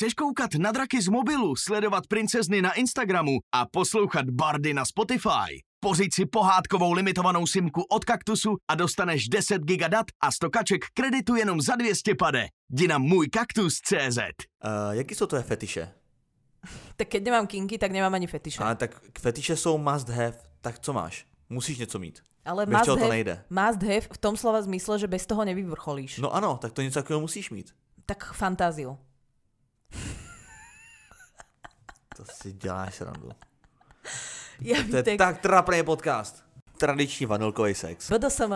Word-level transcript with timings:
Chceš 0.00 0.14
koukat 0.14 0.54
na 0.54 0.72
draky 0.72 1.02
z 1.02 1.08
mobilu, 1.08 1.56
sledovat 1.56 2.06
princezny 2.06 2.62
na 2.62 2.72
Instagramu 2.72 3.38
a 3.52 3.66
poslouchat 3.66 4.30
bardy 4.30 4.74
na 4.74 4.84
Spotify? 4.84 5.60
Pořiď 5.80 6.14
si 6.14 6.26
pohádkovou 6.26 6.92
limitovanou 6.92 7.46
simku 7.46 7.82
od 7.90 8.04
Kaktusu 8.04 8.56
a 8.68 8.74
dostaneš 8.74 9.28
10 9.28 9.62
giga 9.62 9.88
dat 9.88 10.06
a 10.20 10.30
100 10.30 10.50
kaček 10.50 10.84
kreditu 10.94 11.36
jenom 11.36 11.60
za 11.60 11.76
200 11.76 12.14
pade. 12.14 12.46
Jdi 12.70 12.88
na 12.88 12.98
můj 12.98 13.28
kaktus.cz 13.28 14.18
Uh, 14.18 14.90
jaký 14.90 15.14
jsou 15.14 15.26
tvoje 15.26 15.42
fetiše? 15.42 15.92
Tak 16.96 17.08
keď 17.08 17.24
nemám 17.24 17.46
kinky, 17.46 17.78
tak 17.78 17.92
nemám 17.92 18.14
ani 18.14 18.26
fetiše. 18.26 18.62
Ale 18.62 18.76
tak 18.76 19.02
fetiše 19.18 19.56
jsou 19.56 19.78
must 19.78 20.08
have, 20.08 20.38
tak 20.60 20.78
co 20.78 20.92
máš? 20.92 21.26
Musíš 21.48 21.78
něco 21.78 21.98
mít. 21.98 22.22
Ale 22.44 22.66
Bez 22.66 22.72
must 22.72 22.84
čeho 22.84 22.96
to 22.96 23.02
have, 23.02 23.14
nejde. 23.14 23.44
must 23.50 23.82
have 23.82 24.00
v 24.00 24.18
tom 24.18 24.36
slova 24.36 24.62
zmysle, 24.62 24.98
že 24.98 25.06
bez 25.06 25.26
toho 25.26 25.44
nevyvrcholíš. 25.44 26.18
No 26.18 26.34
ano, 26.34 26.58
tak 26.62 26.72
to 26.72 26.82
něco 26.82 27.00
takového 27.00 27.20
musíš 27.20 27.50
mít. 27.50 27.74
Tak 28.06 28.32
fantáziu. 28.32 28.98
To 32.16 32.24
si 32.32 32.52
děláš 32.52 32.94
srandu. 32.94 33.30
Ja 34.60 34.76
To 34.90 34.96
je 35.00 35.16
tak 35.16 35.40
trapný 35.40 35.82
podcast. 35.82 36.44
Tradiční 36.76 37.26
vanilkový 37.26 37.74
sex. 37.74 38.10
BDSM, 38.12 38.52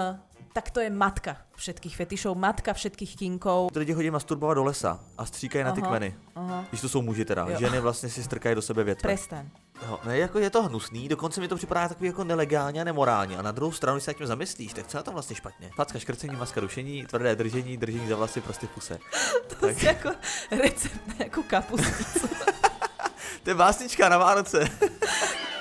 tak 0.52 0.70
to 0.70 0.80
je 0.80 0.91
matka 0.91 1.37
všetkých 1.56 1.97
fetišov, 1.97 2.37
matka 2.37 2.73
všetkých 2.73 3.16
kinkov. 3.16 3.70
Lidi 3.77 3.95
chodí 3.95 4.11
masturbovat 4.11 4.55
do 4.56 4.65
lesa 4.65 5.01
a 5.19 5.25
stříkají 5.25 5.65
na 5.65 5.73
ty 5.73 5.80
Aha, 5.80 5.89
kmeny. 5.91 6.15
Aha, 6.34 6.65
Když 6.69 6.80
to 6.80 6.89
jsou 6.89 7.02
muži 7.02 7.25
teda. 7.25 7.47
Jo. 7.48 7.56
Ženy 7.59 7.80
vlastně 7.80 8.09
si 8.09 8.23
strkají 8.25 8.55
do 8.55 8.62
sebe 8.62 8.84
větve. 8.84 9.03
prestaň. 9.09 9.48
No, 9.83 10.01
ne, 10.05 10.19
jako 10.19 10.38
je 10.38 10.51
to 10.51 10.62
hnusný, 10.62 11.09
dokonce 11.09 11.41
mi 11.41 11.48
to 11.48 11.56
připadá 11.56 11.88
takový 11.88 12.06
jako 12.06 12.24
nelegálně 12.24 12.80
a 12.80 12.84
nemorálně. 12.84 13.37
A 13.37 13.42
na 13.42 13.52
druhou 13.52 13.73
stranu, 13.73 13.97
když 13.97 14.05
se 14.05 14.14
tím 14.14 14.27
zamyslíš, 14.27 14.73
tak 14.73 14.87
co 14.87 14.97
je 14.97 14.98
na 14.98 15.02
tom 15.02 15.14
vlastně 15.14 15.37
špatně? 15.37 15.70
Facka, 15.77 15.98
škrcení, 15.98 16.37
maska, 16.37 16.60
rušení, 16.60 17.06
tvrdé 17.06 17.37
držení, 17.37 17.77
držení 17.77 18.09
za 18.09 18.16
vlasy, 18.16 18.41
prostě 18.41 18.66
v 18.66 18.70
puse. 18.70 18.98
To 19.60 19.74
si 19.74 19.88
ako 19.88 20.14
recept 20.50 21.00
na 21.06 21.14
nejakú 21.24 21.42
kapusticu. 21.47 22.28
To 23.45 23.50
je 23.50 23.55
básnička 23.55 24.09
na 24.09 24.19
Vánoce. 24.19 24.64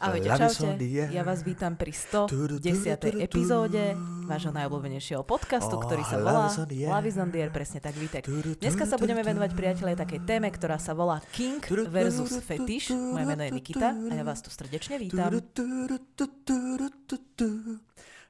Ahojte, 0.00 0.32
čaute. 0.32 0.80
Ja 1.12 1.20
vás 1.20 1.44
vítam 1.44 1.76
pri 1.76 1.92
110. 1.92 3.20
epizóde 3.20 3.92
vášho 4.24 4.48
najobľúbenejšieho 4.48 5.20
podcastu, 5.28 5.76
ktorý 5.76 6.00
sa 6.08 6.16
volá. 6.16 6.48
Love 6.48 7.04
is 7.04 7.20
on 7.20 7.28
the 7.28 7.44
air, 7.44 7.52
presne 7.52 7.84
tak, 7.84 7.92
Vítek. 8.00 8.24
Dneska 8.64 8.88
sa 8.88 8.96
budeme 8.96 9.20
venovať, 9.20 9.52
priatelia, 9.52 9.92
takej 10.00 10.24
téme, 10.24 10.48
ktorá 10.48 10.80
sa 10.80 10.96
volá 10.96 11.20
King 11.36 11.60
versus 11.92 12.32
Fetiš. 12.40 12.96
Moje 12.96 13.28
meno 13.28 13.44
je 13.44 13.52
Nikita 13.52 13.92
a 13.92 14.12
ja 14.16 14.24
vás 14.24 14.40
tu 14.40 14.48
srdečne 14.48 14.96
vítam. 14.96 15.28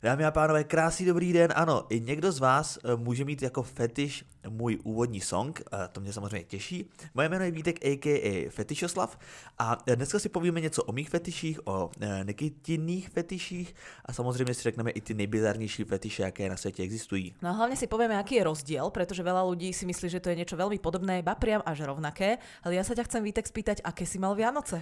Dámy 0.03 0.25
a 0.25 0.31
pánové, 0.31 0.65
krásný 0.65 1.07
dobrý 1.07 1.33
den. 1.33 1.53
Ano, 1.57 1.85
i 1.89 2.01
někdo 2.01 2.33
z 2.33 2.39
vás 2.39 2.79
eh, 2.85 2.97
může 2.97 3.25
mít 3.25 3.43
jako 3.43 3.63
fetiš 3.63 4.25
můj 4.49 4.79
úvodní 4.83 5.21
song, 5.21 5.63
eh, 5.73 5.89
to 5.93 6.01
mě 6.01 6.13
samozřejmě 6.13 6.45
těší. 6.45 6.91
Moje 7.15 7.29
jméno 7.29 7.45
je 7.45 7.51
Vítek 7.51 7.85
a.k.a. 7.85 8.51
Fetišoslav 8.51 9.19
a 9.59 9.79
eh, 9.87 9.97
dneska 9.97 10.19
si 10.19 10.29
povíme 10.29 10.61
něco 10.61 10.85
o 10.85 10.93
mých 10.93 11.11
fetiších, 11.11 11.67
o 11.67 11.91
Nikitinných 12.25 13.09
fetiších 13.09 13.75
a 14.05 14.13
samozřejmě 14.13 14.55
si 14.55 14.63
řekneme 14.63 14.91
i 14.91 15.01
ty 15.01 15.15
nejbizarnější 15.15 15.85
fetiše, 15.85 16.23
jaké 16.23 16.49
na 16.49 16.57
světě 16.57 16.83
existují. 16.83 17.35
No 17.43 17.49
a 17.49 17.53
hlavne 17.53 17.77
si 17.77 17.87
povieme, 17.87 18.17
aký 18.17 18.41
je 18.41 18.49
rozdiel, 18.49 18.89
pretože 18.91 19.21
veľa 19.21 19.45
ľudí 19.45 19.69
si 19.77 19.85
myslí, 19.85 20.09
že 20.09 20.21
to 20.25 20.33
je 20.33 20.41
niečo 20.41 20.57
veľmi 20.57 20.81
podobné, 20.81 21.21
ba 21.21 21.37
priam 21.37 21.61
až 21.69 21.85
rovnaké. 21.85 22.41
Ale 22.65 22.81
ja 22.81 22.85
sa 22.89 22.97
ťa 22.97 23.05
chcem 23.05 23.21
Vítek 23.21 23.45
spýtať, 23.45 23.85
aké 23.85 24.09
si 24.09 24.17
mal 24.17 24.33
Vianoce? 24.33 24.81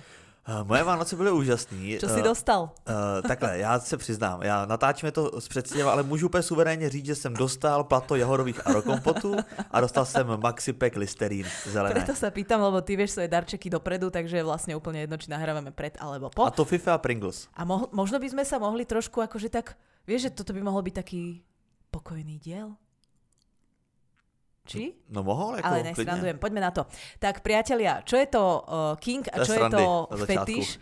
Eh, 0.48 0.64
Moje 0.64 0.83
Vánoce 0.84 1.17
byly 1.17 1.31
úžasný. 1.31 1.98
Čo 2.00 2.08
si 2.08 2.20
Eh, 2.20 2.22
dostal? 2.25 2.72
Uh, 2.89 3.20
takhle, 3.28 3.58
já 3.58 3.81
se 3.81 3.97
přiznám, 3.97 4.42
já 4.42 4.67
natáčíme 4.67 5.12
to 5.12 5.41
z 5.41 5.48
předstěva, 5.48 5.92
ale 5.92 6.03
můžu 6.03 6.27
úplně 6.27 6.42
suverénně 6.42 6.89
říct, 6.89 7.06
že 7.06 7.14
jsem 7.14 7.34
dostal 7.34 7.84
plato 7.84 8.17
jahodových 8.17 8.67
arokompotů 8.67 9.36
a 9.70 9.80
dostal 9.80 10.05
jsem 10.05 10.27
Maxipek 10.41 10.97
Listerín 10.97 11.45
zelené. 11.69 11.95
Preto 12.00 12.17
sa 12.17 12.33
pýtam, 12.33 12.64
lebo 12.64 12.80
ty 12.80 12.97
vieš 12.97 13.11
svoje 13.20 13.28
darčeky 13.28 13.69
dopredu, 13.69 14.08
takže 14.08 14.41
je 14.41 14.45
vlastne 14.48 14.72
úplne 14.72 15.05
jedno, 15.05 15.20
či 15.20 15.28
nahrávame 15.28 15.69
pred 15.69 16.00
alebo 16.00 16.33
po. 16.33 16.48
A 16.48 16.50
to 16.50 16.64
FIFA 16.64 16.97
a 16.97 16.98
Pringles. 16.98 17.52
A 17.52 17.68
mo- 17.68 17.92
možno 17.92 18.17
by 18.17 18.29
sme 18.33 18.45
sa 18.48 18.57
mohli 18.57 18.89
trošku 18.89 19.20
akože 19.20 19.52
tak, 19.52 19.77
vieš, 20.08 20.33
že 20.33 20.40
toto 20.40 20.57
by 20.57 20.64
mohol 20.64 20.80
byť 20.80 20.95
taký 20.96 21.45
pokojný 21.92 22.40
diel? 22.40 22.73
Či? 24.68 24.92
No 25.08 25.24
mohl, 25.24 25.56
jako 25.56 25.68
Ale 25.68 25.83
nesrandujem, 25.83 26.39
poďme 26.39 26.61
na 26.61 26.70
to. 26.70 26.84
Tak 27.18 27.40
priatelia, 27.40 28.05
čo 28.05 28.20
je 28.20 28.27
to 28.29 28.45
uh, 28.68 29.01
king 29.01 29.24
a 29.33 29.40
čo 29.40 29.52
je 29.56 29.64
to 29.73 29.84
fetiš? 30.29 30.77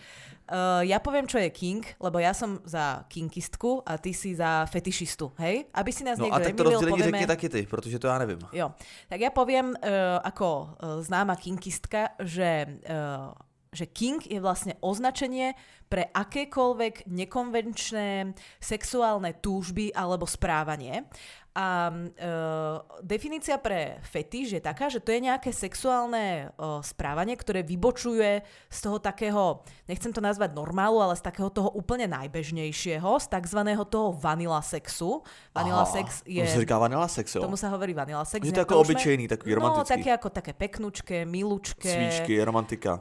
Uh, 0.46 0.86
ja 0.86 1.02
poviem, 1.02 1.26
čo 1.26 1.42
je 1.42 1.50
king, 1.50 1.82
lebo 1.98 2.22
ja 2.22 2.30
som 2.30 2.62
za 2.62 3.02
kinkistku 3.10 3.82
a 3.82 3.98
ty 3.98 4.14
si 4.14 4.30
za 4.30 4.62
fetišistu, 4.70 5.34
hej? 5.42 5.66
Aby 5.74 5.90
si 5.90 6.06
nás 6.06 6.22
No 6.22 6.30
niekto 6.30 6.38
a 6.38 6.46
tak 6.46 6.54
to 6.54 6.62
rozdělení 6.62 7.02
povieme... 7.02 7.18
řekni 7.18 7.26
taky 7.26 7.48
ty, 7.48 7.60
protože 7.66 7.98
to 7.98 8.06
já 8.06 8.18
nevím. 8.18 8.38
Jo, 8.54 8.70
tak 9.10 9.20
ja 9.20 9.34
poviem 9.34 9.74
uh, 9.74 10.22
ako 10.22 10.48
uh, 10.78 11.02
známa 11.02 11.34
kinkistka, 11.34 12.14
že, 12.22 12.78
uh, 12.86 13.34
že 13.74 13.90
king 13.90 14.22
je 14.22 14.38
vlastne 14.38 14.78
označenie 14.78 15.58
pre 15.90 16.14
akékoľvek 16.14 17.10
nekonvenčné 17.10 18.34
sexuálne 18.62 19.34
túžby 19.42 19.90
alebo 19.98 20.30
správanie. 20.30 21.10
A 21.56 21.88
uh, 21.88 23.00
definícia 23.00 23.56
pre 23.56 23.96
fetiš 24.04 24.60
je 24.60 24.60
taká, 24.60 24.92
že 24.92 25.00
to 25.00 25.08
je 25.08 25.24
nejaké 25.24 25.56
sexuálne 25.56 26.52
uh, 26.52 26.84
správanie, 26.84 27.32
ktoré 27.32 27.64
vybočuje 27.64 28.44
z 28.68 28.78
toho 28.84 29.00
takého, 29.00 29.64
nechcem 29.88 30.12
to 30.12 30.20
nazvať 30.20 30.52
normálu, 30.52 31.00
ale 31.00 31.16
z 31.16 31.24
takého 31.24 31.48
toho 31.48 31.72
úplne 31.72 32.04
najbežnejšieho, 32.12 33.08
z 33.16 33.26
takzvaného 33.32 33.88
toho 33.88 34.12
vanila 34.12 34.60
sexu. 34.60 35.24
Vanila 35.56 35.88
Aha, 35.88 35.96
sex 35.96 36.20
je... 36.28 36.44
To 36.44 36.60
se 36.60 36.60
říká 36.60 36.76
vanila 36.76 37.08
sex, 37.08 37.32
jo? 37.32 37.40
Tomu 37.40 37.56
sa 37.56 37.72
hovorí 37.72 37.96
vanila 37.96 38.28
sex. 38.28 38.44
To 38.44 38.52
je 38.52 38.52
nejak 38.52 38.68
ako 38.68 38.84
obyčejný, 38.84 39.24
takový 39.24 39.56
No, 39.56 39.64
romantický. 39.64 39.92
také 39.96 40.10
ako 40.12 40.28
také 40.28 40.52
peknučké, 40.52 41.24
milučké, 41.24 41.88
Svíčky, 41.88 42.36
romantika. 42.44 43.00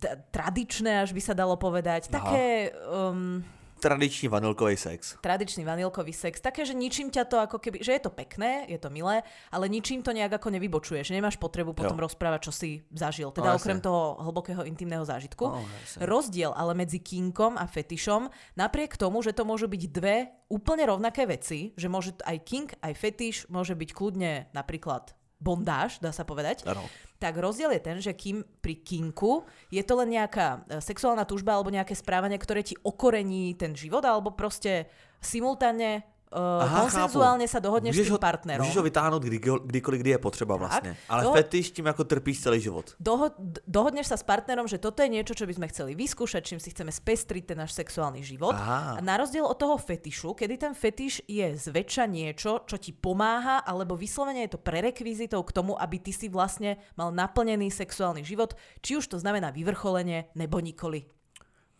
t- 0.00 0.16
tradičné, 0.32 1.04
až 1.04 1.12
by 1.12 1.20
sa 1.20 1.36
dalo 1.36 1.60
povedať. 1.60 2.08
Aha. 2.08 2.16
Také 2.16 2.72
um, 2.88 3.44
Tradiční 3.80 4.28
vanilkový 4.28 4.76
sex. 4.76 5.16
tradičný 5.20 5.64
vanilkový 5.64 6.12
sex. 6.12 6.38
Také, 6.38 6.62
že 6.62 6.76
ničím 6.76 7.08
ťa 7.08 7.24
to 7.24 7.36
ako 7.40 7.56
keby, 7.58 7.80
že 7.80 7.96
je 7.96 8.02
to 8.04 8.12
pekné, 8.12 8.68
je 8.68 8.76
to 8.76 8.92
milé, 8.92 9.24
ale 9.48 9.64
ničím 9.66 10.04
to 10.04 10.12
nejak 10.12 10.36
ako 10.36 10.52
nevybočuje, 10.52 11.00
že 11.00 11.16
nemáš 11.16 11.40
potrebu 11.40 11.72
potom 11.72 11.96
Jo. 11.96 12.04
rozprávať, 12.04 12.40
čo 12.46 12.52
si 12.52 12.70
zažil. 12.92 13.32
No, 13.32 13.34
Teda 13.34 13.56
jasne. 13.56 13.60
okrem 13.64 13.78
toho 13.80 14.20
hlbokého 14.20 14.62
intimného 14.62 15.02
zážitku. 15.02 15.44
No, 15.48 15.64
jasne. 15.80 16.04
Rozdiel 16.04 16.52
ale 16.52 16.76
medzi 16.76 17.00
kinkom 17.00 17.56
a 17.56 17.64
fetišom, 17.64 18.28
napriek 18.54 18.94
tomu, 18.94 19.24
že 19.24 19.32
to 19.32 19.42
môžu 19.42 19.64
byť 19.66 19.82
dve 19.88 20.16
úplne 20.46 20.84
rovnaké 20.84 21.24
veci, 21.24 21.72
že 21.74 21.88
môže 21.88 22.12
aj 22.20 22.36
kink, 22.44 22.68
aj 22.84 22.92
fetiš 22.92 23.36
môže 23.48 23.72
byť 23.72 23.90
kľudne 23.90 24.52
napríklad 24.52 25.16
bondáž, 25.40 26.04
dá 26.04 26.12
sa 26.12 26.20
povedať, 26.22 26.68
Ano. 26.68 26.84
Tak 27.20 27.36
rozdiel 27.36 27.76
je 27.76 27.84
ten, 27.84 27.96
že 28.00 28.16
kým 28.16 28.40
pri 28.64 28.80
kinku 28.80 29.44
je 29.68 29.84
to 29.84 29.92
len 30.00 30.16
nejaká 30.16 30.64
e, 30.64 30.80
sexuálna 30.80 31.28
túžba 31.28 31.52
alebo 31.52 31.68
nejaké 31.68 31.92
správanie, 31.92 32.40
ktoré 32.40 32.64
ti 32.64 32.74
okorení 32.80 33.52
ten 33.60 33.76
život, 33.76 34.00
alebo 34.08 34.32
proste 34.32 34.88
simultánne 35.20 36.00
uh, 36.30 36.62
Aha, 36.62 36.80
konsenzuálne 36.86 37.46
chápu. 37.46 37.54
sa 37.54 37.58
dohodneš 37.58 37.92
Můžeš 37.94 38.06
s 38.06 38.10
tým 38.10 38.12
ho, 38.14 38.18
partnerom. 38.18 38.62
Můžeš 38.66 38.76
ho 38.76 38.82
vytáhnout 38.82 39.22
kdy, 39.22 39.38
kdykoliv, 39.64 40.00
kdy 40.00 40.10
je 40.10 40.18
potřeba 40.18 40.56
vlastně. 40.56 40.96
Ale 41.08 41.24
Jo. 41.24 41.32
fetiš 41.32 41.70
tím 41.70 41.86
jako 41.86 42.04
trpíš 42.04 42.40
celý 42.42 42.60
život. 42.60 42.94
Doho- 43.00 43.34
dohodneš 43.66 44.06
sa 44.06 44.16
s 44.16 44.22
partnerom, 44.22 44.68
že 44.68 44.78
toto 44.78 45.02
je 45.02 45.08
niečo, 45.10 45.34
čo 45.34 45.46
by 45.46 45.54
sme 45.54 45.66
chceli 45.68 45.94
vyskúšať, 45.98 46.42
čím 46.46 46.60
si 46.62 46.70
chceme 46.70 46.94
spestriť 46.94 47.44
ten 47.54 47.58
náš 47.58 47.74
sexuálny 47.74 48.22
život. 48.22 48.54
Aha. 48.54 48.96
A 48.96 49.00
na 49.02 49.18
rozdiel 49.18 49.42
od 49.46 49.58
toho 49.58 49.74
fetišu, 49.78 50.34
kedy 50.38 50.54
ten 50.56 50.72
fetiš 50.74 51.22
je 51.26 51.56
zväčša 51.58 52.06
niečo, 52.06 52.62
čo 52.66 52.76
ti 52.78 52.94
pomáha, 52.94 53.66
alebo 53.66 53.98
vyslovene 53.98 54.46
je 54.46 54.54
to 54.54 54.60
prerekvizitou 54.62 55.42
k 55.42 55.52
tomu, 55.52 55.74
aby 55.76 55.98
ty 55.98 56.14
si 56.14 56.30
vlastne 56.30 56.78
mal 56.94 57.10
naplnený 57.10 57.70
sexuálny 57.74 58.22
život, 58.22 58.54
či 58.80 58.96
už 58.96 59.06
to 59.10 59.18
znamená 59.18 59.50
vyvrcholenie 59.50 60.30
nebo 60.38 60.62
nikoli. 60.62 61.04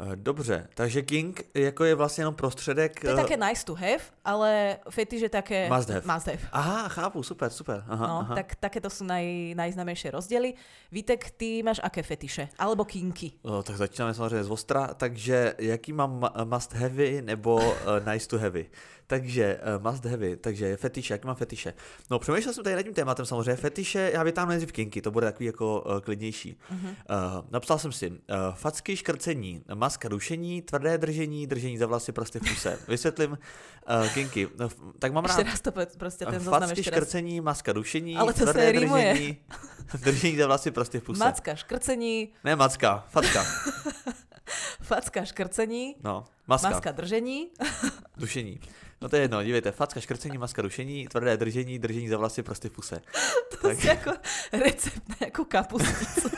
Eh, 0.01 0.17
Dobře, 0.17 0.69
takže 0.75 1.03
King 1.03 1.43
jako 1.55 1.85
je 1.85 1.95
vlastně 1.95 2.23
jenom 2.23 2.35
prostředek. 2.35 3.01
To 3.01 3.07
je 3.07 3.13
eh, 3.13 3.17
také 3.17 3.37
nice 3.37 3.65
to 3.65 3.75
have, 3.75 4.05
ale 4.25 4.77
fetiš 4.91 5.21
je 5.21 5.29
také... 5.29 5.69
Must 5.71 5.89
have. 5.91 6.15
Must 6.15 6.27
have. 6.27 6.39
Aha, 6.53 6.89
chápu, 6.89 7.23
super, 7.23 7.51
super. 7.51 7.85
Aha, 7.89 8.07
No, 8.07 8.19
aha. 8.19 8.35
tak 8.35 8.55
takéto 8.57 8.89
sú 8.91 9.05
naj, 9.05 9.53
najznámejšie 9.57 10.11
rozdiely. 10.11 10.55
Vítek, 10.93 11.31
ty 11.37 11.63
máš 11.63 11.81
aké 11.85 12.03
fetiše? 12.03 12.49
Alebo 12.59 12.85
kinky? 12.85 13.33
O, 13.43 13.63
tak 13.63 13.77
začínáme 13.77 14.15
samozřejmě 14.15 14.45
z 14.45 14.51
ostra, 14.51 14.95
takže 14.95 15.55
jaký 15.59 15.93
mám 15.93 16.29
must 16.45 16.73
heavy 16.73 17.23
nebo 17.23 17.57
uh, 17.57 17.73
nice 18.13 18.29
to 18.29 18.39
heavy? 18.39 18.71
Takže 19.11 19.61
uh, 19.77 19.91
must 19.91 20.05
heavy, 20.05 20.37
takže 20.37 20.77
fetiše, 20.77 21.15
jaký 21.15 21.27
mám 21.27 21.37
fetiše? 21.37 21.75
No 22.11 22.19
přemýšlel 22.19 22.55
jsem 22.55 22.65
tady 22.65 22.77
nad 22.77 22.83
tím 22.83 22.95
tématem 22.95 23.27
samozřejmě, 23.27 23.57
fetiše, 23.57 24.11
já 24.15 24.23
vytáhnu 24.23 24.49
nejdřív 24.51 24.73
kinky, 24.73 25.03
to 25.03 25.11
bude 25.11 25.27
takový 25.27 25.47
jako 25.47 25.81
uh, 25.81 26.01
klidnější. 26.01 26.57
Uh-huh. 26.73 26.89
Uh, 26.89 26.95
napsal 27.51 27.79
jsem 27.79 27.93
si 27.93 28.11
uh, 28.11 28.17
facky, 28.55 28.97
škrcení, 28.97 29.63
maska 29.75 30.09
rušení, 30.09 30.63
tvrdé 30.63 30.99
držení, 30.99 31.47
držení 31.47 31.79
za 31.79 31.87
vlasy, 31.87 32.13
prostě 32.13 32.39
v 32.39 32.43
puse. 32.43 32.79
Vysvětlím 32.89 33.31
uh, 33.31 34.09
kinky. 34.15 34.49
No, 34.59 34.67
f- 34.67 34.77
tak 34.99 35.13
mám 35.13 35.25
rád 35.25 35.39
raz 35.39 35.61
to 35.61 35.73
proste 35.99 36.27
ten 36.27 36.41
facky, 36.41 36.83
škrcení, 36.83 37.41
maska 37.41 37.73
rušení, 37.73 38.17
Ale 38.17 38.33
to 38.33 38.45
tvrdé 38.45 38.73
rímuje. 38.73 39.13
držení, 39.13 39.37
držení 40.05 40.37
za 40.37 40.47
vlasy, 40.47 40.71
prostě 40.71 41.01
v 41.01 41.05
puse. 41.05 41.25
Macka, 41.25 41.55
škrcení, 41.55 42.29
Ne 42.45 42.57
macka, 42.57 43.05
facka. 43.11 43.45
facka, 44.83 45.25
škrcení, 45.25 45.97
No, 46.03 46.25
maska. 46.47 46.71
maska, 46.71 46.93
držení. 46.93 47.51
Dušení. 48.17 48.61
No 49.03 49.09
to 49.09 49.17
je 49.17 49.23
jedno, 49.23 49.43
dívejte, 49.43 49.73
facka, 49.73 50.01
škrcení, 50.01 50.39
maska, 50.39 50.63
rušení, 50.63 51.09
tvrdé 51.09 51.37
držení, 51.37 51.79
držení 51.79 52.09
za 52.09 52.17
vlasy, 52.17 52.43
prsty 52.43 52.69
v 52.69 52.73
puse. 52.73 53.03
To 53.51 53.69
tak. 53.69 53.85
je 53.85 53.91
jako 53.91 54.13
recept 54.53 55.09
na 55.09 55.17
jako 55.21 55.45
kapustnicu. 55.45 56.31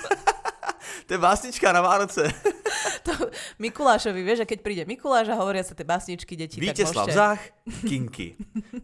to 1.06 1.14
je 1.14 1.18
básnička 1.18 1.72
na 1.72 1.80
Vánoce. 1.80 2.32
to 3.02 3.12
Mikulášovi, 3.58 4.22
vieš, 4.22 4.38
že 4.42 4.46
keď 4.46 4.58
príde 4.62 4.82
Mikuláš 4.86 5.30
a 5.30 5.38
hovoria 5.38 5.62
sa 5.62 5.74
tie 5.74 5.86
básničky 5.86 6.34
deti, 6.34 6.58
Vítězslav 6.58 7.06
tak. 7.06 7.14
Zách, 7.14 7.42
kinky. 7.86 8.34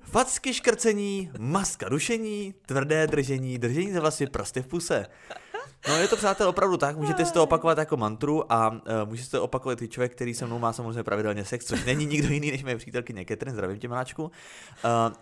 Facky 0.07 0.55
škrcení, 0.55 1.31
maska 1.39 1.89
rušení, 1.89 2.55
tvrdé 2.67 3.07
držení, 3.07 3.59
držení 3.59 3.93
za 3.93 4.01
vlasy, 4.01 4.27
prsty 4.27 4.63
v 4.63 4.67
puse. 4.67 5.07
No 5.89 5.97
je 5.97 6.09
to 6.09 6.17
přátel 6.17 6.49
opravdu 6.49 6.77
tak, 6.77 6.97
můžete 6.97 7.25
si 7.25 7.33
to 7.33 7.43
opakovat 7.43 7.79
jako 7.79 7.97
mantru 7.97 8.53
a 8.53 8.71
uh, 8.71 8.79
můžete 9.05 9.31
to 9.31 9.43
opakovat 9.43 9.83
i 9.83 9.89
člověk, 9.89 10.13
který 10.13 10.35
se 10.35 10.47
mnou 10.47 10.59
má 10.59 10.73
samozřejmě 10.73 11.03
pravidelně 11.03 11.45
sex, 11.45 11.67
což 11.67 11.85
není 11.85 12.07
nikdo 12.07 12.29
jiný 12.29 12.51
než 12.51 12.63
moje 12.63 12.77
přítelkyně 12.77 13.25
Catherine, 13.25 13.55
zdravím 13.55 13.79
tě 13.79 13.89
Máčku. 13.89 14.23
Uh, 14.25 14.31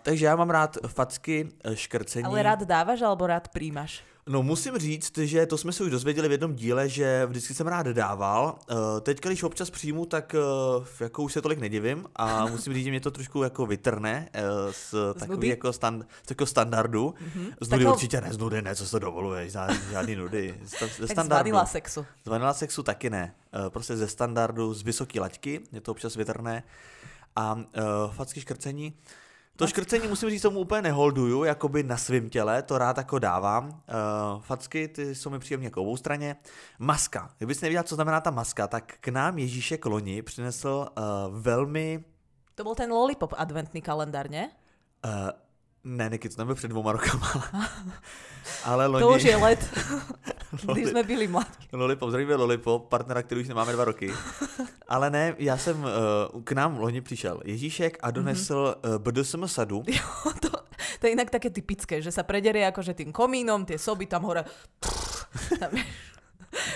takže 0.01 0.25
já 0.25 0.35
mám 0.35 0.49
rád 0.49 0.77
facky, 0.87 1.49
škrcení. 1.73 2.25
Ale 2.25 2.43
rád 2.43 2.63
dáváš 2.63 3.01
alebo 3.01 3.27
rád 3.27 3.47
príjmaš? 3.47 4.03
No 4.27 4.43
musím 4.43 4.77
říct, 4.77 5.17
že 5.17 5.45
to 5.45 5.57
jsme 5.57 5.71
se 5.71 5.83
už 5.83 5.91
dozvěděli 5.91 6.27
v 6.27 6.31
jednom 6.31 6.55
díle, 6.55 6.89
že 6.89 7.25
vždycky 7.25 7.53
jsem 7.53 7.67
rád 7.67 7.87
dával. 7.87 8.59
Eh, 8.69 9.01
teď, 9.01 9.21
když 9.21 9.43
občas 9.43 9.69
přijmu, 9.69 10.05
tak 10.05 10.35
eh, 10.35 11.03
jako 11.03 11.23
už 11.23 11.33
se 11.33 11.41
tolik 11.41 11.59
nedivím 11.59 12.05
a 12.15 12.45
musím 12.51 12.73
říct, 12.73 12.83
že 12.83 12.89
mě 12.89 12.99
to 12.99 13.11
trošku 13.11 13.43
jako 13.43 13.65
vytrne 13.65 14.29
eh, 14.33 14.41
z, 14.71 14.89
z 14.89 15.13
takový 15.19 15.47
jako, 15.47 15.73
stand, 15.73 16.07
z 16.23 16.27
takového 16.27 16.47
standardu. 16.47 17.09
Mm-hmm. 17.09 17.53
Z 17.61 17.69
nudy 17.69 17.69
Takhle... 17.69 17.93
určitě 17.93 18.21
ne, 18.21 18.33
z 18.33 18.37
nudy 18.37 18.61
ne, 18.61 18.75
co 18.75 18.85
se 18.85 18.91
to 18.91 18.99
dovoluje, 18.99 19.49
žádný, 19.49 19.77
žádný 19.91 20.15
nudy. 20.15 20.59
Z, 20.65 20.97
ze 20.97 21.07
standardu. 21.07 21.49
z 21.49 21.51
vanila 21.51 21.65
sexu. 21.65 22.05
Z 22.25 22.29
vanila 22.29 22.53
sexu 22.53 22.83
taky 22.83 23.09
ne. 23.09 23.35
Prostě 23.69 23.97
ze 23.97 24.07
standardu, 24.07 24.73
z 24.73 24.81
vysoké 24.81 25.19
laťky, 25.19 25.61
mě 25.71 25.81
to 25.81 25.91
občas 25.91 26.15
vytrne. 26.15 26.63
A 27.35 27.53
uh, 27.53 27.63
facky 28.11 28.41
škrcení. 28.41 28.93
To 29.57 29.67
škrcení 29.67 30.07
musím 30.07 30.29
říct, 30.29 30.41
tomu 30.41 30.59
úplně 30.59 30.81
neholduju, 30.81 31.43
jakoby 31.43 31.83
na 31.83 31.97
svém 31.97 32.29
těle, 32.29 32.61
to 32.61 32.77
rád 32.77 32.97
jako 32.97 33.19
dávám. 33.19 33.65
Uh, 33.69 34.41
facky, 34.41 34.87
ty 34.87 35.15
jsou 35.15 35.29
mi 35.29 35.39
příjemně 35.39 35.67
jako 35.67 35.81
obou 35.81 35.97
straně. 35.97 36.35
Maska. 36.79 37.29
Kdybyste 37.37 37.65
nevěděl, 37.65 37.83
co 37.83 37.95
znamená 37.95 38.21
ta 38.21 38.31
maska, 38.31 38.67
tak 38.67 38.93
k 39.01 39.07
nám 39.07 39.37
Ježíšek 39.37 39.85
loni 39.85 40.21
přinesl 40.21 40.87
uh, 40.97 41.03
velmi... 41.39 42.03
To 42.55 42.63
byl 42.63 42.75
ten 42.75 42.91
Lollipop 42.91 43.33
adventný 43.37 43.81
kalendár, 43.81 44.29
ne? 44.29 44.51
Uh, 45.05 45.29
ne, 45.83 46.09
Niky, 46.09 46.29
to 46.29 46.41
nebyl 46.41 46.55
před 46.55 46.67
dvouma 46.67 46.91
rokama. 46.91 47.33
Ale 48.63 48.85
loni... 48.87 49.03
To 49.03 49.09
už 49.09 49.23
je 49.23 49.35
let, 49.35 49.79
když 50.73 50.87
jsme 50.87 51.03
byli 51.03 51.27
mladí. 51.27 51.67
Lollipop, 51.73 52.09
zdravíme 52.09 52.35
Lollipop, 52.35 52.89
partnera, 52.89 53.23
který 53.23 53.41
už 53.41 53.47
nemáme 53.47 53.73
dva 53.73 53.85
roky. 53.85 54.13
Ale 54.87 55.09
ne, 55.09 55.35
já 55.37 55.57
jsem, 55.57 55.83
uh, 55.83 56.41
k 56.43 56.51
nám 56.51 56.79
loni 56.79 57.01
přišel 57.01 57.41
Ježíšek 57.45 57.97
a 58.01 58.11
donesl 58.11 58.75
mm-hmm. 58.81 58.95
uh, 58.95 58.97
BDSM 58.97 59.47
sadu. 59.47 59.83
Jo, 59.87 60.31
to, 60.39 60.49
to 60.99 61.07
je 61.07 61.09
jinak 61.09 61.29
také 61.29 61.49
typické, 61.49 62.01
že 62.01 62.11
sa 62.11 62.23
prederie 62.23 62.67
akože 62.67 62.93
tým 62.93 63.11
komínom, 63.11 63.65
tie 63.65 63.77
soby 63.77 64.05
tam 64.05 64.23
hore... 64.23 64.43
Tam, 65.59 65.69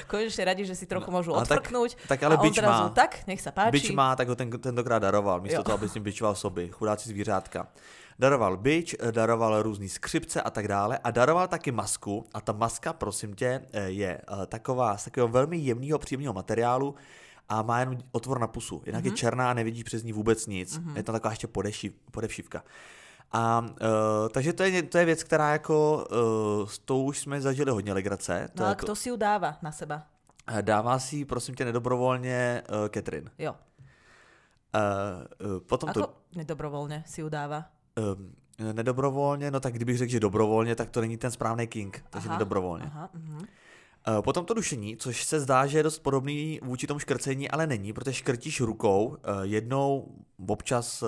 konečne 0.08 0.44
radi, 0.46 0.68
že 0.68 0.76
si 0.76 0.86
trochu 0.86 1.10
no, 1.10 1.20
môžu 1.20 1.32
odfrknúť. 1.34 1.96
Tak, 2.06 2.20
tak 2.20 2.20
ale 2.28 2.36
a 2.38 2.42
bič 2.44 2.58
má. 2.62 2.92
Tak, 2.92 3.26
nech 3.26 3.42
sa 3.42 3.56
páči. 3.56 3.74
Bič 3.74 3.90
má, 3.96 4.14
tak 4.16 4.28
ho 4.30 4.36
ten, 4.36 4.52
tentokrát 4.52 5.00
daroval, 5.00 5.42
místo 5.42 5.64
jo. 5.64 5.66
toho, 5.66 5.78
aby 5.80 5.88
s 5.90 5.96
ním 5.96 6.04
bičoval 6.04 6.36
soby. 6.36 6.70
Chudáci 6.70 7.10
zvířátka. 7.10 7.68
Daroval 8.22 8.58
bič, 8.58 8.96
daroval 9.12 9.64
různý 9.64 9.90
skřipce 9.90 10.42
a 10.42 10.50
tak 10.50 10.68
dále 10.68 10.98
a 10.98 11.12
daroval 11.12 11.48
taky 11.48 11.72
masku 11.72 12.26
a 12.34 12.42
ta 12.42 12.54
maska, 12.54 12.94
prosím 12.94 13.34
tě, 13.34 13.62
eh, 13.74 13.90
je 13.90 14.22
eh, 14.22 14.46
taková 14.46 14.98
z 14.98 15.04
takového 15.04 15.28
velmi 15.28 15.58
jemného, 15.58 16.00
příjemného 16.00 16.34
materiálu, 16.34 16.96
a 17.50 17.62
má 17.62 17.80
jenom 17.80 17.98
otvor 18.12 18.40
na 18.40 18.48
pusu. 18.48 18.82
Jinak 18.86 19.02
mm-hmm. 19.02 19.06
je 19.06 19.12
mhm. 19.12 19.18
černá 19.18 19.50
a 19.50 19.54
nevidí 19.54 19.84
přes 19.84 20.04
ní 20.04 20.14
vůbec 20.14 20.48
nic. 20.48 20.78
Mm-hmm. 20.78 20.96
Je 20.96 21.04
to 21.04 21.12
taková 21.12 21.32
ještě 21.32 21.48
podešiv, 21.48 21.94
podevšivka. 22.12 22.64
A 23.32 23.60
uh, 23.60 23.68
takže 24.32 24.54
to 24.54 24.64
je, 24.64 24.84
to 24.84 24.98
je 24.98 25.06
věc, 25.06 25.24
která 25.24 25.52
jako, 25.52 26.08
uh, 26.62 26.68
s 26.68 26.80
tou 26.80 27.04
už 27.04 27.20
jsme 27.20 27.42
zažili 27.42 27.72
hodně 27.72 27.94
legrace. 27.94 28.50
To 28.56 28.64
no 28.64 28.70
a 28.70 28.74
kdo 28.74 28.96
si 28.96 29.10
ju 29.10 29.16
dává 29.16 29.58
na 29.62 29.72
seba? 29.72 30.04
Dává 30.62 31.00
si 31.00 31.16
ji, 31.16 31.26
prosím 31.26 31.56
tě, 31.56 31.66
nedobrovolně 31.66 32.64
uh, 32.70 32.88
Catherine. 32.88 33.32
Jo. 33.38 33.56
Uh, 35.42 35.52
uh, 35.52 35.60
potom 35.60 35.90
Ako 35.90 36.00
to... 36.00 36.14
nedobrovolně 36.36 37.04
si 37.08 37.22
ju 37.22 37.30
dává? 37.30 37.81
Um, 37.98 38.36
nedobrovolně, 38.74 39.52
no 39.52 39.60
tak 39.60 39.74
kdybych 39.74 39.98
řekl, 39.98 40.12
že 40.12 40.20
dobrovolně, 40.20 40.76
tak 40.76 40.90
to 40.90 41.02
není 41.02 41.18
ten 41.18 41.32
správný 41.32 41.68
king, 41.68 42.04
takže 42.10 42.30
aha, 42.30 42.38
nedobrovolně. 42.38 42.86
Aha, 42.86 43.10
uh-huh. 43.16 43.46
Potom 44.22 44.46
to 44.46 44.54
dušení, 44.54 44.98
což 44.98 45.24
se 45.24 45.40
zdá, 45.40 45.66
že 45.68 45.80
je 45.80 45.84
dost 45.84 46.00
podobný 46.00 46.60
vůči 46.64 46.88
tomu 46.88 47.00
škrcení, 47.00 47.52
ale 47.52 47.68
není, 47.68 47.94
protože 47.94 48.14
škrtíš 48.14 48.62
rukou, 48.62 49.18
eh, 49.24 49.30
jednou, 49.42 50.16
občas 50.48 51.04
eh, 51.04 51.08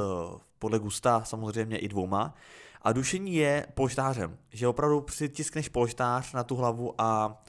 podle 0.59 0.79
gusta 0.79 1.23
samozřejmě 1.23 1.77
i 1.77 1.87
dvouma. 1.87 2.35
A 2.81 2.91
dušení 2.91 3.35
je 3.35 3.67
polštářem, 3.73 4.37
že 4.51 4.67
opravdu 4.67 5.01
přitiskneš 5.01 5.69
polštář 5.69 6.33
na 6.33 6.43
tu 6.43 6.55
hlavu 6.55 7.01
a 7.01 7.41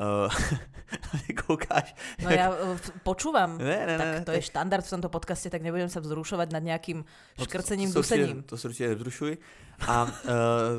Uh, 0.00 0.32
koukáš. 1.46 1.94
No 2.24 2.32
ja 2.32 2.50
počúvam. 3.04 3.60
Ne, 3.60 3.86
ne, 3.86 3.94
tak 3.94 4.08
ne, 4.08 4.20
to 4.26 4.32
ne, 4.32 4.36
je 4.40 4.48
štandard 4.48 4.82
v 4.82 4.90
tomto 4.90 5.12
podcaste, 5.12 5.46
tak 5.46 5.62
nebudem 5.62 5.86
sa 5.86 6.00
vzrušovať 6.00 6.50
nad 6.50 6.64
nejakým 6.64 7.04
no, 7.04 7.42
škrcením, 7.44 7.92
to, 7.92 7.94
to, 7.94 7.98
dusením. 8.00 8.42
To 8.42 8.56
se 8.56 8.68
určitě 8.68 8.88
nevzrušuj. 8.88 9.38
A 9.86 10.04
uh, 10.04 10.10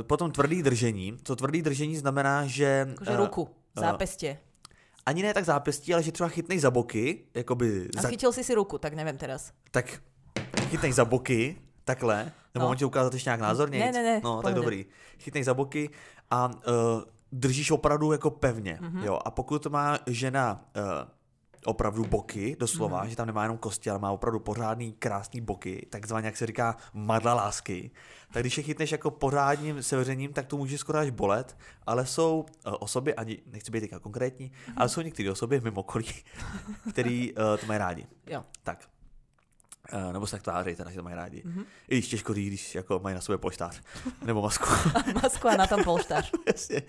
potom 0.03 0.31
tvrdý 0.31 0.63
držení. 0.63 1.21
To 1.23 1.35
tvrdý 1.35 1.61
držení 1.61 1.97
znamená, 1.97 2.49
že... 2.49 2.91
Akože 2.97 3.11
uh, 3.11 3.17
ruku, 3.17 3.43
zápestie. 3.77 4.31
Uh, 4.33 4.51
ani 5.05 5.23
ne 5.23 5.33
tak 5.33 5.45
zápestí, 5.45 5.93
ale 5.93 6.03
že 6.03 6.11
třeba 6.11 6.29
chytnej 6.29 6.59
za 6.59 6.71
boky. 6.71 7.25
Jakoby 7.33 7.89
A 7.97 8.01
chytil 8.07 8.33
si 8.33 8.43
si 8.43 8.53
ruku, 8.55 8.77
tak 8.77 8.93
nevím 8.93 9.17
teraz. 9.17 9.51
Tak 9.71 10.01
chytnej 10.69 10.93
za 10.93 11.05
boky, 11.05 11.57
takhle. 11.85 12.31
Nebo 12.53 12.63
no. 12.63 12.67
mám 12.67 12.77
ti 12.77 12.85
ukázat 12.85 13.13
ještě 13.13 13.27
nějak 13.27 13.41
názorně? 13.41 13.79
Ne, 13.79 13.91
ne, 13.91 14.03
ne. 14.03 14.21
No, 14.23 14.41
tak 14.41 14.53
dobrý. 14.53 14.85
Chytnej 15.19 15.43
za 15.43 15.53
boky 15.53 15.89
a 16.31 16.47
uh, 16.47 17.01
držíš 17.31 17.71
opravdu 17.71 18.11
jako 18.11 18.29
pevně, 18.29 18.79
mm-hmm. 18.81 19.03
jo. 19.03 19.19
A 19.25 19.31
pokud 19.31 19.65
má 19.65 19.99
žena 20.07 20.65
uh, 20.75 21.09
opravdu 21.65 22.05
boky, 22.05 22.55
doslova, 22.59 23.03
mm-hmm. 23.03 23.07
že 23.07 23.15
tam 23.15 23.27
nemá 23.27 23.43
jenom 23.43 23.57
kosti, 23.57 23.89
ale 23.89 23.99
má 23.99 24.11
opravdu 24.11 24.39
pořádný, 24.39 24.93
krásný 24.93 25.41
boky, 25.41 25.87
takzvaně, 25.89 26.25
jak 26.25 26.37
se 26.37 26.45
říká, 26.45 26.75
madla 26.93 27.33
lásky, 27.33 27.91
tak 28.33 28.43
když 28.43 28.57
je 28.57 28.63
chytneš 28.63 28.91
jako 28.91 29.11
pořádním 29.11 29.83
seveřením, 29.83 30.33
tak 30.33 30.45
to 30.45 30.57
může 30.57 30.77
skoro 30.77 30.99
až 30.99 31.09
bolet, 31.09 31.57
ale 31.87 32.05
jsou 32.05 32.45
uh, 32.67 32.73
osoby, 32.79 33.15
ani 33.15 33.39
nechci 33.45 33.71
být 33.71 33.79
teďka 33.81 33.99
konkrétní, 33.99 34.49
mm-hmm. 34.51 34.73
ale 34.77 34.89
jsou 34.89 35.01
některé 35.01 35.31
osoby 35.31 35.61
mimo 35.63 35.79
okolí, 35.79 36.05
který 36.89 37.33
uh, 37.33 37.37
to 37.59 37.65
mají 37.65 37.77
rádi. 37.77 38.07
Jo. 38.27 38.43
Tak. 38.63 38.90
Uh, 39.93 40.13
nebo 40.13 40.27
se 40.27 40.31
tak 40.31 40.41
tváří, 40.43 40.75
teda, 40.75 40.89
že 40.89 40.95
to 40.95 41.03
mají 41.03 41.15
rádi. 41.15 41.43
Mm-hmm. 41.45 41.65
I 41.89 41.97
když 41.97 42.07
těžko 42.07 42.33
říct, 42.33 42.47
když 42.47 42.75
jako 42.75 42.99
mají 42.99 43.15
na 43.15 43.21
sobě 43.21 43.37
polštář. 43.37 43.81
nebo 44.25 44.41
masku. 44.41 44.65
masku 45.23 45.47
a 45.47 45.55
na 45.55 45.67
tom 45.67 45.83
polštář. 45.83 46.31
Jasně. 46.47 46.81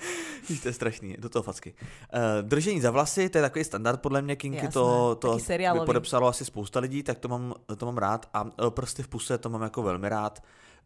to 0.63 0.69
je 0.69 0.73
strašný, 0.73 1.17
do 1.19 1.29
toho 1.29 1.43
facky. 1.43 1.75
Uh, 2.15 2.19
držení 2.43 2.81
za 2.81 2.91
vlasy, 2.91 3.29
to 3.29 3.39
je 3.39 3.43
takový 3.43 3.65
standard 3.65 4.01
podle 4.01 4.23
mě, 4.23 4.37
Kinky, 4.37 4.57
Jasné, 4.57 4.73
to, 4.73 5.15
to 5.15 5.39
by 5.73 5.81
podepsalo 5.87 6.29
asi 6.29 6.45
spousta 6.45 6.81
lidí, 6.81 7.03
tak 7.03 7.19
to 7.19 7.29
mám, 7.29 7.55
to 7.77 7.87
mám 7.87 7.99
rád. 7.99 8.29
A 8.35 8.43
uh, 8.43 8.71
prsty 8.71 9.03
v 9.03 9.09
puse, 9.09 9.39
to 9.39 9.51
mám 9.51 9.63
jako 9.63 9.83
velmi 9.83 10.09
rád. 10.09 10.43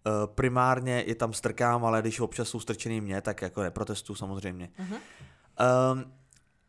Uh, 0.06 0.12
primárně 0.34 1.04
je 1.06 1.14
tam 1.14 1.32
strkám, 1.32 1.84
ale 1.84 2.00
když 2.00 2.20
občas 2.20 2.48
jsou 2.48 2.60
strčený 2.60 3.00
mě, 3.00 3.20
tak 3.20 3.42
jako 3.42 3.62
neprotestuju 3.62 4.16
samozřejmě. 4.16 4.68
Mm-hmm. 4.78 4.98
Um, 5.92 6.04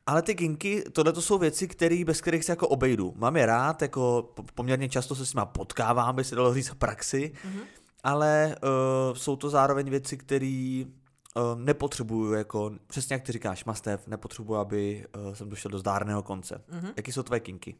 ale 0.07 0.21
ty 0.21 0.35
kinky, 0.35 0.83
tohle 0.91 1.13
to 1.13 1.21
jsou 1.21 1.37
věci, 1.37 1.67
který, 1.67 2.03
bez 2.03 2.21
kterých 2.21 2.43
se 2.43 2.51
jako 2.51 2.67
obejdu. 2.67 3.13
Mám 3.15 3.37
je 3.37 3.45
rád, 3.45 3.81
jako 3.81 4.33
poměrně 4.55 4.89
často 4.89 5.15
se 5.15 5.25
s 5.25 5.33
nimi 5.33 5.45
potkávám, 5.51 6.15
by 6.15 6.23
se 6.23 6.35
dalo 6.35 6.53
říct 6.53 6.69
v 6.69 6.75
praxi, 6.75 7.31
mm-hmm. 7.35 7.61
ale 8.03 8.55
uh, 8.63 9.15
jsou 9.15 9.35
to 9.35 9.49
zároveň 9.49 9.89
věci, 9.89 10.17
které 10.17 10.83
uh, 10.85 11.59
nepotřebuju, 11.59 12.33
jako 12.33 12.71
přesně 12.87 13.13
jak 13.13 13.23
ty 13.23 13.31
říkáš, 13.31 13.65
Mastev, 13.65 14.07
nepotřebuju, 14.07 14.59
aby 14.59 15.05
uh, 15.15 15.33
jsem 15.33 15.49
došel 15.49 15.71
do 15.71 15.79
zdárného 15.79 16.23
konce. 16.23 16.61
Mm-hmm. 16.71 16.93
Jaký 16.97 17.11
jsou 17.11 17.23
tvoje 17.23 17.39
kinky? 17.39 17.75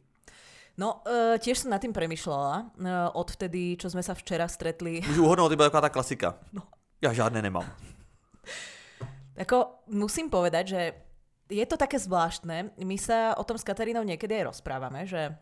No, 0.78 1.02
uh, 1.02 1.34
tiež 1.42 1.58
som 1.58 1.74
nad 1.74 1.82
tým 1.82 1.90
premyšľala 1.90 2.70
uh, 2.78 3.10
od 3.18 3.34
vtedy, 3.34 3.74
čo 3.74 3.90
sme 3.90 3.98
sa 3.98 4.14
včera 4.14 4.46
stretli. 4.46 5.02
Můžu 5.10 5.26
uhodnout, 5.26 5.50
to 5.50 5.58
taková 5.58 5.82
tá 5.82 5.90
klasika. 5.90 6.38
No. 6.54 6.62
Ja 7.02 7.10
žádné 7.10 7.42
nemám. 7.42 7.66
Ako 9.42 9.82
musím 9.90 10.30
povedať, 10.30 10.64
že 10.70 11.07
je 11.48 11.64
to 11.64 11.80
také 11.80 11.96
zvláštne. 11.96 12.76
My 12.76 12.96
sa 13.00 13.32
o 13.36 13.44
tom 13.44 13.56
s 13.56 13.64
Katarínou 13.64 14.04
niekedy 14.04 14.40
aj 14.40 14.54
rozprávame, 14.54 15.08
že, 15.08 15.32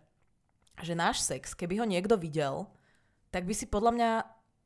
že 0.80 0.94
náš 0.94 1.22
sex, 1.26 1.52
keby 1.52 1.82
ho 1.82 1.86
niekto 1.86 2.14
videl, 2.14 2.70
tak 3.34 3.44
by 3.44 3.54
si 3.54 3.66
podľa 3.66 3.92
mňa 3.92 4.10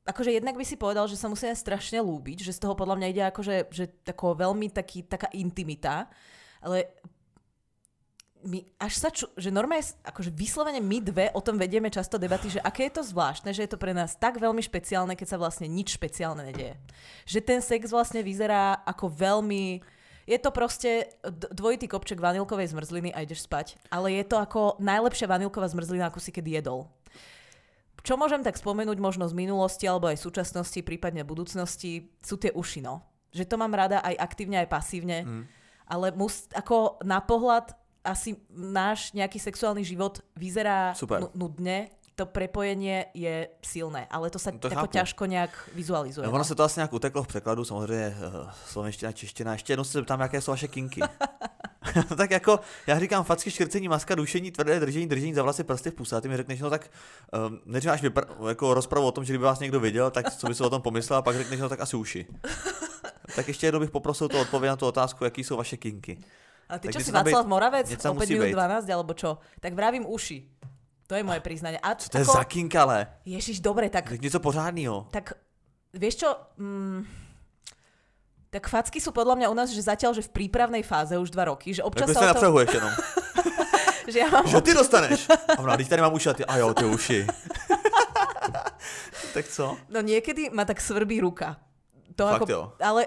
akože 0.00 0.32
jednak 0.32 0.56
by 0.56 0.64
si 0.64 0.80
povedal, 0.80 1.04
že 1.06 1.20
sa 1.20 1.28
musíme 1.28 1.52
strašne 1.52 2.00
lúbiť, 2.00 2.44
že 2.44 2.56
z 2.56 2.62
toho 2.62 2.74
podľa 2.74 2.96
mňa 2.98 3.06
ide 3.12 3.22
akože 3.28 3.54
že 3.70 3.84
tako 4.02 4.32
veľmi 4.32 4.72
taký, 4.72 5.04
taká 5.04 5.28
intimita, 5.36 6.08
ale 6.64 6.88
my 8.40 8.64
až 8.80 8.96
sa 8.96 9.12
ču, 9.12 9.28
že 9.36 9.52
normálne, 9.52 9.84
akože 10.00 10.32
vyslovene 10.32 10.80
my 10.80 10.98
dve 11.04 11.28
o 11.36 11.44
tom 11.44 11.60
vedieme 11.60 11.92
často 11.92 12.16
debaty, 12.16 12.48
že 12.48 12.64
aké 12.64 12.88
je 12.88 12.96
to 12.96 13.02
zvláštne, 13.04 13.52
že 13.52 13.68
je 13.68 13.70
to 13.76 13.76
pre 13.76 13.92
nás 13.92 14.16
tak 14.16 14.40
veľmi 14.40 14.64
špeciálne, 14.64 15.12
keď 15.12 15.36
sa 15.36 15.40
vlastne 15.40 15.68
nič 15.68 16.00
špeciálne 16.00 16.48
nedieje. 16.48 16.80
Že 17.28 17.40
ten 17.44 17.60
sex 17.60 17.92
vlastne 17.92 18.24
vyzerá 18.24 18.80
ako 18.88 19.12
veľmi 19.12 19.84
je 20.30 20.38
to 20.38 20.54
proste 20.54 21.10
dvojitý 21.50 21.90
kopček 21.90 22.22
vanilkovej 22.22 22.70
zmrzliny 22.70 23.10
a 23.10 23.26
ideš 23.26 23.50
spať. 23.50 23.74
Ale 23.90 24.14
je 24.14 24.22
to 24.22 24.38
ako 24.38 24.78
najlepšia 24.78 25.26
vanilková 25.26 25.66
zmrzlina, 25.66 26.06
ako 26.06 26.22
si 26.22 26.30
kedy 26.30 26.62
jedol. 26.62 26.86
čo 28.06 28.14
môžem 28.14 28.40
tak 28.40 28.56
spomenúť 28.56 28.96
možno 28.96 29.26
z 29.26 29.34
minulosti 29.34 29.84
alebo 29.90 30.08
aj 30.08 30.22
súčasnosti, 30.22 30.80
prípadne 30.86 31.26
budúcnosti, 31.26 32.14
sú 32.22 32.38
tie 32.38 32.54
uši, 32.54 32.80
no. 32.80 33.02
Že 33.34 33.44
to 33.44 33.56
mám 33.58 33.74
rada 33.74 34.00
aj 34.00 34.16
aktívne, 34.16 34.62
aj 34.62 34.72
pasívne. 34.72 35.26
Mm. 35.26 35.44
Ale 35.90 36.06
mus, 36.14 36.46
ako 36.54 37.02
na 37.04 37.20
pohľad 37.20 37.74
asi 38.00 38.40
náš 38.48 39.12
nejaký 39.12 39.36
sexuálny 39.36 39.84
život 39.84 40.24
vyzerá 40.32 40.96
Super. 40.96 41.28
nu- 41.28 41.32
nudne, 41.36 41.92
to 42.20 42.28
prepojenie 42.28 43.08
je 43.16 43.48
silné, 43.64 44.04
ale 44.12 44.28
to 44.28 44.36
sa 44.36 44.52
No 44.52 44.60
to 44.60 44.68
ako 44.68 44.84
chápu. 44.84 44.92
ťažko 44.92 45.22
nejak 45.24 45.52
vizualizuje. 45.72 46.20
No, 46.28 46.32
ono 46.36 46.44
se 46.44 46.52
to 46.54 46.62
asi 46.68 46.80
nějak 46.84 46.92
uteklo 46.92 47.22
v 47.24 47.26
překladu, 47.26 47.64
samozřejmě 47.64 48.16
uh, 48.44 48.50
slovenština, 48.68 49.12
čeština. 49.12 49.52
Ještě 49.56 49.72
jednou 49.72 49.84
se 49.84 49.92
zeptám, 49.98 50.20
jaké 50.20 50.40
jsou 50.40 50.52
vaše 50.52 50.68
kinky. 50.68 51.00
tak 52.16 52.30
jako, 52.30 52.60
já 52.86 52.98
říkám 53.00 53.24
facky, 53.24 53.50
škrcení, 53.50 53.88
maska, 53.88 54.14
dušení, 54.14 54.50
tvrdé 54.52 54.80
držení, 54.80 55.06
držení 55.06 55.34
za 55.34 55.42
vlasy, 55.42 55.64
prsty 55.64 55.90
v 55.90 55.94
puse. 55.94 56.16
A 56.16 56.20
ty 56.20 56.28
mi 56.28 56.36
řekneš, 56.36 56.60
no 56.60 56.70
tak, 56.70 56.90
um, 57.48 57.60
než 57.66 57.86
máš 57.86 58.02
vypr- 58.02 58.48
jako 58.48 58.74
rozpravu 58.74 59.06
o 59.06 59.12
tom, 59.12 59.24
že 59.24 59.32
kdyby 59.32 59.44
vás 59.44 59.60
někdo 59.60 59.80
viděl, 59.80 60.10
tak 60.10 60.36
co 60.36 60.46
by 60.46 60.54
si 60.54 60.62
o 60.62 60.70
tom 60.70 60.82
pomyslel, 60.82 61.18
a 61.18 61.22
pak 61.22 61.36
řekneš, 61.36 61.60
no 61.60 61.68
tak 61.68 61.80
asi 61.80 61.96
uši. 61.96 62.26
tak 63.36 63.48
ještě 63.48 63.66
jednou 63.66 63.80
bych 63.80 63.90
poprosil 63.90 64.28
tu 64.28 64.38
odpověď 64.38 64.68
na 64.68 64.76
tu 64.76 64.86
otázku, 64.86 65.24
jaký 65.24 65.44
jsou 65.44 65.56
vaše 65.56 65.76
kinky. 65.76 66.18
A 66.68 66.78
ty 66.78 66.88
Tak 66.88 66.92
čo 66.92 67.00
si 67.04 67.10
Václav 67.12 67.44
být- 67.44 67.48
Moravec 67.50 67.90
něco 67.90 68.02
tam 68.02 68.16
o 68.16 68.20
5 68.20 68.20
musí 68.20 68.32
minút 68.32 68.46
být. 68.46 68.52
12 68.52 68.90
alebo 68.90 69.14
čo? 69.14 69.38
Tak 69.60 69.72
vravím 69.74 70.06
uši. 70.06 70.46
To 71.10 71.18
je 71.18 71.26
moje 71.26 71.42
priznanie. 71.42 71.74
A 71.82 71.98
Co 71.98 72.06
to 72.06 72.22
je 72.22 72.24
za 72.24 72.46
kink, 72.46 72.70
ale? 72.78 73.10
Ježiš, 73.26 73.58
dobre, 73.58 73.90
tak, 73.90 74.14
Tak 74.14 74.20
něco 74.22 74.38
pořádného. 74.40 75.10
tak 75.10 75.34
vieš 75.90 76.22
čo, 76.22 76.36
mm, 76.56 77.02
tak 78.50 78.70
facky 78.70 79.02
sú 79.02 79.10
podľa 79.10 79.34
mňa 79.34 79.46
u 79.50 79.54
nás, 79.54 79.74
že 79.74 79.82
zatiaľ, 79.82 80.14
že 80.14 80.26
v 80.26 80.30
prípravnej 80.30 80.86
fáze 80.86 81.18
už 81.18 81.34
dva 81.34 81.50
roky, 81.50 81.74
že 81.74 81.82
občas 81.82 82.10
sa 82.10 82.14
se 82.14 82.18
o 82.18 82.22
tom, 82.22 82.30
napřehuješ 82.30 82.70
jenom. 82.74 82.92
že 84.14 84.18
ja 84.22 84.28
mám 84.30 84.46
Že 84.46 84.60
ty 84.62 84.72
dostaneš. 84.74 85.20
A 85.30 85.58
ona, 85.58 85.74
tady 85.74 86.02
mám 86.02 86.14
uši 86.14 86.28
a 86.30 86.34
ty, 86.34 86.42
a 86.46 86.54
jo, 86.56 86.74
ty 86.74 86.84
uši. 86.84 87.26
tak 89.34 89.46
co? 89.48 89.76
No 89.90 89.98
niekedy 90.02 90.50
ma 90.50 90.62
tak 90.64 90.78
svrbí 90.82 91.20
ruka. 91.22 91.58
To 92.18 92.26
Fakt 92.26 92.42
ako, 92.42 92.46
jo? 92.50 92.62
ale 92.82 93.06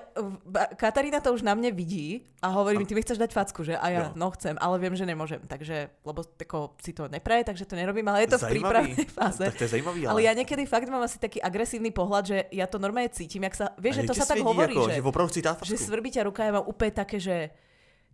Katarína 0.80 1.20
to 1.20 1.36
už 1.36 1.44
na 1.44 1.52
mne 1.54 1.76
vidí 1.76 2.24
a 2.40 2.48
hovorí 2.56 2.80
mi, 2.80 2.88
ty 2.88 2.96
mi 2.96 3.04
chceš 3.04 3.20
dať 3.20 3.36
facku, 3.36 3.60
že? 3.62 3.76
A 3.76 3.92
ja, 3.92 4.00
Jo. 4.00 4.08
no 4.16 4.32
chcem, 4.32 4.56
ale 4.64 4.80
viem, 4.80 4.96
že 4.96 5.04
nemôžem, 5.04 5.44
takže, 5.44 5.92
lebo 6.08 6.24
tako, 6.24 6.74
si 6.80 6.96
to 6.96 7.12
nepraje, 7.12 7.44
takže 7.44 7.68
to 7.68 7.76
nerobím, 7.76 8.08
ale 8.08 8.24
je 8.24 8.32
to 8.32 8.40
v 8.40 8.44
Zajímavý. 8.48 8.60
prípravnej 8.64 9.06
fáze. 9.12 9.44
Tak 9.44 9.60
to 9.60 9.64
je 9.68 9.72
zajímavý, 9.76 10.00
ale. 10.08 10.12
Ale 10.16 10.22
ja 10.24 10.34
niekedy 10.34 10.64
fakt 10.64 10.88
mám 10.88 11.04
asi 11.04 11.20
taký 11.20 11.44
agresívny 11.44 11.92
pohľad, 11.92 12.24
že 12.24 12.38
ja 12.56 12.64
to 12.64 12.80
normálne 12.80 13.12
cítim, 13.12 13.44
jak 13.44 13.56
sa, 13.60 13.76
vieš, 13.76 14.02
že 14.02 14.04
to 14.08 14.16
sa 14.16 14.24
tak 14.24 14.40
hovorí, 14.40 14.72
jako, 14.72 14.88
že, 14.88 14.96
že 14.96 15.04
opravdu 15.04 15.30
chci 15.36 15.42
dát 15.44 15.58
že 15.64 15.76
svrbí 15.78 16.10
ťa 16.12 16.24
ruka, 16.24 16.48
ja 16.48 16.56
mám 16.56 16.66
úplne 16.66 16.94
také, 16.96 17.20
že 17.20 17.52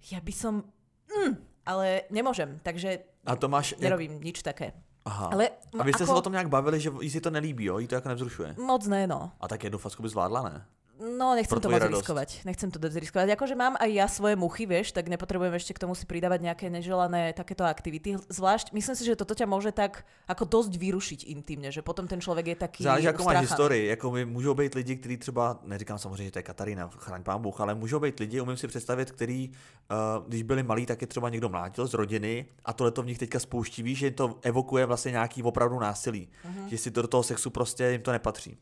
ja 0.09 0.17
by 0.17 0.33
som, 0.33 0.65
mm, 1.05 1.33
ale 1.69 2.09
nemôžem, 2.09 2.57
takže 2.65 3.05
A 3.29 3.35
to 3.37 3.45
máš... 3.45 3.77
Jak... 3.77 3.85
nerobím 3.93 4.17
nič 4.25 4.41
také. 4.41 4.73
Aha. 5.05 5.29
Ale 5.31 5.49
a 5.79 5.83
vy 5.83 5.93
jste 5.93 6.03
ako- 6.03 6.13
se 6.13 6.17
o 6.17 6.21
tom 6.21 6.33
nějak 6.33 6.49
bavili, 6.49 6.79
že 6.79 6.91
jí 7.01 7.09
si 7.09 7.21
to 7.21 7.29
nelíbí, 7.29 7.65
jo? 7.65 7.79
Jí 7.79 7.87
to 7.87 7.95
jako 7.95 8.09
nevzrušuje. 8.09 8.55
Moc 8.57 8.87
ne, 8.87 9.07
no. 9.07 9.31
A 9.39 9.47
tak 9.47 9.63
jednu 9.63 9.79
facku 9.79 10.03
by 10.03 10.09
zvládla, 10.09 10.41
ne? 10.43 10.65
No, 10.99 11.31
nechcem 11.31 11.63
to 11.63 11.71
moc 11.71 11.79
radosť. 11.79 12.03
riskovať. 12.03 12.29
Nechcem 12.43 12.67
to 12.67 12.77
riskovať. 12.83 13.31
Akože 13.39 13.55
mám 13.55 13.79
aj 13.79 13.87
ja 13.87 14.03
svoje 14.11 14.35
muchy, 14.35 14.67
vieš, 14.67 14.91
tak 14.91 15.07
nepotrebujem 15.07 15.55
ešte 15.55 15.71
k 15.71 15.87
tomu 15.87 15.95
si 15.95 16.03
pridávať 16.03 16.43
nejaké 16.43 16.67
neželané 16.67 17.31
takéto 17.31 17.63
aktivity. 17.63 18.19
Zvlášť, 18.27 18.75
myslím 18.75 18.95
si, 18.99 19.07
že 19.07 19.15
toto 19.15 19.31
ťa 19.31 19.47
môže 19.47 19.71
tak 19.71 20.03
ako 20.27 20.43
dosť 20.43 20.75
vyrušiť 20.75 21.19
intimne, 21.31 21.71
že 21.71 21.79
potom 21.79 22.03
ten 22.03 22.19
človek 22.19 22.51
je 22.51 22.57
taký 22.59 22.83
Záleží, 22.83 23.07
jakou 23.07 23.23
máš 23.23 23.47
historii. 23.47 23.87
Jako 23.87 24.11
my 24.11 24.25
můžou 24.25 24.53
být 24.53 24.75
lidi, 24.75 24.95
kteří 24.95 25.17
třeba, 25.17 25.59
neříkám 25.63 25.97
samozřejmě, 25.97 26.23
že 26.23 26.31
to 26.31 26.39
je 26.39 26.43
Katarína, 26.43 26.89
chraň 26.97 27.23
pán 27.23 27.41
Bůh, 27.41 27.61
ale 27.61 27.75
můžou 27.75 27.99
být 27.99 28.19
lidi, 28.19 28.41
umím 28.41 28.57
si 28.57 28.67
představit, 28.67 29.11
který, 29.11 29.49
uh, 29.49 30.27
když 30.27 30.43
byli 30.43 30.63
malí, 30.63 30.85
tak 30.85 31.01
je 31.01 31.07
třeba 31.07 31.29
někdo 31.29 31.49
mlátil 31.49 31.87
z 31.87 31.93
rodiny 31.93 32.45
a 32.65 32.73
tohle 32.73 32.91
to 32.91 33.01
v 33.01 33.05
nich 33.05 33.17
teďka 33.17 33.39
spouští, 33.39 33.83
víš, 33.83 33.97
že 33.97 34.11
to 34.11 34.39
evokuje 34.41 34.85
vlastně 34.85 35.11
nějaký 35.11 35.43
opravdu 35.43 35.79
násilí. 35.79 36.27
Mhm. 36.45 36.69
Že 36.69 36.77
si 36.77 36.91
to 36.91 37.01
do 37.01 37.07
toho 37.07 37.23
sexu 37.23 37.49
prostě 37.49 37.83
jim 37.85 38.01
to 38.01 38.11
nepatří. 38.11 38.57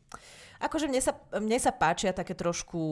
Akože 0.58 0.90
mne 0.90 0.98
sa, 0.98 1.14
mne 1.38 1.58
sa 1.62 1.70
páčia 1.70 2.10
také 2.10 2.34
trošku, 2.34 2.82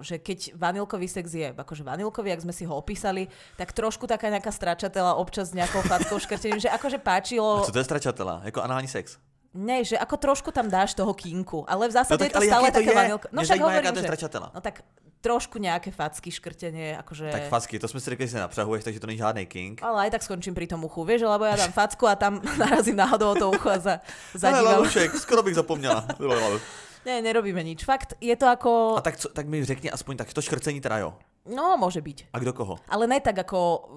že 0.00 0.16
keď 0.16 0.56
vanilkový 0.56 1.04
sex 1.04 1.26
je 1.28 1.52
akože 1.52 1.84
vanilkový, 1.84 2.32
ak 2.32 2.44
sme 2.48 2.54
si 2.56 2.64
ho 2.64 2.72
opísali, 2.72 3.28
tak 3.60 3.76
trošku 3.76 4.08
taká 4.08 4.32
nejaká 4.32 4.48
stračatela 4.48 5.20
občas 5.20 5.52
s 5.52 5.56
nejakou 5.56 5.84
fackou 5.84 6.16
škrtením, 6.16 6.60
že 6.60 6.72
akože 6.72 6.98
páčilo... 6.98 7.60
A 7.60 7.68
co 7.68 7.72
to 7.72 7.78
je 7.78 7.84
stračatela? 7.84 8.40
Jako 8.44 8.62
anální 8.62 8.88
sex? 8.88 9.20
Ne, 9.54 9.84
že 9.84 9.96
ako 9.96 10.16
trošku 10.16 10.52
tam 10.52 10.68
dáš 10.68 10.92
toho 10.94 11.16
kinku, 11.16 11.64
ale 11.64 11.88
v 11.88 11.92
zásade 11.92 12.14
No 12.14 12.20
tak 12.20 12.28
je 12.28 12.36
to 12.36 12.42
stále 12.52 12.68
to 12.68 12.76
také 12.78 12.92
je? 12.92 12.96
vanilko. 12.96 13.26
No 13.32 13.40
však 13.42 13.60
hovorím, 13.60 13.94
je 13.96 14.00
že... 14.00 14.08
stračatela. 14.08 14.48
No 14.54 14.60
tak 14.60 14.84
trošku 15.18 15.58
nejaké 15.58 15.90
facky, 15.90 16.30
škrtenie, 16.30 16.94
akože... 17.02 17.30
Tak 17.30 17.48
facky, 17.50 17.78
to 17.78 17.88
jsme 17.88 18.00
si 18.00 18.10
řekli, 18.10 18.26
že 18.26 18.32
se 18.32 18.38
napřahuješ, 18.38 18.84
takže 18.84 19.00
to 19.00 19.06
není 19.06 19.18
žádný 19.18 19.46
king. 19.46 19.82
Ale 19.82 20.02
aj 20.06 20.10
tak 20.10 20.22
skončím 20.22 20.54
pri 20.54 20.66
tom 20.66 20.84
uchu, 20.84 21.04
vieš, 21.04 21.26
lebo 21.26 21.44
ja 21.44 21.58
dám 21.58 21.74
facku 21.74 22.06
a 22.06 22.14
tam 22.14 22.38
narazím 22.62 22.96
náhodou 22.96 23.34
o 23.34 23.38
to 23.38 23.50
ucho 23.50 23.70
a 23.70 23.78
za, 23.78 23.94
Ale 23.98 24.38
zadívam. 24.38 24.64
Lalušek, 24.64 25.10
skoro 25.18 25.42
bych 25.42 25.54
zapomněla. 25.54 26.06
Ne, 27.06 27.22
nerobíme 27.24 27.64
nič. 27.64 27.88
Fakt, 27.88 28.20
je 28.20 28.36
to 28.36 28.44
ako... 28.44 28.98
A 28.98 29.00
tak, 29.00 29.16
co, 29.16 29.32
tak 29.32 29.48
mi 29.48 29.64
řekni 29.64 29.88
aspoň 29.88 30.16
tak, 30.16 30.32
to 30.34 30.42
škrcení 30.42 30.80
teda 30.82 30.98
jo. 30.98 31.16
No, 31.48 31.80
môže 31.80 32.04
byť. 32.04 32.34
A 32.34 32.36
kdo 32.36 32.52
koho? 32.52 32.76
Ale 32.84 33.08
ne 33.08 33.16
tak 33.22 33.38
ako... 33.38 33.88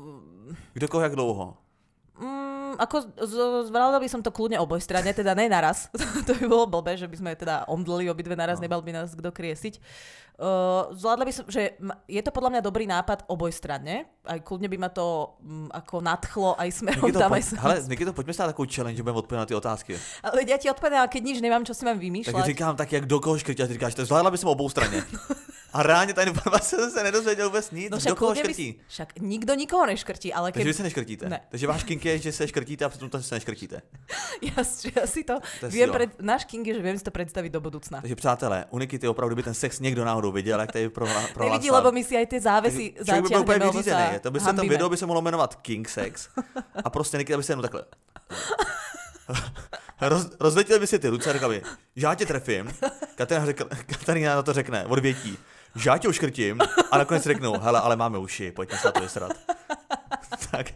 Kdo 0.73 0.87
koho, 0.87 1.03
jak 1.03 1.15
dlouho? 1.17 1.57
Ako 2.77 3.11
zvládla 3.67 3.99
by 3.99 4.07
som 4.11 4.21
to 4.21 4.29
kľudne 4.29 4.59
obojstranne, 4.61 5.11
teda 5.11 5.33
ne 5.33 5.47
naraz. 5.49 5.91
to 6.27 6.35
by 6.37 6.45
bolo 6.45 6.65
blbé, 6.67 6.99
že 6.99 7.07
by 7.09 7.15
sme 7.17 7.31
teda 7.33 7.65
omdleli 7.67 8.11
obidve 8.11 8.35
naraz, 8.35 8.59
no. 8.59 8.67
nebal 8.67 8.83
by 8.83 8.91
nás 8.91 9.15
kto 9.15 9.31
kriesiť. 9.31 9.81
Uh, 10.41 10.89
zvládla 10.97 11.23
by 11.27 11.33
som, 11.37 11.45
že 11.45 11.77
je 12.09 12.21
to 12.25 12.33
podľa 12.33 12.57
mňa 12.57 12.61
dobrý 12.65 12.89
nápad 12.89 13.29
obojstranne. 13.29 14.09
Aj 14.25 14.39
kľudne 14.41 14.65
by 14.73 14.77
ma 14.81 14.89
to 14.89 15.37
um, 15.37 15.69
ako 15.69 16.01
nadchlo 16.01 16.57
aj 16.57 16.81
smerom 16.81 17.05
Nikito, 17.05 17.21
tam 17.21 17.31
aj 17.37 17.43
sem. 17.45 17.57
hele, 17.61 17.77
Nikito, 17.85 18.09
pojďme 18.09 18.33
stát 18.33 18.47
takovou 18.49 18.65
challenge, 18.65 18.97
že 18.97 19.03
budeme 19.03 19.21
odpovědět 19.21 19.41
na 19.41 19.45
ty 19.45 19.55
otázky. 19.55 19.99
Ale 20.23 20.41
ja 20.47 20.57
ti 20.57 20.65
odpovedám, 20.71 21.05
keď 21.13 21.21
nič 21.21 21.37
nemám, 21.45 21.61
čo 21.61 21.77
si 21.77 21.85
mám 21.85 22.01
Tak 22.01 22.05
vymýšľať. 22.05 22.45
říkám, 22.57 22.73
tak 22.73 22.89
jak 22.89 23.05
do 23.05 23.19
koho 23.19 23.37
škrtí, 23.37 23.61
a 23.63 23.67
ty 23.67 23.73
říkáš, 23.73 23.93
to 23.93 24.05
zvládla 24.05 24.31
by 24.31 24.37
jsem 24.37 24.49
obou 24.49 24.69
straně. 24.69 25.03
A 25.73 25.83
reálně 25.83 26.13
ta 26.13 26.23
informace 26.23 26.91
se 26.91 27.03
nedozvěděl 27.03 27.47
vůbec 27.49 27.71
nic, 27.71 27.91
No 27.91 27.97
kdo 27.97 27.99
však, 27.99 28.17
koho 28.17 28.35
škrtí. 28.35 28.71
si- 28.71 28.79
však 28.87 29.19
nikto 29.19 29.55
nikoho 29.55 29.85
neškrtí, 29.85 30.33
ale 30.33 30.51
Takže 30.51 30.63
keď... 30.63 30.67
vy 30.67 30.73
se 30.73 30.83
neškrtíte. 30.83 31.29
Ne. 31.29 31.39
Takže 31.49 31.67
váš 31.67 31.83
kink 31.83 32.05
je, 32.05 32.17
že 32.19 32.31
se 32.31 32.47
škrtíte 32.47 32.85
a 32.85 32.89
přitom 32.89 33.09
to 33.09 33.21
se 33.23 33.35
neškrtíte. 33.35 33.81
Si- 34.63 34.91
ja 34.95 35.07
si 35.07 35.23
to, 35.23 35.39
To 35.61 35.69
viem 35.69 35.91
pred, 35.91 36.09
náš 36.21 36.45
King 36.45 36.67
je, 36.67 36.73
že 36.75 36.81
viem 36.83 36.97
si 36.97 37.03
to 37.03 37.11
predstaviť 37.11 37.51
do 37.51 37.61
budúcna. 37.61 38.01
Takže 38.01 38.15
přátelé, 38.15 38.65
u 38.69 38.79
Nikity 38.79 39.07
opravdu 39.07 39.35
by 39.35 39.43
ten 39.43 39.53
sex 39.53 39.79
někdo 39.79 40.05
náhodou 40.05 40.31
viděl, 40.31 40.59
jak 40.59 40.71
tady 40.71 40.89
prohla, 40.89 41.15
Nevidí, 41.21 41.33
prohlásila. 41.33 41.77
lebo 41.77 41.91
my 41.91 42.03
si 42.03 42.17
aj 42.17 42.25
tie 42.27 42.41
závesy 42.41 42.93
Člověk 43.05 43.23
by 43.23 43.29
byl 43.29 43.41
úplně 43.41 43.59
vyřízený. 43.59 44.03
To 44.21 44.31
by 44.31 44.39
se 44.39 44.45
tam 44.45 44.55
hambíme. 44.55 44.73
video 44.73 44.89
by 44.89 44.97
se 44.97 45.05
mohlo 45.05 45.21
jmenovat 45.21 45.55
King 45.55 45.89
Sex. 45.89 46.29
A 46.83 46.89
prostě 46.89 47.17
Nikita 47.17 47.37
by 47.37 47.43
se 47.43 47.51
jenom 47.51 47.61
takhle. 47.61 47.83
Roz, 50.01 50.29
rozletěl 50.39 50.79
by 50.79 50.87
si 50.87 50.99
ty 50.99 51.07
ruce 51.07 51.29
a 51.29 51.33
řekl 51.33 51.49
by, 51.49 51.61
že 51.95 52.05
já 52.05 52.15
tě 52.15 52.25
trefím. 52.25 52.73
Katarina, 53.15 53.45
řekl, 53.45 53.69
Katarina 53.85 54.35
na 54.35 54.43
to 54.43 54.53
řekne, 54.53 54.85
odvětí, 54.85 55.37
že 55.75 55.89
já 55.89 55.97
tě 55.97 56.07
uškrtím 56.07 56.59
a 56.91 56.97
nakonec 56.97 57.23
řeknou, 57.23 57.59
hele, 57.59 57.79
ale 57.79 57.95
máme 57.95 58.17
uši, 58.17 58.51
pojďme 58.51 58.77
se 58.77 58.87
na 58.87 58.91
to 58.91 59.01
vysrat. 59.01 59.31
tak, 60.51 60.67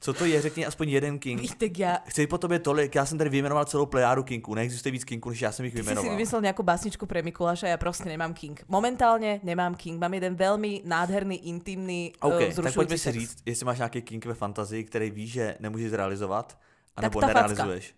co 0.00 0.12
to 0.12 0.24
je, 0.24 0.42
řekni 0.42 0.66
aspoň 0.66 0.88
jeden 0.88 1.18
king. 1.18 1.40
Víš, 1.40 1.54
tak 1.58 1.78
ja, 1.78 1.98
Chci 2.06 2.26
po 2.26 2.38
tobě 2.38 2.58
tolik, 2.58 2.94
já 2.94 3.06
jsem 3.06 3.18
tady 3.18 3.30
vyjmenoval 3.30 3.64
celou 3.64 3.86
plejádu 3.86 4.22
kinků, 4.22 4.54
neexistuje 4.54 4.92
víc 4.92 5.04
kinků, 5.04 5.30
než 5.30 5.40
já 5.40 5.52
jsem 5.52 5.64
jich 5.64 5.74
ty 5.74 5.78
si 5.78 5.84
si 5.84 5.86
vyjmenoval. 5.86 6.16
vymyslel 6.16 6.40
nejakú 6.42 6.62
básničku 6.62 7.06
pre 7.06 7.22
Mikuláša, 7.22 7.70
ja 7.70 7.78
proste 7.78 8.10
nemám 8.10 8.34
King. 8.34 8.58
Momentálne 8.66 9.38
nemám 9.46 9.78
King, 9.78 10.02
mám 10.02 10.10
jeden 10.10 10.34
veľmi 10.34 10.82
nádherný, 10.82 11.46
intimný, 11.46 12.18
OK, 12.18 12.50
uh, 12.50 12.62
tak 12.62 12.74
pojďme 12.74 12.98
si 12.98 13.12
říct, 13.12 13.36
jestli 13.46 13.64
máš 13.66 13.78
nějaký 13.78 14.02
kink 14.02 14.26
ve 14.26 14.34
fantazii, 14.34 14.84
který 14.84 15.10
víš, 15.10 15.32
že 15.32 15.54
nemůžeš 15.60 15.90
zrealizovat, 15.90 16.58
anebo 16.96 17.20
ta 17.20 17.26
facka. 17.26 17.40
nerealizuješ. 17.40 17.94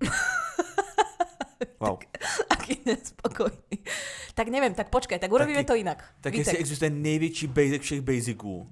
Wow. 1.80 1.98
Aký 2.50 2.80
nespokojný. 2.86 3.84
Tak 4.34 4.48
neviem, 4.48 4.74
tak 4.74 4.88
počkaj, 4.88 5.18
tak 5.18 5.32
urobíme 5.32 5.64
to 5.64 5.74
inak. 5.74 6.04
Tak 6.20 6.32
Vítek, 6.32 6.46
jestli 6.46 6.58
existuje 6.58 6.90
největší 6.90 7.46
basic 7.46 7.82
všech 7.82 8.00
basiců, 8.00 8.68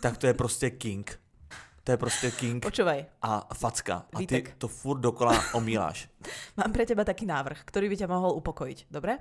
tak 0.00 0.16
to 0.16 0.26
je 0.26 0.34
prostě 0.34 0.70
king. 0.70 1.20
To 1.84 1.92
je 1.92 1.96
prostě 1.96 2.30
king 2.30 2.62
Počúvaj, 2.62 3.06
a 3.22 3.54
facka. 3.54 3.94
A 4.12 4.16
ty 4.16 4.22
Vítek. 4.22 4.54
to 4.58 4.68
furt 4.68 5.00
dokola 5.00 5.44
omíláš. 5.54 6.08
mám 6.56 6.72
pre 6.72 6.84
teba 6.86 7.04
taký 7.08 7.24
návrh, 7.26 7.64
ktorý 7.64 7.88
by 7.88 7.96
ťa 7.96 8.08
mohol 8.08 8.36
upokojiť, 8.36 8.92
dobre? 8.92 9.16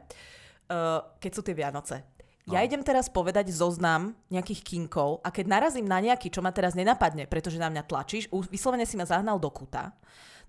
Uh, 0.70 1.02
keď 1.24 1.32
sú 1.34 1.42
tie 1.42 1.56
Vianoce. 1.56 2.04
Ja 2.50 2.60
No. 2.60 2.66
idem 2.66 2.82
teraz 2.84 3.10
povedať 3.10 3.54
zoznam 3.54 4.18
nejakých 4.34 4.62
kinkov 4.66 5.22
a 5.24 5.30
keď 5.32 5.46
narazím 5.48 5.86
na 5.86 6.02
nejaký, 6.02 6.34
čo 6.34 6.42
ma 6.42 6.52
teraz 6.52 6.74
nenapadne, 6.76 7.30
pretože 7.30 7.62
na 7.62 7.70
mňa 7.70 7.86
tlačíš, 7.86 8.26
vyslovene 8.50 8.86
si 8.86 8.98
ma 8.98 9.06
zahnal 9.06 9.40
do 9.40 9.50
kuta, 9.54 9.94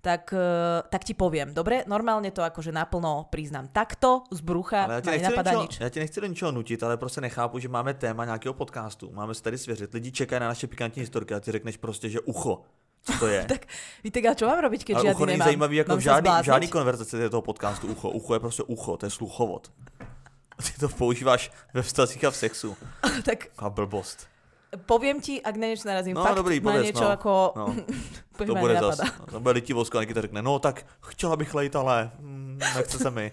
tak, 0.01 0.33
uh, 0.33 0.81
tak 0.89 1.03
ti 1.05 1.13
poviem, 1.13 1.53
dobre? 1.53 1.85
Normálne 1.85 2.33
to 2.33 2.41
akože 2.41 2.73
naplno 2.73 3.29
priznám. 3.29 3.69
Takto 3.69 4.23
z 4.33 4.41
brucha 4.41 4.83
Ale 4.83 4.93
já 4.93 4.99
do 4.99 5.11
nenapadá 5.11 5.51
ničeho, 5.51 5.63
nič. 5.63 5.79
já 5.79 5.89
tě 5.89 5.99
nechci 5.99 6.21
do 6.21 6.27
ničeho 6.27 6.51
nutit, 6.51 6.83
ale 6.83 6.97
prostě 6.97 7.21
nechápu, 7.21 7.59
že 7.59 7.69
máme 7.69 7.93
téma 7.93 8.25
nějakého 8.25 8.53
podcastu. 8.53 9.11
Máme 9.13 9.33
se 9.33 9.43
tady 9.43 9.57
svěřit. 9.57 9.93
Lidi 9.93 10.11
čekají 10.11 10.39
na 10.39 10.47
naše 10.47 10.67
pikantní 10.67 10.99
historky 10.99 11.33
a 11.33 11.39
ty 11.39 11.51
řekneš 11.51 11.77
prostě, 11.77 12.09
že 12.09 12.19
ucho. 12.19 12.61
Co 13.03 13.13
to 13.19 13.27
je? 13.27 13.45
Tak, 13.49 13.65
víte, 14.03 14.19
a 14.19 14.33
čo 14.33 14.45
mám 14.45 14.59
robiť, 14.59 14.83
keď 14.83 14.95
ale 14.95 15.03
žiadny 15.03 15.15
ucho 15.15 15.25
není 15.25 15.37
nemám? 15.37 15.47
zajímavý 15.47 15.75
jako 15.77 15.89
Mám 15.89 15.99
v 15.99 16.01
žádný, 16.01 16.31
v 16.41 16.45
žádný 16.45 16.67
konverzaci 16.67 17.29
toho 17.29 17.41
podcastu 17.41 17.87
ucho. 17.87 18.09
Ucho 18.09 18.33
je 18.33 18.39
prostě 18.39 18.63
ucho, 18.63 18.97
to 18.97 19.05
je 19.05 19.09
sluchovod. 19.09 19.71
Ty 20.65 20.71
to 20.79 20.89
používáš 20.89 21.51
ve 21.73 21.81
vztazích 21.81 22.25
a 22.25 22.31
v 22.31 22.35
sexu. 22.35 22.77
tak 23.25 23.47
A 23.57 23.69
blbost. 23.69 24.30
Poviem 24.71 25.19
ti, 25.19 25.43
ak 25.43 25.55
na 25.59 25.67
niečo 25.67 25.83
narazím, 25.83 26.15
No, 26.15 26.23
fakt 26.23 26.39
dobrý, 26.39 26.63
na 26.63 26.71
povedz, 26.71 26.83
niečo 26.87 27.03
no. 27.03 27.11
ako... 27.11 27.31
No. 27.55 27.65
To 28.41 28.55
bude 28.57 28.73
zas. 28.73 28.97
To 29.29 29.37
bude 29.37 29.53
litivosko 29.53 29.97
a 29.97 30.01
Nikita 30.01 30.21
řekne, 30.21 30.41
no 30.41 30.59
tak 30.59 30.85
chtěla 31.01 31.35
bych 31.35 31.53
lejt, 31.53 31.75
ale 31.75 32.11
mm, 32.19 32.59
nechce 32.75 32.97
se 32.97 33.11
mi. 33.11 33.31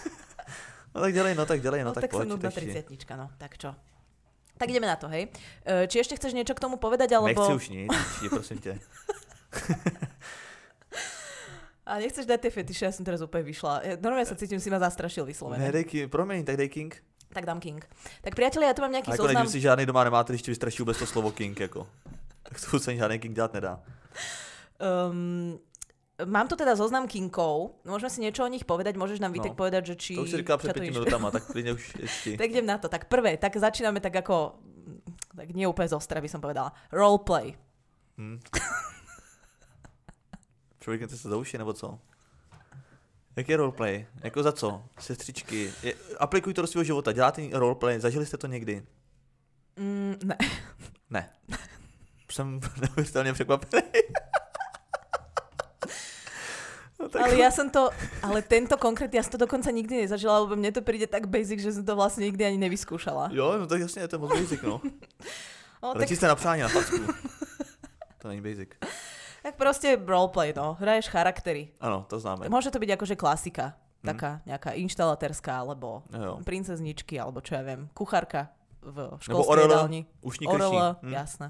no 0.94 1.00
tak 1.00 1.12
dělej, 1.14 1.34
no 1.34 1.46
tak 1.46 1.60
dělej, 1.60 1.84
no, 1.84 1.88
No, 1.90 1.94
tak, 1.94 2.10
tak, 2.10 2.28
nudná 2.28 2.50
teď 2.50 2.64
ti. 2.64 2.82
30 2.82 3.16
no, 3.16 3.30
tak 3.38 3.58
čo? 3.58 3.74
Tak 4.58 4.68
ideme 4.72 4.86
na 4.88 4.96
to, 4.96 5.08
hej. 5.12 5.28
E, 5.68 5.86
Či 5.86 6.00
ešte 6.00 6.16
chceš 6.16 6.32
niečo 6.32 6.56
k 6.56 6.64
tomu 6.64 6.80
povedať, 6.80 7.12
alebo... 7.12 7.28
Nechci 7.28 7.52
už 7.52 7.66
nic, 7.68 7.92
ti, 8.20 8.28
prosím 8.28 8.58
tě. 8.58 8.80
A 11.86 12.02
nechceš 12.02 12.26
dať 12.26 12.40
tie 12.42 12.50
fetiše, 12.50 12.82
ja 12.82 12.90
som 12.90 13.06
teraz 13.06 13.22
úplne 13.22 13.46
vyšla. 13.46 13.72
Ja, 13.86 13.94
normálne 13.94 14.26
sa 14.26 14.34
cítim, 14.34 14.58
si 14.58 14.66
ma 14.74 14.82
zastrašil 14.82 15.22
Ne, 15.22 15.30
vyslovene. 15.30 15.70
dej 15.70 15.86
King, 15.86 16.10
promiň, 16.10 16.42
tak 16.42 16.58
dej 16.58 16.66
King. 16.66 16.90
Tak 17.36 17.44
dám 17.44 17.60
King. 17.60 17.84
Tak 18.24 18.32
priatelia, 18.32 18.72
ja 18.72 18.74
tu 18.74 18.80
mám 18.80 18.96
nejaký 18.96 19.12
A 19.12 19.14
jako 19.20 19.28
zoznam... 19.28 19.44
než 19.44 19.52
si 19.52 19.60
žádný 19.60 19.84
doma 19.86 20.04
nemáte, 20.04 20.32
když 20.32 20.42
ti 20.42 20.50
vystraší 20.50 20.78
vůbec 20.82 20.98
to 20.98 21.06
slovo 21.06 21.30
King, 21.36 21.60
jako. 21.60 21.84
Tak 22.42 22.56
to 22.70 22.80
se 22.80 22.96
žádný 22.96 23.18
King 23.18 23.34
dělat 23.36 23.52
nedá. 23.52 23.80
Um, 25.10 25.58
mám 26.24 26.48
tu 26.48 26.56
teda 26.56 26.72
zoznam 26.76 27.04
kinkov, 27.04 27.76
môžeme 27.84 28.08
si 28.08 28.24
niečo 28.24 28.40
o 28.40 28.48
nich 28.48 28.64
povedať, 28.64 28.96
môžeš 28.96 29.20
nám 29.20 29.36
Vitek 29.36 29.52
No. 29.52 29.60
povedať, 29.60 29.92
že 29.92 29.94
či... 30.00 30.12
To 30.16 30.24
už 30.24 30.30
si 30.32 30.40
ťa 30.40 30.56
před 30.56 30.72
pěti 30.72 30.90
minutama, 30.96 31.28
tak 31.30 31.44
klidně 31.52 31.72
už 31.76 31.92
ještě. 32.00 32.36
Tak 32.40 32.48
idem 32.50 32.66
na 32.66 32.78
to. 32.80 32.88
Tak 32.88 33.04
prvé, 33.04 33.36
tak 33.36 33.52
začíname 33.56 34.00
tak 34.00 34.16
ako... 34.16 34.56
Tak 35.36 35.52
nie 35.52 35.68
úplne 35.68 35.92
zostra, 35.92 36.24
by 36.24 36.28
som 36.32 36.40
povedala. 36.40 36.72
Roleplay. 36.88 37.52
Hm. 38.16 38.40
Člověk 40.80 41.10
se 41.10 41.28
za 41.28 41.36
uši, 41.36 41.58
nebo 41.58 41.72
co? 41.76 41.98
Jak 43.36 43.48
je 43.48 43.56
roleplay? 43.56 44.06
Jako 44.22 44.42
za 44.42 44.52
co? 44.52 44.82
Sestřičky. 44.98 45.72
Je, 45.82 45.94
aplikuj 46.18 46.54
to 46.54 46.62
do 46.62 46.66
svého 46.68 46.84
života. 46.84 47.12
Děláte 47.12 47.42
roleplay? 47.52 48.00
Zažili 48.00 48.26
jste 48.26 48.36
to 48.36 48.46
někdy? 48.46 48.82
Mm, 49.76 50.14
ne. 50.24 50.36
Ne. 51.10 51.30
Jsem 52.32 52.60
neuvěřitelně 52.80 53.32
překvapený. 53.32 53.82
no, 57.00 57.08
tak 57.08 57.22
Ale 57.22 57.38
ja 57.38 57.50
som 57.54 57.70
to, 57.70 57.90
ale 58.22 58.42
tento 58.42 58.74
konkrét, 58.76 59.14
ja 59.14 59.22
som 59.22 59.38
to 59.38 59.46
dokonca 59.46 59.70
nikdy 59.70 60.02
nezažila, 60.02 60.42
lebo 60.42 60.56
mne 60.58 60.72
to 60.74 60.82
príde 60.82 61.06
tak 61.06 61.30
basic, 61.30 61.62
že 61.62 61.72
som 61.78 61.84
to 61.86 61.94
vlastne 61.94 62.26
nikdy 62.26 62.42
ani 62.42 62.58
nevyskúšala. 62.58 63.30
Jo, 63.30 63.54
no 63.58 63.66
tak 63.66 63.80
jasně, 63.80 64.08
to 64.08 64.16
je 64.16 64.20
moc 64.20 64.30
basic, 64.34 64.62
no. 64.62 64.80
No, 65.82 65.88
Ale 65.94 65.94
tak, 65.94 66.08
čisté 66.08 66.26
napřání 66.26 66.62
na 66.62 66.68
facku. 66.68 66.98
To 68.18 68.28
není 68.28 68.40
basic. 68.40 68.68
Tak 69.46 69.54
proste 69.54 69.94
roleplay, 69.94 70.50
no. 70.50 70.74
Hraješ 70.82 71.06
charaktery. 71.06 71.70
Ano, 71.78 72.02
to 72.10 72.18
známe. 72.18 72.50
Môže 72.50 72.74
to 72.74 72.82
byť 72.82 72.90
akože 72.98 73.14
klasika. 73.14 73.78
Taká 74.02 74.38
nejaká 74.46 74.74
inštalatérská, 74.78 75.66
alebo 75.66 76.02
Jo, 76.14 76.38
princezničky, 76.46 77.18
alebo 77.18 77.42
čo 77.42 77.58
ja 77.58 77.62
viem, 77.66 77.90
kuchárka 77.90 78.54
v 78.82 79.18
školskej 79.18 79.66
jedálni. 79.66 80.00
ušní 80.22 80.46
krší. 80.46 80.54
Orele, 80.54 80.86
Hm. 81.02 81.10
jasné. 81.10 81.46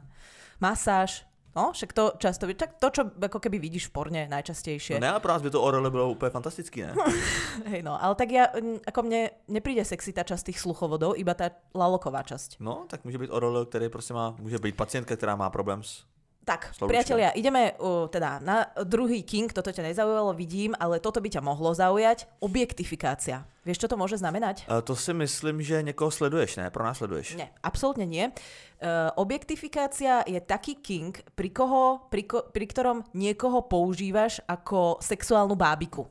Masáž, 0.60 1.28
no, 1.52 1.72
však 1.72 1.92
to 1.92 2.12
často, 2.16 2.48
tak 2.56 2.80
to, 2.80 2.88
čo 2.88 3.02
ako 3.20 3.38
keby 3.44 3.60
vidíš 3.60 3.88
v 3.88 3.92
porne 3.92 4.22
najčastejšie. 4.32 4.96
No 4.96 5.04
ne, 5.04 5.08
ale 5.12 5.20
pro 5.20 5.32
nás 5.36 5.42
by 5.44 5.50
to 5.52 5.60
orele 5.62 5.90
bylo 5.90 6.08
úplně 6.16 6.30
fantastický, 6.30 6.80
ne? 6.82 6.94
Hej, 7.68 7.82
no, 7.84 8.00
ale 8.00 8.14
tak 8.16 8.28
ja, 8.32 8.48
ako 8.88 9.00
mne 9.04 9.30
nepríde 9.52 9.84
sexy 9.84 10.16
tá 10.16 10.24
časť 10.24 10.46
tých 10.48 10.60
sluchovodov, 10.64 11.12
iba 11.20 11.36
tá 11.36 11.52
laloková 11.76 12.24
časť. 12.24 12.56
No, 12.60 12.84
tak 12.88 13.04
může 13.04 13.18
být 13.20 13.30
orele, 13.36 13.66
který 13.68 13.88
prostě 13.88 14.14
má, 14.14 14.32
může 14.40 14.58
být 14.58 14.76
pacientka, 14.80 15.16
která 15.16 15.36
má 15.36 15.50
problém 15.52 15.82
s... 15.84 16.04
Tak, 16.46 16.70
Slovíčka. 16.78 16.86
priatelia, 16.86 17.34
ideme 17.34 17.74
uh, 17.74 18.06
teda 18.06 18.38
na 18.38 18.70
druhý 18.86 19.26
king, 19.26 19.50
toto 19.50 19.74
ťa 19.74 19.90
nezaujalo, 19.90 20.30
vidím, 20.30 20.78
ale 20.78 21.02
toto 21.02 21.18
by 21.18 21.26
ťa 21.26 21.42
mohlo 21.42 21.74
zaujať. 21.74 22.30
Objektifikácia. 22.38 23.42
Vieš, 23.66 23.82
čo 23.82 23.90
to 23.90 23.98
môže 23.98 24.22
znamenať? 24.22 24.62
Uh, 24.70 24.78
to 24.78 24.94
si 24.94 25.10
myslím, 25.10 25.58
že 25.58 25.82
někoho 25.82 26.06
sleduješ, 26.06 26.62
ne? 26.62 26.70
Pro 26.70 26.86
nás 26.86 27.02
sleduješ. 27.02 27.34
Nie, 27.34 27.50
absolútne 27.66 28.06
nie. 28.06 28.30
Uh, 28.78 29.10
objektifikácia 29.18 30.22
je 30.22 30.38
taký 30.38 30.78
king, 30.78 31.18
pri, 31.34 31.50
koho, 31.50 32.06
pri, 32.14 32.22
ko, 32.30 32.46
pri 32.46 32.66
ktorom 32.70 33.02
niekoho 33.10 33.66
používaš 33.66 34.38
ako 34.46 35.02
sexuálnu 35.02 35.58
bábiku. 35.58 36.06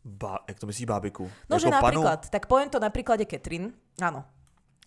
Ba, 0.00 0.48
jak 0.48 0.56
to 0.56 0.64
myslíš 0.64 0.88
bábiku? 0.88 1.28
No, 1.44 1.60
že 1.60 1.68
jako 1.68 1.76
napríklad, 1.76 2.24
tak 2.32 2.48
poviem 2.48 2.72
to 2.72 2.80
na 2.80 2.88
príklade 2.88 3.28
Catherine. 3.28 3.76
Áno. 4.00 4.24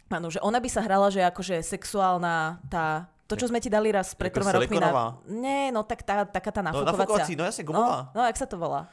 Áno, 0.09 0.33
že 0.33 0.41
ona 0.41 0.57
by 0.57 0.69
sa 0.73 0.81
hrala, 0.81 1.13
že 1.13 1.21
akože 1.21 1.61
sexuálna 1.61 2.65
tá... 2.65 3.12
To, 3.33 3.39
čo 3.41 3.50
sme 3.50 3.57
ti 3.57 3.69
dali 3.74 3.89
raz 3.89 4.13
pred 4.13 4.29
Jako 4.29 4.37
troma 4.39 4.51
rokmi 4.53 4.67
silikonová? 4.77 5.05
na... 5.25 5.41
Nie, 5.41 5.74
no 5.74 5.81
tak 5.83 6.05
tá, 6.05 6.22
taká 6.29 6.53
tá 6.53 6.61
No, 6.61 6.69
nafukovacia. 6.69 6.93
nafukovací, 7.01 7.33
no 7.35 7.43
jasně, 7.43 7.63
gumová. 7.65 8.13
No, 8.13 8.22
no, 8.22 8.27
jak 8.29 8.37
sa 8.37 8.46
to 8.46 8.57
volá? 8.61 8.85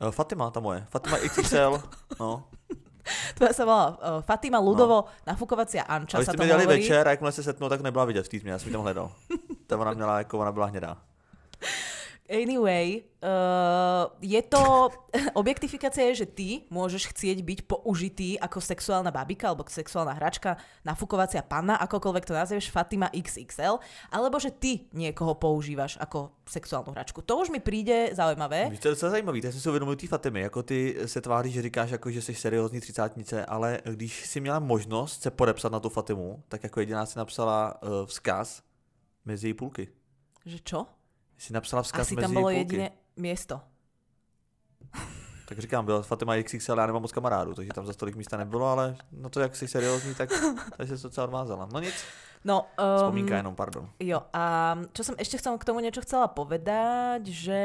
Uh, 0.00 0.10
Fatima, 0.12 0.50
ta 0.52 0.60
moje. 0.60 0.84
Fatima 0.92 1.16
XXL, 1.16 1.80
no. 2.20 2.44
Tvoja 3.38 3.52
sa 3.56 3.64
volá 3.64 3.84
uh, 3.96 4.20
Fatima 4.20 4.58
Ludovo, 4.60 5.08
nafukovacia 5.26 5.88
Anča 5.88 6.18
A 6.18 6.20
vy 6.20 6.26
sa 6.28 6.36
to 6.36 6.42
mi 6.44 6.50
dali 6.52 6.68
hovorí. 6.68 6.82
večer 6.84 7.08
a 7.08 7.10
jakmile 7.16 7.32
se 7.32 7.42
setnou, 7.42 7.68
tak 7.72 7.80
nebyla 7.80 8.04
vidět 8.04 8.26
v 8.26 8.28
tmě, 8.28 8.52
já 8.52 8.58
jsem 8.58 8.68
ji 8.68 8.72
tam 8.76 8.82
hledal. 8.82 9.08
Ta 9.66 9.78
ona 9.78 9.92
měla, 9.94 10.18
jako 10.18 10.38
ona 10.38 10.52
byla 10.52 10.66
hnědá. 10.66 10.96
Anyway, 12.26 13.06
uh, 13.22 14.10
je 14.20 14.42
to... 14.42 14.90
Objektifikácia 15.40 16.10
je, 16.10 16.22
že 16.22 16.26
ty 16.26 16.48
môžeš 16.70 17.14
chcieť 17.14 17.38
byť 17.42 17.58
použitý 17.70 18.34
ako 18.38 18.58
sexuálna 18.58 19.14
babika 19.14 19.48
alebo 19.48 19.62
sexuálna 19.66 20.12
hračka, 20.12 20.58
nafukovacia 20.82 21.42
panna, 21.46 21.78
akokoľvek 21.78 22.24
to 22.26 22.34
nazveš, 22.34 22.70
Fatima 22.74 23.06
XXL, 23.14 23.78
alebo 24.10 24.36
že 24.42 24.50
ty 24.50 24.90
niekoho 24.92 25.38
používaš 25.38 25.96
ako 26.02 26.34
sexuálnu 26.46 26.92
hračku. 26.92 27.22
To 27.22 27.38
už 27.38 27.50
mi 27.54 27.62
príde 27.62 28.10
zaujímavé. 28.14 28.70
Víš, 28.70 28.82
to 28.82 28.88
je 28.88 28.94
docela 28.94 29.10
zajímavý, 29.10 29.40
teď 29.40 29.52
jsem 29.52 29.60
si 29.60 29.68
uvědomil 29.68 29.96
té 29.96 30.06
Fatimy, 30.06 30.40
jako 30.40 30.62
ty 30.62 30.96
se 31.06 31.20
tváříš, 31.20 31.54
že 31.54 31.62
říkáš, 31.62 31.90
jako, 31.90 32.10
že 32.10 32.22
jsi 32.22 32.34
seriózní 32.34 32.80
třicátnice, 32.80 33.46
ale 33.46 33.80
když 33.84 34.26
si 34.26 34.40
měla 34.40 34.58
možnost 34.58 35.22
se 35.22 35.30
podepsat 35.30 35.72
na 35.72 35.80
tu 35.80 35.88
Fatimu, 35.88 36.42
tak 36.48 36.62
jako 36.62 36.80
jediná 36.80 37.06
si 37.06 37.18
napsala 37.18 37.82
uh, 37.82 38.06
vzkaz 38.06 38.62
mezi 39.24 39.48
její 39.48 39.54
půlky. 39.54 39.88
Že 40.44 40.58
čo? 40.58 40.86
Si 41.38 41.52
napsala 41.52 41.82
vzkaz 41.82 42.06
Asi 42.06 42.14
mezi 42.16 42.34
tam 42.34 42.42
půlky. 42.42 42.56
jediné 42.56 42.90
miesto. 43.16 43.60
Tak 45.48 45.58
říkám, 45.58 45.84
byla 45.84 46.02
Fatima 46.02 46.34
XXL, 46.42 46.78
já 46.78 46.86
nemám 46.86 47.02
moc 47.02 47.12
kamarádů, 47.12 47.54
takže 47.54 47.72
tam 47.72 47.86
za 47.86 47.92
tolik 47.92 48.16
místa 48.16 48.36
nebylo, 48.36 48.66
ale 48.66 48.96
no 49.12 49.30
to, 49.30 49.40
jak 49.40 49.56
jsi 49.56 49.68
seriózní, 49.68 50.14
tak 50.14 50.30
tady 50.76 50.88
se 50.88 50.98
to 50.98 51.08
docela 51.08 51.24
odvázala. 51.26 51.68
No 51.72 51.80
nic, 51.80 51.94
No, 52.46 52.62
um, 52.78 52.96
vzpomínka 52.96 53.36
jenom, 53.36 53.58
pardon. 53.58 53.90
Jo, 53.98 54.22
a 54.30 54.76
čo 54.94 55.02
som 55.02 55.18
ešte 55.18 55.34
chcela 55.34 55.58
k 55.58 55.66
tomu 55.66 55.82
niečo 55.82 55.98
chcela 56.06 56.30
povedať, 56.30 57.26
že 57.26 57.62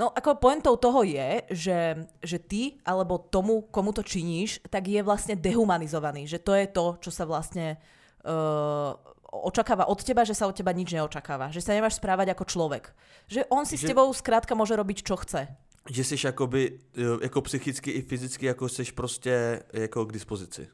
no 0.00 0.08
ako 0.16 0.40
pointou 0.40 0.80
toho 0.80 1.04
je, 1.04 1.44
že, 1.52 2.08
že 2.24 2.38
ty 2.40 2.80
alebo 2.88 3.20
tomu, 3.20 3.68
komu 3.68 3.92
to 3.92 4.00
činíš, 4.00 4.64
tak 4.72 4.88
je 4.88 5.04
vlastne 5.04 5.36
dehumanizovaný, 5.36 6.24
že 6.24 6.40
to 6.40 6.56
je 6.56 6.66
to, 6.72 6.96
čo 7.04 7.10
sa 7.12 7.28
vlastne 7.28 7.76
uh, 8.24 8.96
očakáva 9.44 9.84
od 9.90 10.00
teba, 10.04 10.24
že 10.24 10.34
sa 10.34 10.46
od 10.46 10.56
teba 10.56 10.72
nič 10.72 10.92
neočakáva, 10.92 11.50
že 11.52 11.60
sa 11.60 11.72
nemáš 11.76 12.00
správať 12.00 12.32
ako 12.32 12.44
človek. 12.44 12.84
Že 13.28 13.44
on 13.52 13.66
si 13.66 13.76
s 13.76 13.84
Že- 13.84 13.88
tebou 13.92 14.08
skrátka 14.14 14.54
môže 14.54 14.72
robiť, 14.76 15.02
čo 15.04 15.16
chce. 15.16 15.48
Že 15.90 16.04
jsi 16.04 16.16
jakoby, 16.26 16.78
jako 17.22 17.40
psychicky 17.42 17.90
i 17.90 18.02
fyzicky, 18.02 18.46
jako 18.46 18.68
jsi 18.68 18.84
prostě 18.92 19.62
jako 19.72 20.04
k 20.06 20.12
dispozici. 20.12 20.68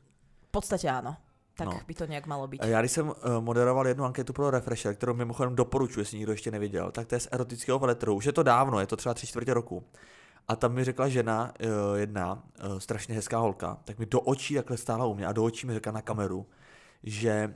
V 0.49 0.51
podstate 0.53 0.89
áno. 0.89 1.17
Tak 1.57 1.67
No. 1.69 1.81
by 1.87 1.95
to 1.95 2.07
nejak 2.07 2.27
malo. 2.27 2.49
A 2.61 2.67
Já 2.67 2.81
když 2.81 2.93
jsem 2.93 3.09
uh, 3.09 3.15
moderoval 3.41 3.87
jednu 3.89 4.05
anketu 4.05 4.33
pro 4.33 4.51
Refresher, 4.51 4.95
kterou 4.95 5.15
mimochodem 5.15 5.57
doporučuji, 5.57 6.01
jestli 6.01 6.17
nikdo 6.19 6.33
ještě 6.33 6.51
neviděl, 6.51 6.91
tak 6.91 7.07
to 7.07 7.15
je 7.15 7.21
z 7.21 7.29
erotického 7.33 7.79
veletru. 7.79 8.15
Už 8.15 8.25
je 8.25 8.33
to 8.33 8.43
dávno, 8.43 8.81
je 8.81 8.87
to 8.87 8.97
třeba 8.97 9.15
tři 9.15 9.27
čtvrtě 9.27 9.55
roku. 9.55 9.85
A 10.49 10.57
tam 10.57 10.73
mi 10.73 10.85
řekla 10.85 11.09
žena, 11.09 11.53
uh, 11.61 11.99
jedna, 11.99 12.43
strašně 12.79 13.15
hezká 13.15 13.39
holka, 13.39 13.79
tak 13.85 13.99
mi 13.99 14.07
do 14.07 14.21
očí 14.21 14.55
takhle 14.55 14.77
stála 14.77 15.05
u 15.07 15.15
mě 15.15 15.27
a 15.27 15.33
do 15.33 15.45
očí 15.45 15.67
mi 15.67 15.75
řekla 15.75 15.93
na 15.93 16.03
kameru, 16.03 16.47
že, 17.03 17.55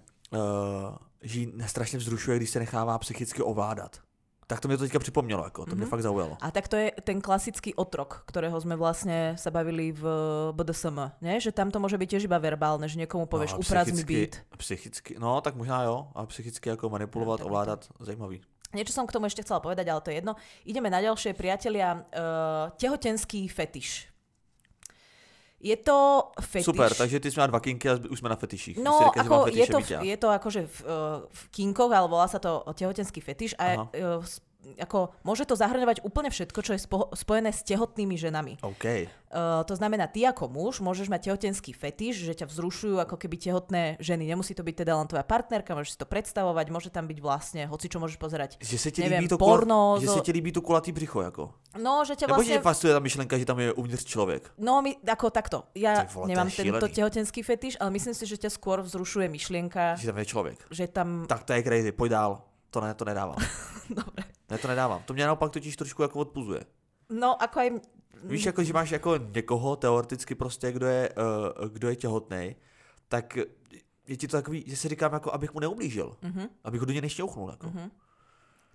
že 1.22 1.40
jí 1.40 1.52
strašně 1.66 1.98
vzrušuje, 1.98 2.36
když 2.36 2.50
se 2.50 2.58
nechává 2.58 2.98
psychicky 2.98 3.42
ovládat. 3.42 4.00
Tak 4.46 4.60
to 4.60 4.68
mě 4.68 4.76
to 4.76 4.84
teďka 4.84 4.98
připomnělo, 4.98 5.44
jako, 5.44 5.66
to 5.66 5.74
mě 5.74 5.84
Mhm. 5.84 5.90
fakt 5.90 6.02
zaujalo. 6.02 6.36
A 6.40 6.50
tak 6.50 6.68
to 6.68 6.76
je 6.76 6.92
ten 7.02 7.20
klasický 7.20 7.74
otrok, 7.74 8.22
ktorého 8.30 8.54
sme 8.62 8.78
vlastne 8.78 9.34
sa 9.34 9.50
bavili 9.50 9.90
v 9.90 10.06
BDSM, 10.54 11.10
ne? 11.18 11.34
Že 11.42 11.50
tam 11.50 11.74
to 11.74 11.82
môže 11.82 11.98
byť 11.98 12.08
tiež 12.14 12.24
iba 12.30 12.38
verbálne, 12.38 12.86
že 12.86 12.94
niekomu 12.94 13.26
povieš, 13.26 13.52
No, 13.52 13.66
uprác 13.66 13.90
mi 13.90 13.98
psychicky- 14.06 14.14
byt. 14.14 14.34
Psychicky, 14.56 15.12
no 15.18 15.40
tak 15.42 15.58
možná 15.58 15.82
jo, 15.82 16.14
a 16.14 16.22
psychicky 16.30 16.68
jako 16.68 16.86
manipulovat, 16.88 17.40
No, 17.42 17.46
ovládat, 17.50 17.90
zajímavý. 17.98 18.38
Niečo 18.74 18.94
som 18.94 19.06
k 19.06 19.14
tomu 19.18 19.26
ešte 19.26 19.42
chcela 19.42 19.58
povedať, 19.58 19.88
ale 19.90 19.98
to 20.02 20.10
je 20.10 20.16
jedno. 20.22 20.34
Ideme 20.62 20.90
na 20.90 21.02
ďalšie, 21.02 21.34
priatelia. 21.34 22.06
Uh, 22.14 22.70
tehotenský 22.78 23.48
fetiš. 23.50 24.10
Je 25.66 25.76
to 25.76 26.30
fetiš. 26.40 26.64
Super, 26.64 26.94
takže 26.94 27.20
ty 27.20 27.30
jsi 27.30 27.34
měla 27.34 27.46
dva 27.46 27.60
kinky 27.60 27.90
a 27.90 27.98
už 28.10 28.18
jsme 28.18 28.28
na 28.28 28.36
fetiších. 28.36 28.78
No, 28.78 29.00
mám 29.00 29.10
ako 29.18 29.50
je 29.50 29.66
to, 29.66 29.78
je 30.02 30.16
to 30.16 30.28
akože 30.30 30.60
v, 30.66 30.78
uh, 30.86 30.88
v 31.26 31.42
kinkoch, 31.50 31.90
ale 31.90 32.06
volá 32.06 32.30
sa 32.30 32.38
to 32.38 32.62
tehotenský 32.70 33.18
fetiš 33.18 33.58
a 33.58 33.64
Aha. 33.90 33.90
Ako, 34.74 35.14
môže 35.22 35.46
to 35.46 35.54
zahrňovať 35.54 36.02
úplne 36.02 36.30
všetko, 36.34 36.58
čo 36.64 36.72
je 36.74 36.80
spo, 36.82 37.14
spojené 37.14 37.54
s 37.54 37.62
tehotnými 37.62 38.18
ženami. 38.18 38.58
OK. 38.66 39.06
Uh, 39.26 39.66
to 39.66 39.74
znamená, 39.76 40.06
ty 40.06 40.22
ako 40.22 40.48
muž 40.48 40.80
môžeš 40.80 41.10
mať 41.10 41.30
tehotenský 41.30 41.74
fetiš, 41.74 42.24
že 42.24 42.32
ťa 42.32 42.46
vzrušujú 42.46 43.02
ako 43.02 43.18
keby 43.20 43.36
tehotné 43.36 43.82
ženy. 44.00 44.26
Nemusí 44.26 44.54
to 44.54 44.62
byť 44.62 44.86
teda 44.86 44.96
len 44.96 45.06
tvoja 45.10 45.26
partnerka, 45.26 45.74
môžeš 45.76 45.94
si 45.94 45.98
to 45.98 46.06
predstavovať, 46.08 46.66
môže 46.70 46.88
tam 46.94 47.04
byť 47.10 47.18
vlastne, 47.20 47.62
hoci 47.66 47.86
čo 47.90 47.98
môžeš 48.00 48.16
pozerať. 48.16 48.50
Že 48.62 48.76
se 48.78 48.90
ti 48.90 49.00
líbí 49.02 49.28
to, 49.28 49.36
porno 49.36 49.98
kula, 49.98 50.02
že 50.02 50.08
se 50.08 50.20
ti 50.22 50.32
líbí 50.32 50.50
to 50.54 50.62
kulatý 50.62 50.92
břicho, 50.92 51.22
jako. 51.22 51.52
No, 51.76 52.06
že 52.08 52.16
ťa 52.16 52.26
Nebo 52.26 52.40
vlastne... 52.40 52.56
tě 52.56 52.64
fascinuje 52.64 52.94
ta 52.94 53.00
myšlenka, 53.00 53.38
že 53.38 53.44
tam 53.44 53.58
je 53.60 53.72
uvnitř 53.72 54.04
člověk. 54.04 54.42
No, 54.58 54.80
my, 54.82 54.96
ako 55.04 55.28
takto. 55.30 55.68
Ja 55.76 56.08
Ty 56.08 56.14
vole, 56.14 56.32
nemám 56.32 56.48
tento 56.48 56.62
šílený. 56.80 56.94
tehotenský 56.94 57.42
fetiš, 57.42 57.76
ale 57.76 57.90
myslím 57.90 58.14
si, 58.16 58.24
že 58.24 58.40
ťa 58.40 58.48
skôr 58.48 58.80
vzrušuje 58.80 59.28
myšlienka, 59.28 60.00
Že 60.00 60.06
tam 60.06 60.18
je 60.18 60.26
člověk. 60.26 60.58
že 60.70 60.84
tam... 60.88 61.26
Tak 61.28 61.44
to 61.44 61.52
je 61.52 61.62
crazy, 61.62 61.92
pojď 61.92 62.10
dál. 62.10 62.32
To 62.70 62.80
ne, 62.80 62.94
to 62.94 63.04
nedávám. 63.04 63.36
Dobre. 63.90 64.24
Ne, 64.50 64.58
to 64.58 64.68
nedávám. 64.68 65.02
To 65.02 65.14
mě 65.14 65.26
naopak 65.26 65.52
totiž 65.52 65.76
trošku 65.76 66.02
jako 66.02 66.18
odpuzuje. 66.18 66.60
No, 67.10 67.42
ako 67.42 67.60
aj... 67.60 67.70
Víš, 68.24 68.46
jako, 68.46 68.64
že 68.64 68.72
máš 68.72 68.90
jako 68.90 69.16
někoho 69.34 69.76
teoreticky 69.76 70.34
prostě, 70.34 70.72
kdo 70.72 70.86
je, 70.86 71.10
uh, 71.60 71.68
kdo 71.68 71.88
je 71.88 71.96
těhotný, 71.96 72.56
tak 73.08 73.36
je 74.06 74.16
ti 74.16 74.28
to 74.28 74.36
takový, 74.36 74.64
že 74.66 74.76
si 74.76 74.88
říkám, 74.88 75.12
jako, 75.12 75.34
abych 75.34 75.54
mu 75.54 75.60
neublížil. 75.60 76.16
Mhm. 76.22 76.48
Abych 76.64 76.80
ho 76.80 76.86
do 76.86 76.92
něj 76.92 77.02
nešťouchnul. 77.02 77.50
Jako. 77.50 77.72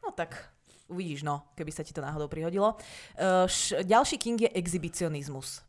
No 0.04 0.12
tak 0.16 0.50
uvidíš, 0.88 1.24
no, 1.24 1.48
keby 1.56 1.72
sa 1.72 1.84
ti 1.88 1.96
to 1.96 2.04
náhodou 2.04 2.28
prihodilo. 2.28 2.76
Uh, 2.76 3.48
š, 3.48 3.80
ďalší 3.84 4.18
king 4.20 4.42
je 4.42 4.50
exhibicionizmus. 4.50 5.64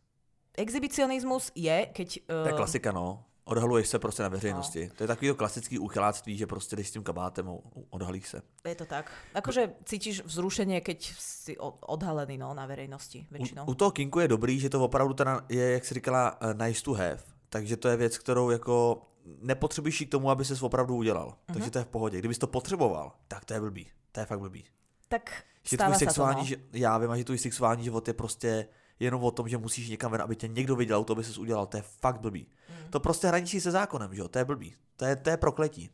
Exhibicionizmus 0.58 1.54
je, 1.54 1.86
keď... 1.94 2.08
Uh, 2.26 2.42
To 2.42 2.48
je 2.48 2.58
klasika, 2.58 2.92
no. 2.92 3.24
Odhaluješ 3.44 3.88
se 3.88 3.98
prostě 3.98 4.22
na 4.22 4.28
veřejnosti. 4.28 4.90
To 4.96 5.04
je 5.04 5.08
takový 5.08 5.28
to 5.28 5.34
klasický 5.34 5.78
uchyláctví, 5.78 6.36
že 6.36 6.46
prostě 6.46 6.76
jdeš 6.76 6.88
s 6.88 6.92
tím 6.92 7.02
kabátem 7.02 7.48
a 7.48 7.52
odhalíš 7.90 8.28
se. 8.28 8.42
Je 8.68 8.74
to 8.74 8.84
tak. 8.84 9.10
Akože 9.34 9.82
cítiš 9.84 10.22
vzrušenie, 10.22 10.80
keď 10.80 11.14
si 11.18 11.58
odhalený 11.58 12.38
no, 12.38 12.54
na 12.54 12.66
verejnosti 12.66 13.26
väčšinou. 13.30 13.66
U, 13.66 13.70
u 13.70 13.74
toho 13.74 13.90
kinku 13.90 14.20
je 14.20 14.28
dobrý, 14.28 14.60
že 14.60 14.70
to 14.70 14.84
opravdu 14.84 15.14
teda 15.14 15.40
je, 15.48 15.72
jak 15.72 15.84
jsi 15.84 15.94
říkala, 15.94 16.38
uh, 16.42 16.54
nice 16.54 16.82
to 16.82 16.92
have. 16.92 17.22
Takže 17.48 17.76
to 17.76 17.88
je 17.88 17.96
věc, 17.96 18.18
kterou 18.18 18.50
jako 18.50 19.02
nepotřebuješ 19.24 20.00
ji 20.00 20.06
k 20.06 20.10
tomu, 20.10 20.30
aby 20.30 20.44
ses 20.44 20.62
opravdu 20.62 20.96
udělal. 20.96 21.26
Mhm. 21.26 21.54
Takže 21.54 21.70
to 21.70 21.78
je 21.78 21.84
v 21.84 21.88
pohodě. 21.88 22.18
Kdybys 22.18 22.38
to 22.38 22.46
potřeboval, 22.46 23.12
tak 23.28 23.44
to 23.44 23.54
je 23.54 23.60
blbý. 23.60 23.86
To 24.12 24.20
je 24.20 24.26
fakt 24.26 24.40
blbý. 24.40 24.64
Tak 25.08 25.44
Že 25.62 25.76
tvůj 25.76 25.94
sa 25.94 25.98
to, 25.98 25.98
sexuální, 25.98 26.40
no. 26.40 26.46
že, 26.46 26.56
já 26.72 26.98
vím, 26.98 27.16
že 27.16 27.24
tvůj 27.24 27.38
sexuální 27.38 27.84
život 27.84 28.08
je 28.08 28.14
prostě 28.14 28.68
jenom 29.04 29.24
o 29.24 29.30
tom, 29.30 29.48
že 29.48 29.58
musíš 29.58 29.88
někam 29.88 30.12
ven, 30.12 30.22
aby 30.22 30.36
tě 30.36 30.48
někdo 30.48 30.76
viděl, 30.76 31.04
to 31.04 31.14
by 31.14 31.24
ses 31.24 31.38
udělal, 31.38 31.66
to 31.66 31.76
je 31.76 31.82
fakt 31.82 32.20
blbý. 32.20 32.46
Mhm. 32.68 32.90
To 32.90 33.00
prostě 33.00 33.26
hraničí 33.26 33.60
se 33.60 33.70
zákonem, 33.70 34.14
že 34.14 34.20
jo, 34.20 34.28
to 34.28 34.38
je 34.38 34.44
blbý. 34.44 34.74
To 34.96 35.04
je, 35.04 35.16
to 35.16 35.30
je 35.30 35.36
prokletí. 35.36 35.90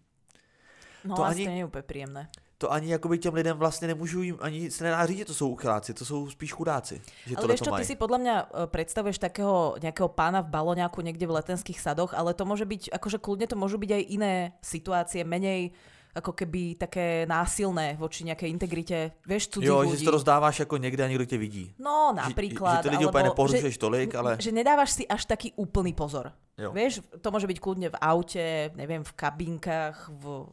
No 1.05 1.17
to 1.17 1.25
ani- 1.25 1.47
je 1.47 1.65
úplne 1.65 1.87
príjemné. 1.87 2.23
To 2.59 2.67
ani 2.73 2.91
jakoby 2.91 3.19
těm 3.19 3.35
lidem 3.35 3.57
vlastně 3.57 3.89
nemůžu 3.89 4.23
jim, 4.23 4.39
ani 4.41 4.71
se 4.71 4.85
nedá 4.85 5.07
říct, 5.07 5.19
že 5.19 5.25
to 5.25 5.35
jsou 5.35 5.49
uchyláci, 5.49 5.95
to 5.95 6.05
jsou 6.05 6.31
spíš 6.31 6.53
chudáci. 6.53 7.01
Že 7.27 7.37
Ale 7.37 7.47
to 7.47 7.65
čo, 7.65 7.71
ty 7.71 7.85
si 7.87 7.95
podľa 7.95 8.19
mňa 8.19 8.35
e, 8.35 8.47
predstavuješ 8.67 9.23
takého 9.23 9.79
nejakého 9.79 10.11
pána 10.11 10.43
v 10.43 10.51
baloňáku 10.51 10.99
niekde 11.07 11.23
v 11.31 11.39
letenských 11.39 11.79
sadoch, 11.79 12.19
ale 12.19 12.35
to 12.35 12.43
môže 12.43 12.67
byť, 12.67 12.91
akože 12.91 13.23
kľudne 13.23 13.47
to 13.47 13.55
môžu 13.55 13.79
byť 13.79 13.91
aj 13.95 14.03
iné 14.11 14.33
situácie, 14.59 15.23
menej 15.23 15.71
ako 16.15 16.33
keby 16.33 16.75
také 16.75 17.27
násilné 17.29 17.97
voči 17.99 18.25
nejakej 18.25 18.51
integrite, 18.51 19.13
vieš, 19.27 19.49
cudzích 19.49 19.69
Jo, 19.69 19.79
ľudí. 19.83 19.91
že 19.91 19.97
si 19.99 20.05
to 20.05 20.11
rozdáváš 20.11 20.59
jako 20.59 20.77
někde 20.77 21.05
a 21.05 21.09
někdo 21.09 21.25
tě 21.25 21.39
vidí. 21.39 21.75
No, 21.79 22.13
Že- 22.15 22.29
napríklad. 22.29 22.77
Že, 22.77 22.83
ty 22.83 22.89
lidi 22.97 23.07
úplně 23.07 23.25
neporušuješ 23.25 23.79
tolik, 23.79 24.15
ale... 24.15 24.37
že 24.41 24.53
nedávaš 24.53 24.91
si 24.91 25.07
až 25.09 25.25
taký 25.25 25.53
úplný 25.57 25.93
pozor. 25.95 26.33
Jo. 26.59 26.73
Vieš, 26.73 27.01
to 27.23 27.31
môže 27.31 27.47
byť 27.47 27.59
kľudne 27.63 27.89
v 27.91 27.97
aute, 28.03 28.71
neviem, 28.75 29.05
v 29.07 29.13
kabinkách, 29.15 30.11
v, 30.11 30.51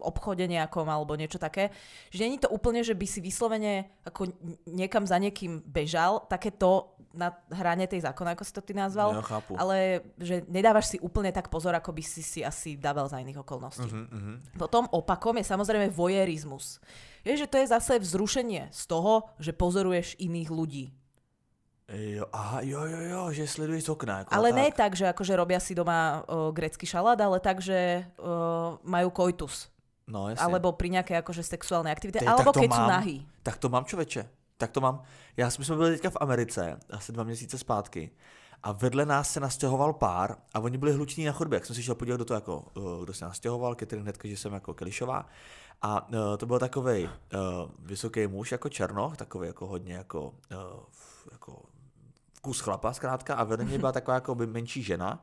obchode 0.00 0.44
nejakom 0.48 0.88
alebo 0.88 1.12
niečo 1.16 1.36
také. 1.36 1.68
Že 2.10 2.24
není 2.24 2.38
to 2.40 2.48
úplne, 2.48 2.80
že 2.84 2.96
by 2.96 3.06
si 3.06 3.20
vyslovene 3.20 3.84
ako 4.04 4.32
n- 4.32 4.32
niekam 4.66 5.04
za 5.06 5.20
niekým 5.20 5.60
bežal, 5.64 6.24
takéto 6.28 6.96
na 7.10 7.34
hrane 7.50 7.90
tej 7.90 8.06
zákona, 8.06 8.38
ako 8.38 8.44
si 8.46 8.52
to 8.54 8.62
ty 8.62 8.72
nazval. 8.74 9.14
Jo, 9.14 9.22
chápu. 9.22 9.52
Ale 9.58 10.06
že 10.18 10.46
nedávaš 10.46 10.94
si 10.94 10.96
úplne 11.02 11.34
tak 11.34 11.50
pozor, 11.50 11.74
ako 11.74 11.90
by 11.90 12.02
si 12.06 12.22
si 12.22 12.40
asi 12.46 12.78
dával 12.78 13.10
za 13.10 13.18
iných 13.18 13.42
okolností. 13.42 13.90
Mhm, 13.90 14.06
mhm. 14.10 14.32
Potom 14.58 14.86
opakom 14.94 15.34
je 15.38 15.44
samozrejme 15.46 15.90
voyeurizmus. 15.90 16.78
Je, 17.26 17.36
že 17.36 17.50
to 17.50 17.58
je 17.58 17.66
zase 17.68 17.98
vzrušenie 17.98 18.70
z 18.70 18.82
toho, 18.86 19.28
že 19.42 19.52
pozoruješ 19.52 20.16
iných 20.22 20.48
ľudí. 20.48 20.86
Jo, 21.90 22.30
aha, 22.30 22.62
jo, 22.62 22.86
jo, 22.86 23.00
jo, 23.02 23.22
že 23.34 23.50
sleduješ 23.50 23.84
z 23.84 23.90
okna. 23.90 24.18
Jako 24.22 24.30
Ale 24.30 24.54
tak. 24.54 24.58
ne 24.62 24.66
tak, 24.70 24.92
že 24.94 25.10
akože 25.10 25.34
robia 25.34 25.58
si 25.58 25.74
doma 25.74 26.22
uh, 26.22 26.54
grecký 26.54 26.86
šalát, 26.86 27.18
ale 27.18 27.42
tak, 27.42 27.58
že 27.58 28.06
uh, 28.22 28.78
majú 28.86 29.10
koitus. 29.10 29.66
No, 30.10 30.28
jasně. 30.28 30.42
Alebo 30.42 30.74
pri 30.74 30.90
nejakej 30.90 31.22
akože 31.22 31.42
sexuálnej 31.46 31.94
aktivite. 31.94 32.18
Ty, 32.18 32.26
alebo 32.26 32.50
keď 32.50 32.66
sú 32.66 32.82
mám. 32.82 32.90
nahý. 32.98 33.26
Tak 33.42 33.62
to 33.62 33.68
mám, 33.68 33.84
člověče. 33.84 34.39
Tak 34.60 34.70
to 34.70 34.80
mám. 34.80 35.02
Já 35.36 35.50
jsme 35.50 35.76
byli 35.76 35.90
teďka 35.90 36.10
v 36.10 36.16
Americe, 36.20 36.80
asi 36.90 37.12
dva 37.12 37.24
měsíce 37.24 37.58
zpátky. 37.58 38.10
A 38.62 38.72
vedle 38.72 39.06
nás 39.06 39.32
se 39.32 39.40
nastěhoval 39.40 39.92
pár 39.92 40.36
a 40.54 40.60
oni 40.60 40.78
byli 40.78 40.92
hluční 40.92 41.24
na 41.24 41.32
chodbě. 41.32 41.56
Jak 41.56 41.66
jsem 41.66 41.76
si 41.76 41.82
šel 41.82 41.94
podívat, 41.94 42.16
kdo 42.16 42.24
to 42.24 42.34
jako, 42.34 42.64
uh, 42.74 43.04
kdo 43.04 43.14
se 43.14 43.24
nastěhoval, 43.24 43.74
Catherine 43.74 44.02
hnedka, 44.02 44.28
že 44.28 44.36
jsem 44.36 44.52
jako 44.52 44.74
Kelišová. 44.74 45.26
A 45.82 46.08
uh, 46.08 46.36
to 46.36 46.46
byl 46.46 46.58
takový 46.58 47.04
uh, 47.04 47.10
vysoký 47.78 48.26
muž 48.26 48.52
jako 48.52 48.68
černoch, 48.68 49.16
takový 49.16 49.46
jako 49.46 49.66
hodně 49.66 49.94
jako, 49.94 50.22
uh, 50.22 50.82
jako 51.32 51.62
kus 52.40 52.60
chlapa 52.60 52.92
zkrátka 52.92 53.34
a 53.34 53.44
vedle 53.44 53.64
něj 53.64 53.78
byla 53.78 53.92
taková 53.92 54.14
jako 54.14 54.34
by 54.34 54.46
menší 54.46 54.82
žena 54.82 55.22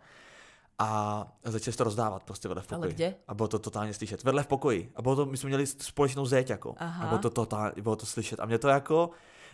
a 0.79 1.23
začali 1.43 1.71
se 1.71 1.77
to 1.77 1.83
rozdávat 1.83 2.23
prostě 2.23 2.47
vedle 2.47 2.63
v 2.63 2.71
Ale 2.71 2.79
pokoji. 2.79 2.93
kde? 2.93 3.15
A 3.27 3.33
bylo 3.33 3.47
to 3.47 3.59
totálně 3.59 3.93
slyšet. 3.93 4.23
Vedle 4.23 4.43
v 4.43 4.47
pokoji. 4.47 4.91
A 4.95 5.01
bylo 5.01 5.15
to, 5.15 5.25
my 5.25 5.37
jsme 5.37 5.47
měli 5.47 5.67
společnou 5.67 6.25
zeď 6.25 6.49
jako. 6.49 6.75
Aha. 6.77 7.03
A 7.03 7.07
bylo 7.07 7.19
to 7.19 7.29
totálně, 7.29 7.81
bylo 7.81 7.95
to 7.95 8.05
slyšet. 8.05 8.39
A 8.39 8.45
mě 8.45 8.57
to 8.57 8.67
jako, 8.67 9.09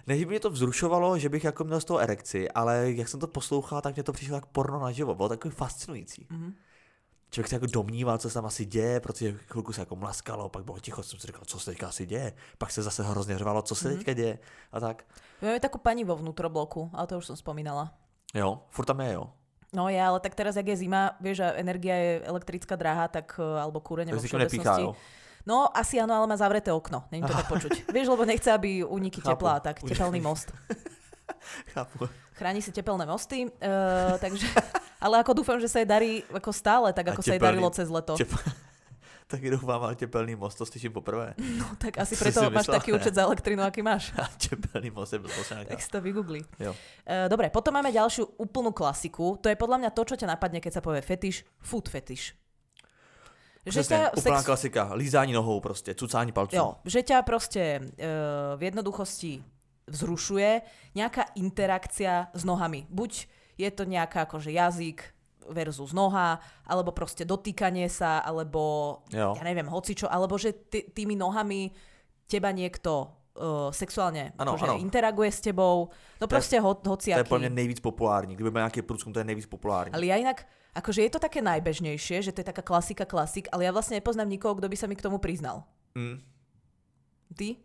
ne, 0.07 0.17
že 0.17 0.25
by 0.25 0.29
mě 0.29 0.39
to 0.39 0.49
vzrušovalo, 0.49 1.17
že 1.17 1.29
bych 1.29 1.43
jako 1.43 1.63
měl 1.63 1.81
z 1.81 1.85
toho 1.85 1.99
erekci, 1.99 2.51
ale 2.51 2.91
jak 2.91 3.07
jsem 3.07 3.19
to 3.19 3.27
poslouchal, 3.27 3.81
tak 3.81 3.95
mě 3.95 4.03
to 4.03 4.13
přišlo 4.13 4.35
jak 4.35 4.45
porno 4.45 4.79
naživo. 4.79 5.15
Bylo 5.15 5.29
takový 5.29 5.53
fascinující. 5.53 6.27
Mhm. 6.29 6.53
Člověk 7.31 7.49
se 7.49 7.55
jako 7.55 7.65
domníval, 7.65 8.17
co 8.17 8.29
se 8.29 8.33
tam 8.33 8.45
asi 8.45 8.65
děje, 8.65 8.99
protože 8.99 9.33
chvilku 9.33 9.73
se 9.73 9.81
jako 9.81 9.95
mlaskalo, 9.95 10.49
pak 10.49 10.63
bylo 10.65 10.79
ticho, 10.79 11.03
jsem 11.03 11.19
si 11.19 11.27
říkal, 11.27 11.41
co 11.45 11.59
se 11.59 11.71
teďka 11.71 11.87
asi 11.87 12.05
děje. 12.05 12.33
Pak 12.57 12.71
se 12.71 12.83
zase 12.83 13.03
hrozně 13.03 13.37
řvalo, 13.37 13.61
co 13.61 13.75
se 13.75 13.87
Mhm. 13.87 13.97
teďka 13.97 14.13
děje. 14.13 14.39
A 14.71 14.79
tak. 14.79 15.05
My 15.41 15.47
máme 15.47 15.59
takú 15.59 15.77
pani 15.77 16.03
vo 16.07 16.15
vnútrobloku, 16.15 16.89
ale 16.93 17.07
to 17.07 17.17
už 17.17 17.25
som 17.25 17.35
spomínala. 17.35 17.91
Jo, 18.33 18.63
furt 18.69 18.85
tam 18.85 18.99
je, 19.01 19.13
jo. 19.13 19.29
No 19.73 19.89
je, 19.89 19.97
ale 19.97 20.21
tak 20.21 20.37
teraz, 20.37 20.53
jak 20.53 20.69
je 20.69 20.85
zima, 20.85 21.17
vieš, 21.17 21.41
a 21.41 21.57
energia 21.57 21.97
je 21.97 22.11
elektrická 22.29 22.77
drahá, 22.77 23.09
tak, 23.09 23.33
uh, 23.41 23.57
alebo 23.57 23.81
kúrenie 23.81 24.13
vo 24.13 24.21
všeobecnosti. 24.21 24.93
No, 25.43 25.67
asi 25.73 25.99
áno, 25.99 26.13
ale 26.15 26.29
má 26.29 26.37
zavreté 26.37 26.71
okno. 26.71 27.03
Není 27.09 27.25
to 27.25 27.33
tak 27.41 27.49
počuť. 27.49 27.89
Vieš, 27.89 28.07
lebo 28.13 28.23
nechce, 28.23 28.53
aby 28.53 28.85
uniky 28.85 29.19
tepla, 29.19 29.59
tak 29.59 29.81
tepelný 29.81 30.21
most. 30.21 30.53
Chápu. 31.73 32.07
Chráni 32.37 32.61
si 32.61 32.71
tepelné 32.71 33.03
mosty, 33.09 33.49
uh, 33.49 34.15
takže... 34.21 34.47
Ale 35.03 35.19
ako 35.19 35.43
dúfam, 35.43 35.59
že 35.59 35.67
sa 35.67 35.83
jej 35.83 35.89
darí 35.89 36.23
ako 36.31 36.55
stále, 36.55 36.95
tak 36.95 37.11
A 37.11 37.17
ako 37.17 37.27
sa 37.27 37.35
jej 37.35 37.41
tepelný- 37.41 37.59
darilo 37.59 37.69
cez 37.75 37.91
leto. 37.91 38.15
Tep... 38.15 38.31
Taky 39.27 39.49
doufám, 39.49 39.83
ale 39.83 39.95
tepelný 39.95 40.35
most, 40.35 40.57
to 40.57 40.65
slyším 40.65 40.93
poprvé. 40.93 41.33
No, 41.57 41.75
tak 41.77 41.97
asi 41.97 42.15
preto 42.15 42.41
máš 42.51 42.67
myslela? 42.67 42.79
taký 42.79 42.93
účet 42.93 43.15
za 43.15 43.23
elektrinu, 43.23 43.63
aký 43.63 43.81
máš. 43.81 44.11
A 44.21 44.27
tepelný 44.27 44.89
most 44.91 45.13
je 45.13 45.19
byl 45.19 45.29
Tak 45.67 45.81
si 45.81 45.89
to 45.89 46.01
vygoogli. 46.01 46.41
Jo. 46.59 46.71
Uh, 46.71 47.29
dobre, 47.29 47.49
potom 47.49 47.73
máme 47.73 47.91
ďalšiu 47.91 48.37
úplnú 48.37 48.71
klasiku. 48.71 49.39
To 49.41 49.49
je 49.49 49.55
podľa 49.55 49.77
mňa 49.77 49.89
to, 49.95 50.01
čo 50.05 50.15
ťa 50.15 50.27
napadne, 50.27 50.59
keď 50.59 50.79
sa 50.79 50.81
povie 50.81 51.01
fetiš, 51.01 51.45
food 51.59 51.89
fetiš. 51.89 52.35
Přesně, 53.63 53.97
ťa 53.97 54.11
úplná 54.17 54.41
sex- 54.41 54.45
klasika. 54.45 54.93
Lízání 54.93 55.33
nohou 55.33 55.59
prostě, 55.59 55.95
cucání 55.95 56.31
palců. 56.31 56.55
Jo, 56.55 56.75
že 56.85 57.03
ťa 57.03 57.21
proste 57.21 57.79
uh, 57.79 58.59
v 58.59 58.63
jednoduchosti 58.63 59.43
vzrušuje 59.87 60.61
nejaká 60.95 61.35
interakcia 61.35 62.31
s 62.31 62.43
nohami. 62.43 62.87
Buď 62.87 63.27
je 63.59 63.69
to 63.71 63.83
nejaká 63.83 64.23
akože 64.27 64.51
jazyk 64.51 65.03
versus 65.49 65.91
noha, 65.91 66.39
alebo 66.63 66.91
proste 66.91 67.25
dotýkanie 67.25 67.89
sa, 67.89 68.19
alebo 68.19 69.03
Jo. 69.11 69.33
ja 69.35 69.43
neviem, 69.43 69.67
hocičo, 69.67 70.07
alebo 70.07 70.37
že 70.37 70.53
ty, 70.69 70.87
tými 70.93 71.15
nohami 71.15 71.71
teba 72.27 72.51
niekto 72.51 73.09
uh, 73.35 73.69
sexuálne 73.69 74.31
Ano, 74.37 74.55
akože 74.55 74.69
ano. 74.69 74.79
interaguje 74.79 75.29
s 75.31 75.41
tebou. 75.41 75.89
No 76.21 76.25
proste 76.27 76.59
ho, 76.59 76.73
To 76.73 76.87
je 76.87 76.89
hociaký. 76.89 77.29
pro 77.29 77.39
mě 77.39 77.49
nejvíc 77.49 77.79
populární. 77.79 78.35
Kdyby 78.35 78.51
byl 78.51 78.59
nějaký 78.59 78.81
průzkum, 78.81 79.13
to 79.13 79.19
je 79.19 79.25
nejvíc 79.25 79.45
populární. 79.45 79.93
Ale 79.93 80.05
ja 80.05 80.15
inak, 80.17 80.45
akože 80.75 81.01
je 81.05 81.09
to 81.13 81.19
také 81.19 81.41
najbežnejšie, 81.41 82.21
že 82.23 82.31
to 82.31 82.41
je 82.41 82.49
taká 82.49 82.61
klasika 82.65 83.05
klasik, 83.05 83.45
ale 83.51 83.65
ja 83.65 83.71
vlastne 83.75 83.99
nepoznám 84.01 84.25
nikoho, 84.29 84.55
kto 84.57 84.65
by 84.69 84.77
sa 84.77 84.87
mi 84.89 84.95
k 84.97 85.05
tomu 85.05 85.17
priznal. 85.21 85.63
Mm. 85.93 86.17
Ty? 87.35 87.55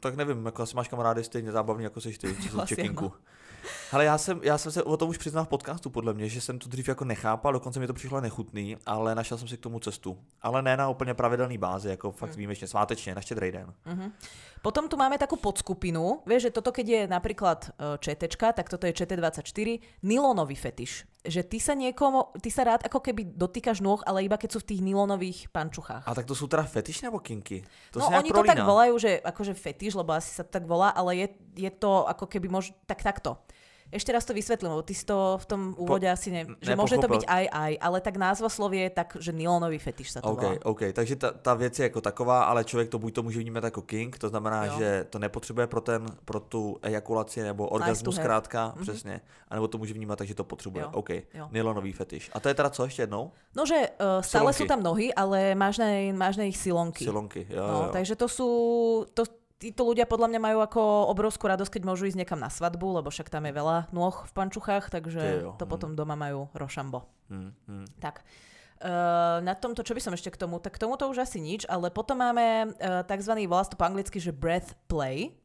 Tak 0.00 0.16
nevím, 0.16 0.46
jako 0.46 0.62
asi 0.62 0.76
máš 0.76 0.88
kamarády 0.88 1.24
stejně 1.24 1.52
zábavný, 1.52 1.84
jako 1.84 2.00
jsi 2.00 2.18
ty, 2.18 2.34
co 2.36 2.60
asi 2.62 2.76
čekinku. 2.76 3.12
Ale 3.92 4.04
já 4.04 4.18
jsem, 4.18 4.40
já 4.42 4.58
jsem 4.58 4.72
se 4.72 4.82
o 4.82 4.96
tom 4.96 5.08
už 5.08 5.18
přiznal 5.18 5.44
v 5.44 5.48
podcastu, 5.48 5.90
podle 5.90 6.14
mě, 6.14 6.28
že 6.28 6.40
jsem 6.40 6.58
to 6.58 6.68
dřív 6.68 6.88
jako 6.88 7.04
nechápal, 7.04 7.52
dokonce 7.52 7.80
mi 7.80 7.86
to 7.86 7.92
přišlo 7.92 8.20
nechutný, 8.20 8.76
ale 8.86 9.14
našel 9.14 9.38
jsem 9.38 9.48
si 9.48 9.56
k 9.56 9.60
tomu 9.60 9.80
cestu. 9.80 10.18
Ale 10.42 10.62
ne 10.62 10.76
na 10.76 10.88
úplně 10.88 11.14
pravidelný 11.14 11.58
bázi, 11.58 11.88
jako 11.88 12.12
fakt 12.12 12.36
výjimečně, 12.36 12.66
svátečně, 12.66 13.14
na 13.14 13.20
štědrý 13.20 13.52
den. 13.52 13.74
Uh-huh. 13.86 14.12
Potom 14.60 14.92
tu 14.92 14.96
máme 15.00 15.16
takú 15.16 15.40
podskupinu. 15.40 16.20
Vieš, 16.28 16.52
že 16.52 16.54
toto 16.60 16.68
keď 16.68 16.86
je 16.86 17.02
napríklad 17.08 17.72
e, 17.80 17.96
ČT, 17.96 18.36
tak 18.52 18.68
toto 18.68 18.84
je 18.84 18.92
ČT24, 18.92 19.80
nylonový 20.04 20.52
fetiš. 20.52 21.08
že 21.20 21.44
ty 21.44 21.60
sa 21.60 21.76
niekomu, 21.76 22.32
ty 22.40 22.48
sa 22.48 22.64
rád 22.64 22.80
ako 22.88 23.04
keby 23.04 23.36
dotýkaš 23.36 23.84
nôh, 23.84 24.00
ale 24.08 24.24
iba 24.24 24.40
keď 24.40 24.56
sú 24.56 24.58
v 24.64 24.68
tých 24.72 24.80
nylonových 24.80 25.52
pančuchách. 25.52 26.08
A 26.08 26.16
tak 26.16 26.24
to 26.24 26.34
jsou 26.34 26.46
teda 26.48 26.62
fetiš 26.62 27.02
nebo 27.04 27.20
kinky? 27.20 27.64
To 27.92 28.00
no 28.00 28.08
oni 28.08 28.32
to 28.32 28.40
tak 28.40 28.64
volajú, 28.64 28.96
že 28.96 29.20
akože 29.20 29.52
fetiš, 29.52 30.00
lebo 30.00 30.16
asi 30.16 30.32
sa 30.32 30.48
to 30.48 30.56
tak 30.56 30.64
volá, 30.64 30.88
ale 30.88 31.16
je, 31.16 31.28
je 31.68 31.70
to 31.70 32.08
ako 32.08 32.24
keby 32.24 32.48
mož... 32.48 32.72
tak 32.88 33.04
takto. 33.04 33.36
Ešte 33.90 34.14
raz 34.14 34.22
to 34.22 34.30
vysvetlím, 34.30 34.70
lebo 34.70 34.86
ty 34.86 34.94
si 34.94 35.02
to 35.02 35.34
v 35.34 35.46
tom 35.46 35.60
úvode 35.74 36.06
asi 36.06 36.30
ne... 36.30 36.46
Že 36.62 36.78
môže 36.78 36.94
to 36.94 37.10
byť 37.10 37.26
nepochopil. 37.26 37.26
aj 37.26 37.44
aj, 37.50 37.72
ale 37.82 37.98
tak 38.00 38.14
názva 38.16 38.46
slovie 38.46 38.86
je 38.86 38.92
tak, 38.94 39.18
že 39.18 39.34
nylonový 39.34 39.82
fetiš 39.82 40.14
sa 40.14 40.18
to 40.22 40.30
OK, 40.30 40.42
volá. 40.42 40.54
OK, 40.62 40.80
takže 40.94 41.14
ta, 41.18 41.30
ta 41.34 41.54
věc 41.54 41.78
je 41.78 41.82
jako 41.90 42.00
taková, 42.00 42.44
ale 42.46 42.64
člověk 42.64 42.88
to 42.88 42.98
buď 42.98 43.14
to 43.14 43.22
může 43.22 43.38
vnímat 43.38 43.64
jako 43.64 43.82
king, 43.82 44.18
to 44.18 44.28
znamená, 44.28 44.64
Jo. 44.64 44.72
že 44.78 45.06
to 45.10 45.18
nepotřebuje 45.18 45.66
pro, 45.66 45.80
ten, 45.80 46.06
pro 46.24 46.40
tu 46.40 46.78
ejakulaci 46.82 47.42
nebo 47.42 47.68
orgasmus 47.68 48.14
have. 48.16 48.22
zkrátka, 48.24 48.74
přesně, 48.80 49.20
anebo 49.48 49.68
to 49.68 49.78
může 49.78 49.94
vnímat 49.94 50.16
tak, 50.18 50.28
že 50.28 50.34
to 50.34 50.44
potřebuje. 50.44 50.82
Jo, 50.84 50.90
OK, 50.94 51.10
jo. 51.10 51.48
nylonový 51.50 51.92
fetiš. 51.92 52.30
A 52.32 52.40
to 52.40 52.48
je 52.48 52.54
teda 52.54 52.70
co 52.70 52.84
ještě 52.84 53.02
jednou? 53.02 53.32
No, 53.56 53.66
že 53.66 53.74
uh, 53.74 54.22
stále 54.22 54.52
Silonky. 54.54 54.62
sú 54.62 54.64
tam 54.70 54.82
nohy, 54.82 55.10
ale 55.14 55.54
máš 55.58 55.78
na, 55.82 55.90
máš 56.14 56.36
na 56.38 56.44
ich 56.46 56.54
silonky. 56.56 57.02
Silonky, 57.04 57.46
jo, 57.50 57.66
No, 57.66 57.82
jo. 57.82 57.88
takže 57.92 58.14
to 58.16 58.28
sú... 58.30 58.48
To, 59.14 59.26
títo 59.60 59.84
ľudia 59.84 60.08
podľa 60.08 60.32
mňa 60.32 60.40
majú 60.40 60.58
ako 60.64 60.82
obrovskú 61.12 61.44
radosť, 61.44 61.76
keď 61.78 61.82
môžu 61.84 62.08
ísť 62.08 62.24
niekam 62.24 62.40
na 62.40 62.48
svadbu, 62.48 63.04
lebo 63.04 63.12
však 63.12 63.28
tam 63.28 63.44
je 63.44 63.52
veľa 63.52 63.92
nôh 63.92 64.16
v 64.16 64.32
pančuchách, 64.32 64.88
takže 64.88 65.20
Ty 65.20 65.44
jo, 65.44 65.52
to 65.60 65.68
hm. 65.68 65.70
potom 65.70 65.90
doma 65.92 66.16
majú 66.16 66.48
rošambo. 66.56 67.04
Hm, 67.28 67.52
hm. 67.68 67.86
Tak. 68.00 68.24
Uh, 68.80 69.44
na 69.44 69.52
tomto, 69.52 69.84
čo 69.84 69.92
by 69.92 70.00
som 70.00 70.16
ešte 70.16 70.32
k 70.32 70.40
tomu, 70.40 70.56
tak 70.56 70.80
k 70.80 70.80
tomuto 70.80 71.04
už 71.04 71.28
asi 71.28 71.36
nič, 71.36 71.68
ale 71.68 71.92
potom 71.92 72.16
máme 72.16 72.72
uh, 72.72 73.04
takzvaný, 73.04 73.44
volá 73.44 73.68
to 73.68 73.76
po 73.76 73.84
anglicky, 73.84 74.16
že 74.16 74.32
breath 74.32 74.72
play. 74.88 75.36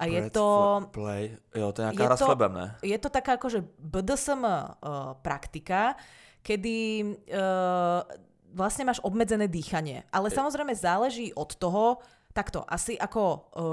A 0.00 0.08
je 0.08 0.32
to, 0.32 0.80
Play, 0.96 1.36
jo, 1.52 1.76
to 1.76 1.82
je 1.82 1.92
nějaká 1.92 2.02
je 2.02 2.08
to- 2.16 2.24
chlebem, 2.24 2.52
ne? 2.56 2.66
je 2.80 2.98
to 2.98 3.10
taká 3.12 3.36
akože 3.36 3.60
BDSM 3.76 4.40
uh, 4.48 4.64
praktika, 5.20 5.92
kedy 6.40 7.04
uh, 7.36 8.00
vlastne 8.54 8.88
máš 8.88 9.02
obmedzené 9.04 9.44
dýchanie. 9.44 10.08
Ale 10.08 10.32
samozrejme 10.32 10.72
záleží 10.72 11.36
od 11.36 11.52
toho, 11.52 12.00
takto, 12.30 12.62
asi 12.62 12.94
ako 12.94 13.22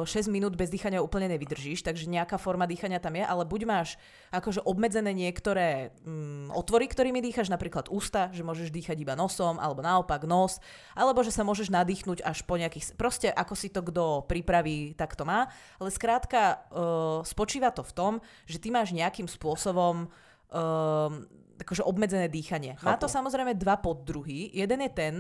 uh, 0.04 0.10
6 0.10 0.34
minút 0.34 0.58
bez 0.58 0.74
dýchania 0.74 1.04
úplne 1.04 1.30
nevydržíš, 1.30 1.86
takže 1.86 2.10
nejaká 2.10 2.42
forma 2.42 2.66
dýchania 2.66 2.98
tam 2.98 3.14
je, 3.14 3.22
ale 3.22 3.46
buď 3.46 3.62
máš 3.70 3.90
akože 4.34 4.66
obmedzené 4.66 5.14
niektoré 5.14 5.94
um, 6.02 6.50
otvory, 6.50 6.90
ktorými 6.90 7.22
dýchaš, 7.22 7.54
napríklad 7.54 7.94
ústa, 7.94 8.34
že 8.34 8.42
môžeš 8.42 8.74
dýchať 8.74 8.98
iba 8.98 9.14
nosom, 9.14 9.62
alebo 9.62 9.86
naopak 9.86 10.26
nos, 10.26 10.58
alebo 10.98 11.22
že 11.22 11.30
sa 11.30 11.46
môžeš 11.46 11.70
nadýchnuť 11.70 12.26
až 12.26 12.42
po 12.50 12.58
nejakých, 12.58 12.98
proste 12.98 13.30
ako 13.30 13.54
si 13.54 13.70
to 13.70 13.86
kto 13.86 14.26
pripraví, 14.26 14.98
tak 14.98 15.14
to 15.14 15.22
má. 15.22 15.46
Ale 15.78 15.94
skrátka 15.94 16.66
uh, 16.74 17.22
spočíva 17.22 17.70
to 17.70 17.86
v 17.86 17.94
tom, 17.94 18.14
že 18.50 18.58
ty 18.58 18.74
máš 18.74 18.90
nejakým 18.90 19.30
spôsobom 19.30 20.10
um, 20.10 21.12
akože 21.62 21.86
obmedzené 21.86 22.30
dýchanie. 22.30 22.78
Má 22.86 22.98
to 22.98 23.10
Chápu. 23.10 23.18
samozrejme 23.22 23.58
dva 23.58 23.78
poddruhy. 23.82 24.54
Jeden 24.54 24.82
je 24.82 24.92
ten, 24.94 25.16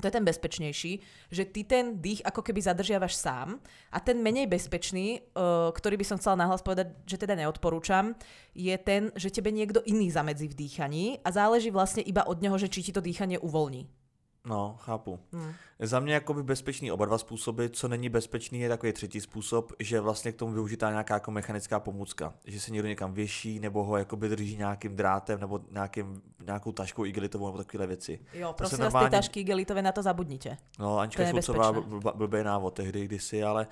to 0.00 0.08
je 0.08 0.14
ten 0.14 0.24
bezpečnejší, 0.24 0.92
že 1.28 1.44
ty 1.44 1.64
ten 1.64 2.00
dých 2.00 2.24
ako 2.24 2.40
keby 2.40 2.64
zadržiavaš 2.64 3.12
sám 3.14 3.60
a 3.92 3.98
ten 4.00 4.24
menej 4.24 4.48
bezpečný, 4.48 5.20
uh, 5.20 5.68
ktorý 5.70 6.00
by 6.00 6.06
som 6.08 6.16
chcela 6.16 6.40
nahlas 6.40 6.64
povedať, 6.64 6.96
že 7.04 7.20
teda 7.20 7.36
neodporúčam, 7.36 8.16
je 8.56 8.72
ten, 8.80 9.12
že 9.14 9.28
tebe 9.28 9.52
niekto 9.52 9.84
iný 9.84 10.08
zamedzí 10.08 10.48
v 10.48 10.58
dýchaní 10.58 11.04
a 11.20 11.28
záleží 11.28 11.68
vlastne 11.68 12.00
iba 12.02 12.24
od 12.24 12.40
neho, 12.40 12.56
že 12.56 12.72
či 12.72 12.88
ti 12.88 12.92
to 12.92 13.04
dýchanie 13.04 13.36
uvoľní. 13.36 14.01
No, 14.44 14.76
chápu. 14.80 15.18
Hmm. 15.32 15.52
Za 15.80 16.00
mě 16.00 16.14
jakoby 16.14 16.42
bezpečný 16.42 16.92
oba 16.92 17.04
dva 17.06 17.18
způsoby, 17.18 17.66
co 17.70 17.88
není 17.88 18.08
bezpečný 18.08 18.60
je 18.60 18.68
takový 18.68 18.92
třetí 18.92 19.20
způsob, 19.20 19.72
že 19.78 20.00
vlastně 20.00 20.32
k 20.32 20.36
tomu 20.36 20.52
využitá 20.52 20.90
nějaká 20.90 21.14
jako 21.14 21.30
mechanická 21.30 21.80
pomůcka, 21.80 22.34
že 22.44 22.60
se 22.60 22.70
někdo 22.70 22.88
někam 22.88 23.12
věší 23.12 23.60
nebo 23.60 23.84
ho 23.84 23.96
jakoby 23.96 24.28
drží 24.28 24.56
nějakým 24.56 24.96
drátem 24.96 25.40
nebo 25.40 25.60
nějakým, 25.70 26.22
nějakou 26.46 26.72
taškou 26.72 27.04
igelitovou 27.04 27.46
nebo 27.46 27.58
takové 27.58 27.86
věci. 27.86 28.18
Jo, 28.34 28.48
To 28.48 28.54
prosím 28.54 28.78
vás, 28.78 28.84
normálně- 28.84 29.10
tie 29.10 29.18
tašky 29.18 29.40
igelitové 29.40 29.82
na 29.82 29.92
to 29.92 30.02
zabudnite. 30.02 30.56
No, 30.78 30.96
nebezpečné. 31.32 31.62
bl- 32.00 32.16
blbý 32.16 32.42
návod 32.42 32.74
tehdy 32.74 33.04
kdysi, 33.04 33.44
ale 33.44 33.66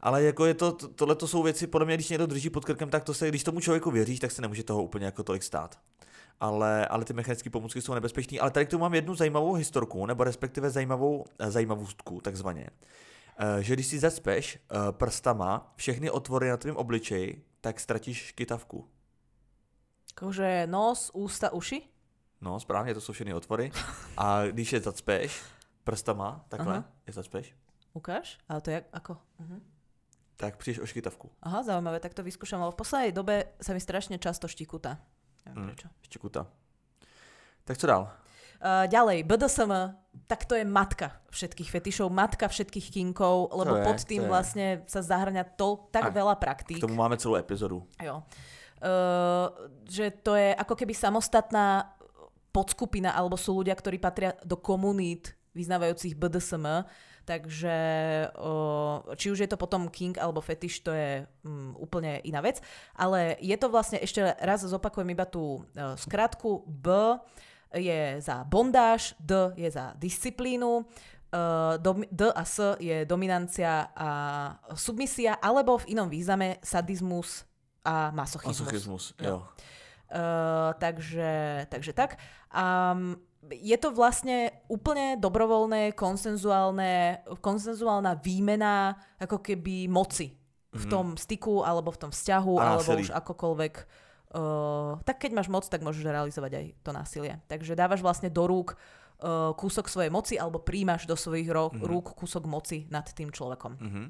ale 0.00 0.22
jako 0.22 0.44
je 0.44 0.54
to, 0.54 0.72
tohle 0.72 1.14
to 1.14 1.28
jsou 1.28 1.42
věci, 1.42 1.66
podle 1.66 1.86
mě, 1.86 1.94
když 1.94 2.08
někdo 2.08 2.26
drží 2.26 2.50
pod 2.50 2.64
krkem, 2.64 2.90
tak 2.90 3.04
to 3.04 3.14
se, 3.14 3.28
když 3.28 3.44
tomu 3.44 3.60
člověku 3.60 3.90
věříš, 3.90 4.20
tak 4.20 4.30
se 4.30 4.42
nemůže 4.42 4.62
toho 4.62 4.82
úplně 4.82 5.04
jako 5.06 5.22
tolik 5.22 5.42
stát. 5.42 5.78
Ale, 6.42 6.86
ale 6.86 7.04
ty 7.04 7.12
mechanické 7.12 7.50
pomůcky 7.50 7.82
jsou 7.82 7.94
nebezpečné. 7.94 8.38
Ale 8.38 8.50
tady 8.50 8.66
k 8.66 8.70
tomu 8.70 8.80
mám 8.80 8.94
jednu 8.94 9.14
zajímavou 9.14 9.54
historku, 9.54 10.06
nebo 10.06 10.24
respektive 10.24 10.70
zajímavou 10.70 11.24
eh, 11.38 11.50
zajímavostku, 11.50 12.20
takzvaně. 12.20 12.70
Eh, 13.38 13.62
Že 13.62 13.74
když 13.74 13.86
si 13.86 13.98
zacpeš 13.98 14.58
eh, 14.58 14.92
prstama 14.92 15.72
všechny 15.76 16.10
otvory 16.10 16.48
na 16.48 16.56
tvém 16.56 16.76
obličeji, 16.76 17.44
tak 17.60 17.80
ztratíš 17.80 18.32
kytavku. 18.32 18.88
Akože 20.16 20.66
nos, 20.66 21.10
ústa, 21.14 21.52
uši? 21.52 21.82
No, 22.40 22.60
správně, 22.60 22.94
to 22.94 23.00
jsou 23.00 23.12
všechny 23.12 23.34
otvory. 23.34 23.70
A 24.16 24.46
když 24.46 24.72
je 24.72 24.80
zacpeš 24.80 25.42
prstama, 25.84 26.44
takhle, 26.48 26.74
Aha. 26.74 26.84
je 27.06 27.12
zacpeš, 27.12 27.54
Ukáž? 27.92 28.38
Ale 28.48 28.60
to 28.60 28.70
je 28.70 28.84
ako? 28.92 29.12
Uh-huh. 29.12 29.60
tak 30.36 30.56
přijdeš 30.56 30.78
o 30.80 30.86
škytavku. 30.86 31.30
Aha, 31.42 31.62
zaujímavé, 31.62 32.00
tak 32.00 32.14
to 32.14 32.22
vyskúšam, 32.22 32.60
lebo 32.60 32.72
v 32.72 32.80
poslednej 32.82 33.12
dobe 33.12 33.52
sa 33.60 33.76
mi 33.76 33.80
strašne 33.80 34.18
často 34.18 34.48
štikuta. 34.48 34.98
Neviem 35.46 35.62
Mm. 35.62 35.66
prečo. 35.70 35.88
Štěkuta. 36.02 36.46
Tak 37.64 37.78
co 37.78 37.86
dál? 37.86 38.02
Uh, 38.62 38.86
ďalej, 38.86 39.22
BDSM, 39.26 39.72
tak 40.26 40.44
to 40.46 40.54
je 40.54 40.62
matka 40.64 41.10
všetkých 41.30 41.70
fetišov, 41.70 42.10
matka 42.14 42.46
všetkých 42.48 42.90
kinkov, 42.94 43.50
lebo 43.50 43.74
je, 43.76 43.82
pod 43.82 43.98
tým 44.06 44.22
vlastne 44.30 44.86
sa 44.86 45.02
zahrňa 45.02 45.58
to, 45.58 45.90
tak 45.90 46.04
A 46.04 46.10
veľa 46.14 46.34
K 46.38 46.40
praktík. 46.46 46.78
tomu 46.78 46.94
máme 46.94 47.18
celou 47.18 47.42
epizodu. 47.42 47.82
Jo. 47.98 48.22
Uh, 48.78 49.50
že 49.90 50.10
to 50.22 50.34
je 50.38 50.54
ako 50.54 50.74
keby 50.78 50.94
samostatná 50.94 51.90
podskupina, 52.52 53.14
alebo 53.14 53.34
sú 53.34 53.54
ľudia, 53.58 53.74
ktorí 53.74 53.98
patria 53.98 54.34
do 54.46 54.54
komunít 54.54 55.34
vyznávajúcich 55.54 56.14
BDSM, 56.14 56.86
takže 57.24 57.76
či 59.16 59.26
už 59.30 59.38
je 59.44 59.50
to 59.50 59.56
potom 59.56 59.88
king 59.88 60.18
alebo 60.18 60.40
fetiš, 60.40 60.82
to 60.82 60.90
je 60.90 61.22
um, 61.42 61.72
úplne 61.78 62.18
iná 62.26 62.42
vec. 62.42 62.58
Ale 62.94 63.38
je 63.38 63.56
to 63.56 63.70
vlastne, 63.70 63.98
ešte 64.02 64.20
raz 64.42 64.62
zopakujem 64.66 65.10
iba 65.10 65.24
tú 65.24 65.62
uh, 65.62 65.94
skratku, 65.94 66.66
B 66.66 66.90
je 67.72 68.20
za 68.20 68.44
bondáž, 68.44 69.14
D 69.16 69.54
je 69.56 69.70
za 69.70 69.94
disciplínu, 69.96 70.84
Uh, 71.32 71.80
dom- 71.80 72.04
D 72.12 72.28
a 72.28 72.44
S 72.44 72.76
je 72.76 73.08
dominancia 73.08 73.88
a 73.96 74.08
submisia, 74.76 75.40
alebo 75.40 75.80
v 75.80 75.96
inom 75.96 76.04
význame 76.04 76.60
sadizmus 76.60 77.48
a 77.80 78.12
masochizmus. 78.12 78.68
Masochismus, 78.68 79.04
Jo. 79.16 79.24
jo. 79.24 79.36
Uh, 80.12 80.76
takže, 80.76 81.64
takže 81.72 81.96
tak. 81.96 82.20
Um, 82.52 83.16
je 83.44 83.74
to 83.74 83.90
vlastne 83.90 84.38
úplne 84.66 85.16
dobrovoľné, 85.16 85.92
konsenzuálne, 85.92 86.92
konsenzuálna 87.38 88.14
výmena 88.14 88.92
ako 89.18 89.38
keby 89.40 89.86
moci 89.86 90.30
v 90.70 90.84
tom 90.86 91.14
styku 91.14 91.60
alebo 91.60 91.90
v 91.90 92.00
tom 92.00 92.10
vzťahu 92.10 92.52
Mhm. 92.52 92.58
A 92.58 92.66
alebo 92.70 92.80
násilí. 92.88 93.02
už 93.02 93.10
akokoľvek. 93.12 93.74
Uh, 94.30 94.96
tak 95.02 95.20
keď 95.20 95.30
máš 95.34 95.46
moc, 95.46 95.60
tak 95.62 95.80
môžeš 95.80 96.00
realizovať 96.02 96.52
aj 96.54 96.66
to 96.80 96.90
násilie. 96.90 97.36
Takže 97.44 97.74
dávaš 97.74 98.00
vlastne 98.00 98.28
do 98.28 98.40
rúk 98.42 98.72
uh, 99.18 99.52
kúsok 99.52 99.86
svojej 99.86 100.08
moci 100.08 100.34
alebo 100.34 100.58
príjmaš 100.58 101.04
do 101.04 101.14
svojich 101.14 101.46
ro- 101.46 101.68
Mhm. 101.70 101.84
rúk 101.84 102.16
kúsok 102.16 102.42
moci 102.44 102.88
nad 102.88 103.04
tým 103.06 103.28
človekom. 103.28 103.76
Mhm. 103.76 104.02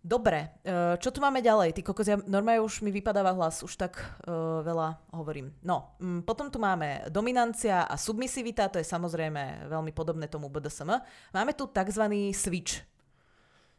Dobre, 0.00 0.56
eh, 0.64 0.96
čo 0.96 1.12
tu 1.12 1.20
máme 1.20 1.44
ďalej? 1.44 1.76
Ty 1.76 1.82
kokos, 1.84 2.08
ja 2.08 2.16
normálne 2.24 2.64
už 2.64 2.80
mi 2.80 2.88
vypadáva 2.88 3.36
hlas, 3.36 3.60
už 3.60 3.76
tak 3.76 4.00
uh, 4.24 4.64
veľa 4.64 4.96
hovorím. 5.12 5.52
No, 5.60 5.92
mm, 6.00 6.24
potom 6.24 6.48
tu 6.48 6.56
máme 6.56 7.04
dominancia 7.12 7.84
a 7.84 8.00
submisivita, 8.00 8.72
to 8.72 8.80
je 8.80 8.86
samozrejme 8.88 9.68
veľmi 9.68 9.92
podobné 9.92 10.24
tomu 10.24 10.48
BDSM. 10.48 10.88
Máme 11.36 11.52
tu 11.52 11.68
tzv. 11.68 12.00
switch. 12.32 12.80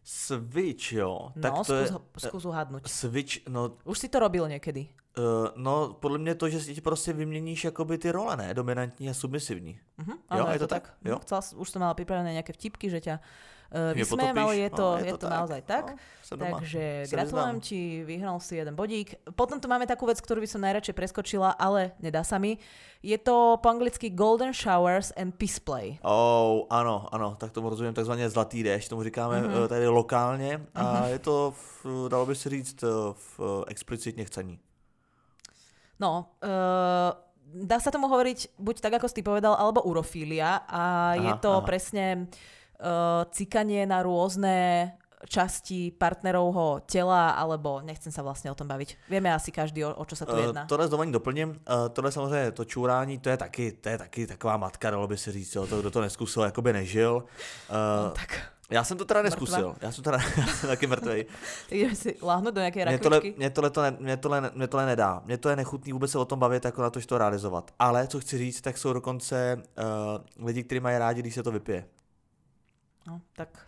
Switch, 0.03 0.93
jo. 0.93 1.29
Tak 1.41 1.51
No, 1.53 1.63
to 1.63 1.73
je... 1.75 1.85
skús, 1.85 1.91
ho- 1.93 2.05
skús 2.17 2.43
uhádnuť. 2.45 2.83
Switch, 2.89 3.33
no, 3.49 3.77
Už 3.85 3.97
si 3.97 4.09
to 4.09 4.17
robil 4.19 4.45
niekedy. 4.49 4.89
uh, 5.17 5.49
no, 5.55 5.93
podle 5.99 6.17
mě 6.17 6.35
to, 6.35 6.49
že 6.49 6.59
si 6.61 6.75
ti 6.75 6.81
prostě 6.81 7.13
vyměníš 7.13 7.63
jakoby 7.63 7.97
ty 7.97 8.11
role, 8.11 8.37
ne? 8.37 8.53
Dominantní 8.53 9.09
a 9.09 9.13
submisivní. 9.13 9.79
Uh-huh, 9.99 10.17
Jo, 10.37 10.47
je 10.53 10.59
to 10.59 10.67
tak? 10.67 10.93
Jo. 11.05 11.19
Chcela, 11.19 11.41
už 11.55 11.69
som 11.69 11.79
mala 11.81 11.93
pripravené 11.93 12.33
nejaké 12.33 12.53
vtipky, 12.53 12.89
že 12.89 13.01
ťa 13.01 13.19
uh, 13.71 13.93
Mě 13.93 14.03
vysmejem, 14.03 14.37
ale 14.37 14.45
potopíš? 14.45 14.59
je 14.61 14.69
to, 14.69 14.87
No, 14.91 15.05
je 15.05 15.17
to, 15.17 15.29
naozaj 15.29 15.61
tak. 15.61 15.85
No, 16.31 16.37
doma. 16.37 16.59
Takže 16.59 17.03
Se 17.05 17.15
gratulujem 17.15 17.59
ti, 17.59 18.03
vyhral 18.03 18.39
si 18.39 18.55
jeden 18.55 18.75
bodík. 18.75 19.15
Potom 19.35 19.59
tu 19.59 19.67
máme 19.67 19.83
takú 19.87 20.07
vec, 20.07 20.21
ktorú 20.23 20.39
by 20.39 20.47
som 20.47 20.63
najradšej 20.63 20.95
preskočila, 20.95 21.51
ale 21.59 21.91
nedá 21.99 22.23
sa 22.23 22.39
mi. 22.39 22.55
Je 23.03 23.17
to 23.19 23.59
po 23.59 23.67
anglicky 23.67 24.07
Golden 24.07 24.55
Showers 24.55 25.11
and 25.19 25.35
Peace 25.35 25.59
Play. 25.59 25.99
Oh, 26.07 26.63
ano, 26.71 27.07
ano, 27.11 27.35
tak 27.35 27.51
tomu 27.51 27.69
rozumím 27.69 27.93
takzvaně 27.93 28.29
zlatý 28.29 28.63
déšť, 28.63 28.89
tomu 28.89 29.03
říkáme 29.03 29.41
mm-hmm. 29.41 29.67
tady 29.67 29.87
lokálně 29.87 30.61
a 30.75 30.83
mm-hmm. 30.83 31.07
je 31.07 31.19
to, 31.19 31.53
v, 31.83 32.09
dalo 32.09 32.25
by 32.25 32.35
se 32.35 32.49
říct, 32.49 32.83
eh, 32.83 32.87
v 33.13 33.65
explicitně 33.67 34.25
chcení. 34.25 34.59
No, 36.01 36.33
uh, 36.41 37.13
dá 37.53 37.77
sa 37.77 37.93
tomu 37.93 38.09
hovoriť 38.09 38.57
buď 38.57 38.75
tak, 38.81 38.97
ako 38.97 39.05
si 39.05 39.19
ty 39.19 39.23
povedal, 39.23 39.53
alebo 39.53 39.85
urofília 39.85 40.65
a 40.65 41.13
Aha, 41.13 41.29
je 41.29 41.33
to 41.43 41.61
aha. 41.61 41.65
presne 41.67 42.25
uh, 42.81 43.23
cikanie 43.31 43.85
na 43.85 44.01
rôzne 44.03 44.89
časti 45.29 45.93
partnerovho 45.93 46.81
tela, 46.89 47.37
alebo 47.37 47.81
nechcem 47.85 48.09
sa 48.09 48.25
vlastne 48.25 48.49
o 48.49 48.57
tom 48.57 48.65
baviť. 48.67 49.05
Vieme 49.05 49.29
asi 49.29 49.53
každý, 49.53 49.85
o, 49.85 49.93
o 49.93 50.03
čo 50.05 50.17
sa 50.17 50.25
tu 50.25 50.33
jedná. 50.33 50.65
Uh, 50.65 50.67
tohle 50.67 50.87
s 50.87 50.89
dovolením 50.89 51.13
doplním. 51.13 51.49
Uh, 51.49 51.89
tohle 51.93 52.11
samozřejmě, 52.11 52.51
to 52.51 52.65
čurání, 52.65 53.19
to 53.19 53.29
je 53.29 53.37
taky, 53.37 53.71
to 53.71 53.89
je 53.89 53.97
taky 53.97 54.27
taková 54.27 54.57
matka, 54.57 54.91
dalo 54.91 55.07
by 55.07 55.17
se 55.17 55.31
říct, 55.31 55.55
jo. 55.55 55.67
to, 55.67 55.81
kdo 55.81 55.91
to 55.91 56.01
neskusil, 56.01 56.43
jakoby 56.43 56.73
nežil. 56.73 57.23
Uh, 57.69 58.05
no, 58.05 58.11
tak. 58.11 58.41
Já 58.71 58.83
jsem 58.83 58.97
to 58.97 59.05
teda 59.05 59.21
neskusil, 59.21 59.69
Mrtva. 59.69 59.75
já 59.81 59.91
jsem 59.91 60.03
teda 60.03 60.17
já 60.37 60.47
jsem 60.47 60.69
taky 60.69 60.87
mrtvej. 60.87 61.25
Takže 61.69 61.95
si 61.95 62.15
láhnout 62.21 62.53
do 62.53 62.61
nějaké 62.61 62.85
mě 62.85 62.99
tohle, 62.99 63.21
mě, 63.37 63.49
tohle 63.49 63.69
to 63.69 63.81
ne, 63.81 63.95
mě, 63.99 64.17
tohle, 64.17 64.51
mě 64.53 64.67
tohle 64.67 64.85
nedá. 64.85 65.21
Mě 65.25 65.37
to 65.37 65.49
je 65.49 65.55
nechutný 65.55 65.93
vůbec 65.93 66.11
se 66.11 66.19
o 66.19 66.25
tom 66.25 66.39
bavit, 66.39 66.65
jako 66.65 66.81
na 66.81 66.89
to, 66.89 66.99
že 66.99 67.07
to 67.07 67.17
realizovat. 67.17 67.71
Ale 67.79 68.07
co 68.07 68.19
chci 68.19 68.37
říct, 68.37 68.61
tak 68.61 68.77
jsou 68.77 68.93
dokonce 68.93 69.63
uh, 70.37 70.45
lidi, 70.45 70.63
kteří 70.63 70.79
mají 70.79 70.97
rádi, 70.97 71.21
když 71.21 71.35
se 71.35 71.43
to 71.43 71.51
vypije. 71.51 71.85
No, 73.07 73.21
tak 73.35 73.67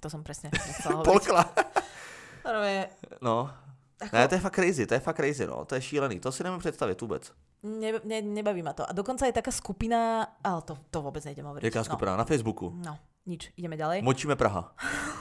to 0.00 0.10
jsem 0.10 0.22
přesně 0.24 0.50
nechcela 0.66 1.02
Polkla. 1.04 1.54
no. 3.22 3.50
Ako... 4.00 4.16
Ne, 4.16 4.28
to 4.28 4.34
je 4.34 4.40
fakt 4.40 4.54
crazy, 4.54 4.86
to 4.86 4.94
je 4.94 5.00
fakt 5.00 5.16
crazy, 5.16 5.46
no, 5.46 5.64
to 5.64 5.74
je 5.74 5.82
šílený, 5.82 6.20
to 6.20 6.32
si 6.32 6.44
nemůžu 6.44 6.58
představit 6.58 7.00
vůbec. 7.00 7.32
Ne, 7.62 7.92
ne, 8.04 8.22
nebaví 8.22 8.62
ma 8.62 8.72
to. 8.72 8.90
A 8.90 8.92
dokonce 8.92 9.26
je 9.26 9.32
taká 9.32 9.50
skupina, 9.50 10.26
ale 10.44 10.62
to, 10.62 10.78
to 10.90 11.02
vůbec 11.02 11.24
nejdem 11.24 11.46
hovoriť. 11.46 11.64
Jaká 11.64 11.84
skupina? 11.84 12.12
No. 12.12 12.18
Na 12.18 12.24
Facebooku? 12.24 12.72
No, 12.86 12.98
nič, 13.26 13.52
ideme 13.56 13.76
ďalej. 13.76 14.02
Močíme 14.02 14.36
Praha. 14.36 14.74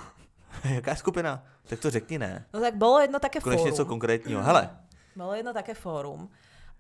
Jaká 0.63 0.96
skupina? 0.96 1.44
Tak 1.63 1.80
to 1.80 1.89
řekni 1.89 2.20
ne. 2.20 2.46
No 2.54 2.60
tak 2.60 2.76
bolo 2.76 3.00
jedno 3.00 3.20
také 3.20 3.39
Konečně 3.39 3.58
fórum. 3.58 3.72
něco 3.74 3.86
konkrétního. 3.86 4.44
Hele. 4.44 4.78
Bolo 5.15 5.34
jedno 5.34 5.54
také 5.54 5.74
fórum. 5.74 6.30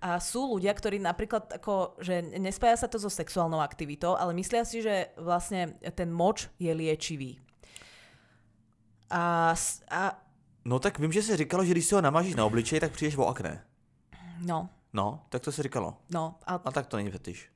A 0.01 0.17
sú 0.17 0.57
ľudia, 0.57 0.73
ktorí 0.73 0.97
napríklad 0.97 1.61
ako, 1.61 1.93
že 2.01 2.25
nespája 2.41 2.73
sa 2.73 2.89
to 2.89 2.97
so 2.97 3.05
sexuálnou 3.05 3.61
aktivitou, 3.61 4.17
ale 4.17 4.33
myslia 4.33 4.65
si, 4.65 4.81
že 4.81 5.13
vlastne 5.13 5.77
ten 5.93 6.09
moč 6.09 6.49
je 6.57 6.73
liečivý. 6.73 7.37
A, 9.13 9.53
a... 9.93 10.01
No 10.65 10.79
tak 10.79 10.99
vím, 10.99 11.11
že 11.11 11.21
se 11.23 11.37
říkalo, 11.37 11.65
že 11.65 11.71
když 11.71 11.85
si 11.85 11.95
ho 11.95 12.01
namažíš 12.01 12.35
na 12.35 12.45
obličej, 12.45 12.79
tak 12.79 12.91
přijdeš 12.91 13.17
o 13.17 13.27
akné. 13.27 13.61
No. 14.41 14.69
No, 14.93 15.21
tak 15.29 15.41
to 15.41 15.51
se 15.51 15.63
říkalo. 15.63 15.97
No. 16.09 16.35
A, 16.45 16.55
a 16.65 16.71
tak 16.71 16.87
to 16.87 16.97
není 16.97 17.11
fetiš. 17.11 17.49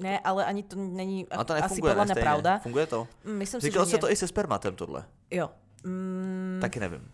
Ne, 0.00 0.20
ale 0.20 0.44
ani 0.44 0.62
to 0.62 0.76
není 0.76 1.26
a 1.30 1.44
to 1.44 1.54
asi 1.54 1.82
podľa 1.82 2.04
mňa 2.04 2.16
pravda. 2.16 2.52
Funguje 2.62 2.86
to? 2.86 3.08
Myslím 3.24 3.60
Říkalo 3.60 3.84
si, 3.86 3.90
se 3.90 3.98
to 3.98 4.10
i 4.10 4.16
se 4.16 4.28
spermatem 4.28 4.76
tohle. 4.76 5.04
Jo. 5.30 5.50
Mm, 5.84 6.58
Taky 6.60 6.80
nevím. 6.80 7.10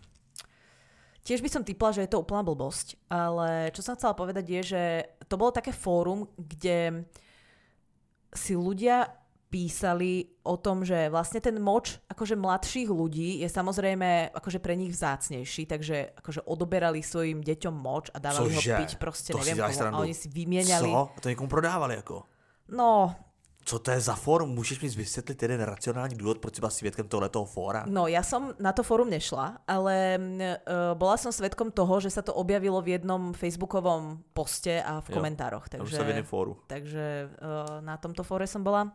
Tiež 1.27 1.43
by 1.43 1.49
som 1.51 1.67
typla, 1.67 1.91
že 1.91 2.07
je 2.07 2.11
to 2.15 2.23
úplná 2.23 2.39
blbosť, 2.39 2.95
ale 3.11 3.67
čo 3.75 3.83
som 3.83 3.99
chcela 3.99 4.15
povedať 4.15 4.47
je, 4.47 4.61
že 4.63 4.83
to 5.27 5.35
bolo 5.35 5.51
také 5.51 5.75
fórum, 5.75 6.23
kde 6.39 7.03
si 8.31 8.55
ľudia 8.55 9.11
písali 9.47 10.27
o 10.43 10.55
tom, 10.59 10.83
že 10.87 11.07
vlastne 11.11 11.39
ten 11.39 11.55
moč 11.59 11.99
akože 12.07 12.35
mladších 12.35 12.87
ľudí 12.91 13.43
je 13.43 13.47
samozrejme 13.47 14.35
akože 14.35 14.59
pre 14.59 14.75
nich 14.75 14.91
vzácnejší, 14.91 15.67
takže 15.67 16.15
akože 16.19 16.47
odoberali 16.47 16.99
svojim 17.03 17.43
deťom 17.43 17.75
moč 17.75 18.11
a 18.11 18.19
dávali 18.19 18.51
Cože? 18.55 18.75
ho 18.75 18.79
piť 18.83 18.91
proste, 18.95 19.31
to 19.31 19.43
neviem 19.43 19.67
komu, 19.67 19.99
a 19.99 20.03
oni 20.03 20.15
si 20.15 20.27
vymieniali. 20.27 20.91
Co? 20.91 21.11
A 21.15 21.19
to 21.19 21.29
někomu 21.29 21.49
prodávali 21.49 21.95
jako? 21.95 22.23
No, 22.67 23.15
co 23.67 23.79
to 23.79 23.91
je 23.91 23.99
za 23.99 24.15
fórum? 24.15 24.49
Můžeš 24.49 24.79
mi 24.79 24.89
vysvětlit 24.89 25.41
jeden 25.41 25.61
racionální 25.61 26.15
důvod, 26.15 26.39
proč 26.39 26.55
si 26.55 26.61
byla 26.61 26.69
svědkem 26.69 27.07
tohletoho 27.07 27.45
fóra? 27.45 27.83
No, 27.83 28.07
ja 28.07 28.23
som 28.23 28.55
na 28.63 28.71
to 28.71 28.79
fórum 28.79 29.11
nešla, 29.11 29.59
ale 29.67 30.15
uh, 30.15 30.95
bola 30.95 31.19
som 31.19 31.35
svedkom 31.35 31.75
toho, 31.75 31.99
že 31.99 32.07
sa 32.07 32.23
to 32.23 32.31
objavilo 32.31 32.79
v 32.79 32.95
jednom 32.95 33.35
facebookovom 33.35 34.23
poste 34.31 34.79
a 34.79 35.03
v 35.03 35.19
komentároch. 35.19 35.67
Takže, 35.67 35.99
v 35.99 36.23
fóru. 36.23 36.55
takže 36.71 37.27
uh, 37.27 37.83
na 37.83 37.99
tomto 37.99 38.23
fóre 38.23 38.47
som 38.47 38.63
bola. 38.63 38.87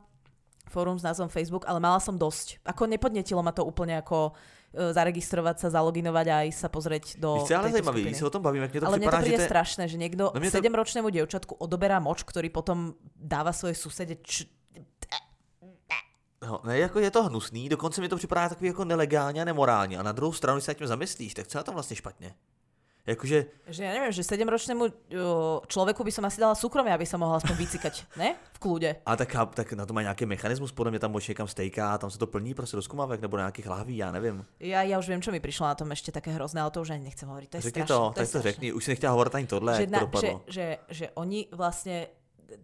Fórum 0.72 0.96
s 0.96 1.04
názvom 1.04 1.28
Facebook, 1.28 1.68
ale 1.68 1.76
mala 1.76 2.00
som 2.00 2.16
dosť. 2.16 2.64
Ako 2.64 2.88
nepodnetilo 2.88 3.44
ma 3.44 3.52
to 3.52 3.68
úplne 3.68 4.00
ako 4.00 4.32
uh, 4.32 4.96
zaregistrovať 4.96 5.68
sa, 5.68 5.68
zaloginovať 5.68 6.26
a 6.32 6.36
ísť 6.48 6.60
sa 6.64 6.68
pozrieť 6.72 7.20
do 7.20 7.44
Víš, 7.44 7.52
ale 7.52 7.76
zajímavý, 7.76 8.08
když 8.08 8.16
se 8.16 8.24
o 8.24 8.32
tom 8.32 8.40
bavíme, 8.40 8.72
to 8.72 8.88
Ale 8.88 8.96
připadá, 8.96 9.20
to 9.20 9.28
že 9.28 9.36
te... 9.36 9.44
strašné, 9.52 9.84
že 9.84 10.00
niekto 10.00 10.32
no 10.32 10.40
to... 10.40 10.48
sedemročnému 10.48 11.12
dievčatku 11.12 11.60
odoberá 11.60 12.00
moč, 12.00 12.24
ktorý 12.24 12.48
potom 12.48 12.96
dáva 13.12 13.52
svoje 13.52 13.76
susede 13.76 14.16
č- 14.24 14.48
No, 16.46 16.60
ne, 16.64 16.78
jako 16.78 16.98
je 16.98 17.10
to 17.10 17.22
hnusný, 17.22 17.68
dokonce 17.68 18.00
mi 18.00 18.08
to 18.08 18.16
připadá 18.16 18.48
takový 18.48 18.66
jako 18.66 18.84
nelegálně 18.84 19.42
a 19.42 19.44
nemorálně. 19.44 19.98
A 19.98 20.02
na 20.02 20.12
druhou 20.12 20.32
stranu, 20.32 20.56
když 20.56 20.64
se 20.64 20.74
tím 20.74 20.86
zamyslíš, 20.86 21.34
tak 21.34 21.46
co 21.46 21.58
je 21.58 21.64
tam 21.64 21.74
vlastně 21.74 21.96
špatně? 21.96 22.34
Jakože... 23.02 23.66
Že 23.66 23.82
ja 23.82 23.92
neviem, 23.98 24.14
že 24.14 24.22
sedemročnému 24.22 25.10
človeku 25.66 26.06
by 26.06 26.12
som 26.14 26.22
asi 26.22 26.38
dala 26.38 26.54
súkromie, 26.54 26.94
aby 26.94 27.02
sa 27.02 27.18
mohla 27.18 27.42
aspoň 27.42 27.58
vycikať, 27.58 28.06
ne? 28.14 28.38
V 28.54 28.58
kľude. 28.62 29.02
A 29.02 29.18
tak, 29.18 29.34
tak 29.58 29.74
na 29.74 29.82
to 29.82 29.90
má 29.90 30.06
nějaký 30.06 30.26
mechanismus, 30.26 30.70
podle 30.70 30.90
mě 30.90 31.02
tam 31.02 31.10
moč 31.10 31.28
někam 31.28 31.48
stejká, 31.48 31.98
tam 31.98 32.10
se 32.10 32.18
to 32.18 32.26
plní 32.26 32.54
prostě 32.54 32.76
do 32.76 32.82
skumavek 32.82 33.20
nebo 33.20 33.36
na 33.36 33.42
nějakých 33.42 33.66
lahví, 33.66 33.96
já 33.96 34.12
nevím. 34.12 34.46
Ja, 34.62 34.86
ja 34.86 34.98
už 35.02 35.08
viem, 35.10 35.22
čo 35.22 35.34
mi 35.34 35.42
prišlo 35.42 35.66
na 35.66 35.74
tom 35.74 35.90
ešte 35.90 36.14
také 36.14 36.30
hrozné, 36.30 36.62
ale 36.62 36.70
to 36.70 36.78
už 36.86 36.94
ani 36.94 37.10
nechcem 37.10 37.26
hovoriť. 37.26 37.48
To 37.50 37.56
je 37.58 37.62
řekni 37.62 37.82
strašné. 37.82 37.98
to, 37.98 38.10
to 38.14 38.20
tak 38.22 38.30
to 38.30 38.42
řekni, 38.42 38.72
už 38.72 38.84
si 38.84 38.90
nechtěla 38.90 39.12
hovoriť 39.12 39.34
ani 39.34 39.46
tohle, 39.46 39.72
že, 39.76 39.86
na, 39.86 39.98
to 39.98 40.04
dopadlo. 40.06 40.42
Že, 40.46 40.52
že, 40.54 40.66
že 40.88 41.06
oni 41.18 41.40
vlastne 41.50 41.96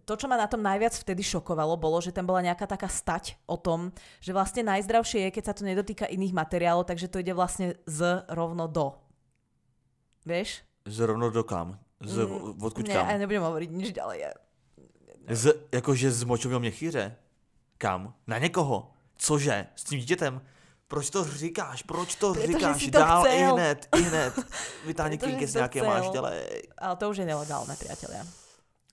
to, 0.05 0.13
čo 0.17 0.27
ma 0.27 0.37
na 0.37 0.47
tom 0.47 0.61
najviac 0.61 0.93
vtedy 0.95 1.23
šokovalo, 1.23 1.77
bolo, 1.77 2.01
že 2.01 2.11
tam 2.13 2.27
bola 2.27 2.41
nejaká 2.41 2.65
taká 2.67 2.87
stať 2.89 3.37
o 3.45 3.57
tom, 3.57 3.93
že 4.19 4.33
vlastne 4.33 4.65
najzdravšie 4.65 5.27
je, 5.27 5.33
keď 5.33 5.43
sa 5.45 5.53
to 5.53 5.65
nedotýka 5.65 6.05
iných 6.09 6.33
materiálov, 6.33 6.85
takže 6.89 7.07
to 7.07 7.21
ide 7.21 7.33
vlastne 7.33 7.77
z 7.85 8.25
rovno 8.29 8.67
do. 8.67 8.97
Vieš? 10.25 10.61
Z 10.85 10.97
rovno 11.05 11.29
do 11.31 11.43
kam? 11.43 11.79
Z, 12.01 12.25
mm, 12.25 12.59
odkud 12.63 12.87
ne, 12.87 12.93
kam? 12.93 13.05
Ne, 13.07 13.15
nebudem 13.19 13.43
hovoriť 13.43 13.69
nič 13.69 13.89
ďalej. 13.91 14.17
Z, 15.29 15.43
jakože 15.71 16.11
z 16.11 16.23
močového 16.23 16.59
měchýře? 16.59 17.15
Kam? 17.77 18.13
Na 18.27 18.37
někoho? 18.37 18.91
Cože? 19.17 19.67
S 19.75 19.83
tím 19.83 19.99
dítětem? 19.99 20.41
Proč 20.87 21.09
to 21.09 21.23
říkáš? 21.23 21.83
Proč 21.83 22.15
to 22.15 22.33
Preto, 22.33 22.47
říkáš? 22.47 22.85
to 22.85 22.89
Dál 22.91 23.23
chcel. 23.23 23.37
i 23.37 23.43
hned, 23.43 23.87
i 23.97 24.01
hned. 24.01 24.33
Vytáhni 24.85 25.19
z 25.45 25.53
nějaké 25.53 25.79
chcel. 25.79 25.91
máš, 25.93 26.09
dělej. 26.09 26.63
Ale 26.77 26.95
to 26.95 27.09
už 27.09 27.17
je 27.17 27.25
nelegálne, 27.25 27.75
priatelia. 27.77 28.25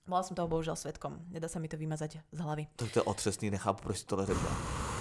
Bola 0.07 0.23
som 0.23 0.38
toho 0.38 0.47
bohužel 0.47 0.79
svetkom. 0.79 1.19
Nedá 1.35 1.51
sa 1.51 1.59
mi 1.59 1.66
to 1.66 1.75
vymazať 1.75 2.23
z 2.31 2.38
hlavy. 2.38 2.71
To 2.79 2.87
je 2.87 3.03
otřesný, 3.03 3.51
nechápu, 3.51 3.83
proč 3.83 3.99
si 3.99 4.07
tohle 4.07 4.27
řekla. 4.27 4.51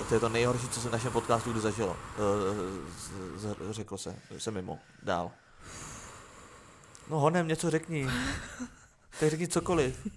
To 0.09 0.13
je 0.13 0.19
to 0.19 0.29
nejhorší, 0.29 0.69
co 0.69 0.81
se 0.81 0.89
v 0.89 0.91
našem 0.91 1.11
podcastu 1.11 1.51
kdy 1.51 1.61
zažilo. 1.61 1.97
Uh, 2.17 3.71
řeklo 3.71 3.97
se, 3.97 4.15
se 4.37 4.51
mimo. 4.51 4.79
Dál. 5.03 5.31
No 7.09 7.19
honem, 7.19 7.47
něco 7.47 7.69
řekni. 7.69 8.07
Tak 9.19 9.29
řekni 9.29 9.47
cokoliv. 9.47 10.07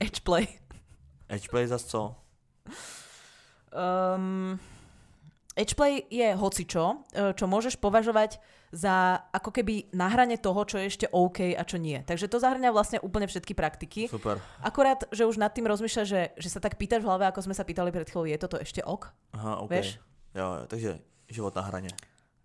Edgeplay. 0.00 0.46
Edgeplay 1.28 1.66
zas 1.66 1.84
co? 1.84 2.16
Um, 4.16 4.60
Edgeplay 5.58 6.06
je 6.06 6.38
hocičo, 6.38 7.02
čo 7.34 7.44
môžeš 7.50 7.82
považovať 7.82 8.38
za 8.70 9.18
ako 9.34 9.50
keby 9.50 9.90
na 9.90 10.06
hrane 10.06 10.38
toho, 10.38 10.62
čo 10.62 10.78
je 10.78 10.86
ešte 10.86 11.06
OK 11.10 11.56
a 11.58 11.62
čo 11.66 11.82
nie. 11.82 11.98
Takže 12.04 12.30
to 12.30 12.38
zahrňa 12.38 12.70
vlastne 12.70 13.02
úplne 13.02 13.26
všetky 13.26 13.58
praktiky. 13.58 14.06
Super. 14.06 14.38
Akorát, 14.62 15.02
že 15.10 15.26
už 15.26 15.40
nad 15.40 15.50
tým 15.50 15.66
rozmýšľa, 15.66 16.04
že, 16.06 16.20
že 16.38 16.48
sa 16.52 16.62
tak 16.62 16.78
pýtaš 16.78 17.02
v 17.02 17.08
hlave, 17.10 17.24
ako 17.26 17.48
sme 17.48 17.58
sa 17.58 17.66
pýtali 17.66 17.90
pred 17.90 18.06
chvíľou, 18.06 18.30
je 18.30 18.38
toto 18.38 18.60
ešte 18.60 18.84
ok? 18.86 19.10
Aha, 19.34 19.64
OK. 19.66 19.72
Vieš? 19.72 19.98
Jo, 20.36 20.46
jo, 20.62 20.64
takže 20.70 20.90
život 21.26 21.56
na 21.56 21.62
hraně. 21.66 21.90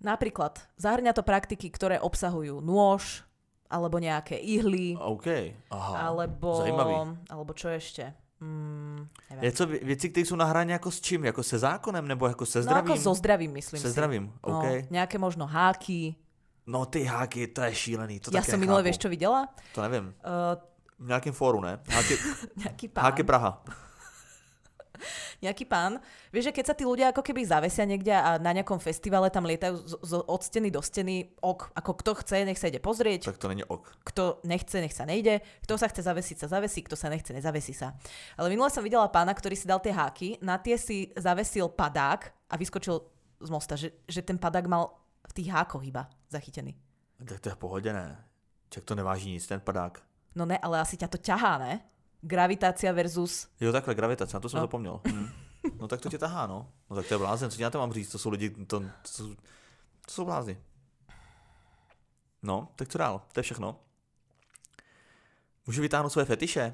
Napríklad, 0.04 0.60
zahrňa 0.76 1.16
to 1.16 1.24
praktiky, 1.24 1.72
ktoré 1.72 1.96
obsahujú 1.96 2.60
nôž, 2.60 3.24
alebo 3.72 4.04
nejaké 4.04 4.36
ihly. 4.36 5.00
OK, 5.00 5.28
aha. 5.72 6.12
Alebo, 6.12 6.60
Zajímavý. 6.60 6.96
alebo 7.32 7.52
čo 7.56 7.72
ešte? 7.72 8.12
Mm, 8.44 9.08
je 9.42 9.52
to 9.52 9.66
věci, 9.68 10.10
které 10.10 10.26
jsou 10.26 10.36
na 10.36 10.46
hraně 10.46 10.74
jako 10.74 10.92
s 10.92 11.02
čím? 11.02 11.26
Jako 11.26 11.44
se 11.44 11.60
zákonem 11.60 12.08
nebo 12.08 12.28
jako 12.28 12.46
se 12.46 12.62
zdravím? 12.62 12.88
No 12.88 12.94
ako 12.94 13.02
so 13.02 13.18
zdravím, 13.18 13.52
myslím 13.54 13.80
se 13.82 13.88
si. 13.88 13.92
zdravím, 13.92 14.34
OK. 14.42 14.64
No, 14.64 14.70
nejaké 14.92 15.18
možno 15.18 15.48
háky. 15.48 16.16
No 16.68 16.86
ty 16.86 17.04
háky, 17.04 17.48
to 17.48 17.62
je 17.62 17.76
šílený. 17.76 18.20
To 18.20 18.32
také 18.32 18.52
som 18.52 18.60
minule, 18.60 18.84
vieš 18.84 19.00
čo 19.00 19.12
videla? 19.12 19.48
To 19.76 19.82
nevím. 19.84 20.16
Uh, 20.24 20.56
v 21.00 21.08
nějakém 21.08 21.34
fóru, 21.34 21.62
ne? 21.62 21.80
Háky, 21.88 22.16
nejaký 22.64 22.88
pán. 22.88 23.04
háky 23.04 23.24
Praha. 23.24 23.64
nejaký 25.46 25.66
pán. 25.66 26.00
Vieš, 26.30 26.50
že 26.50 26.56
keď 26.56 26.66
sa 26.70 26.76
tí 26.78 26.84
ľudia 26.86 27.12
ako 27.12 27.22
keby 27.26 27.46
zavesia 27.46 27.86
niekde 27.86 28.14
a 28.14 28.38
na 28.38 28.52
nejakom 28.54 28.78
festivale 28.78 29.30
tam 29.34 29.46
lietajú 29.46 29.76
z, 29.82 29.94
z, 30.02 30.12
od 30.24 30.42
steny 30.42 30.70
do 30.70 30.82
steny, 30.82 31.34
ok, 31.42 31.74
ako 31.76 31.92
kto 32.02 32.12
chce, 32.24 32.38
nech 32.46 32.60
sa 32.60 32.70
ide 32.70 32.80
pozrieť. 32.80 33.30
Tak 33.30 33.42
to 33.42 33.50
není 33.52 33.64
ok. 33.66 33.84
Kto 34.06 34.44
nechce, 34.46 34.78
nech 34.82 34.94
sa 34.94 35.06
nejde. 35.06 35.42
Kto 35.66 35.78
sa 35.78 35.90
chce 35.90 36.06
zavesiť, 36.06 36.46
sa 36.46 36.48
zavesí. 36.48 36.86
Kto 36.86 36.96
sa 36.96 37.10
nechce, 37.10 37.34
nezavesí 37.34 37.74
sa. 37.74 37.98
Ale 38.38 38.50
minule 38.54 38.70
som 38.70 38.86
videla 38.86 39.10
pána, 39.10 39.34
ktorý 39.34 39.58
si 39.58 39.70
dal 39.70 39.82
tie 39.82 39.94
háky, 39.94 40.38
na 40.42 40.58
tie 40.58 40.78
si 40.78 41.12
zavesil 41.18 41.70
padák 41.70 42.34
a 42.50 42.56
vyskočil 42.56 43.02
z 43.44 43.50
mosta, 43.52 43.76
že, 43.76 43.92
že 44.08 44.24
ten 44.24 44.40
padák 44.40 44.66
mal 44.70 45.04
v 45.28 45.34
tých 45.36 45.52
hákoch 45.52 45.84
iba 45.84 46.08
zachytený. 46.32 46.76
Tak 47.24 47.40
to 47.40 47.50
je 47.50 47.56
v 47.56 47.58
pohodě, 47.58 47.94
ne? 47.94 48.18
Čak 48.70 48.84
to 48.84 48.96
neváží 48.96 49.32
nic, 49.32 49.48
ten 49.48 49.60
padák. 49.60 50.02
No 50.36 50.46
ne, 50.46 50.58
ale 50.58 50.82
asi 50.82 50.98
ťa 50.98 51.08
to 51.08 51.18
ťahá, 51.22 51.58
ne? 51.62 51.93
Gravitácia 52.24 52.92
versus... 52.94 53.48
Jo, 53.60 53.72
takhle, 53.72 53.96
gravitace, 53.96 54.38
na 54.38 54.40
to 54.40 54.50
jsem 54.50 54.58
No. 54.58 54.64
zapomněl. 54.64 55.00
Hm. 55.08 55.28
No 55.80 55.88
tak 55.88 56.02
to 56.02 56.10
tě 56.10 56.18
tahá, 56.18 56.48
no. 56.48 56.68
No 56.90 56.96
tak 56.96 57.08
to 57.08 57.14
je 57.14 57.18
blázen, 57.18 57.52
co 57.52 57.58
ti 57.58 57.64
na 57.64 57.70
to 57.70 57.80
mám 57.80 57.94
říct, 57.94 58.12
to 58.12 58.20
jsou 58.20 58.30
lidi, 58.30 58.50
to, 58.50 58.80
to, 58.80 58.86
jsou, 59.06 59.36
to 60.06 60.12
jsou 60.12 60.26
blázni. 60.26 60.58
No, 62.44 62.68
tak 62.76 62.88
co 62.88 62.98
dál? 62.98 63.22
To 63.32 63.40
je 63.40 63.44
všechno. 63.44 63.80
Můžu 65.68 65.82
vytáhnout 65.82 66.10
svoje 66.10 66.26
fetiše? 66.26 66.74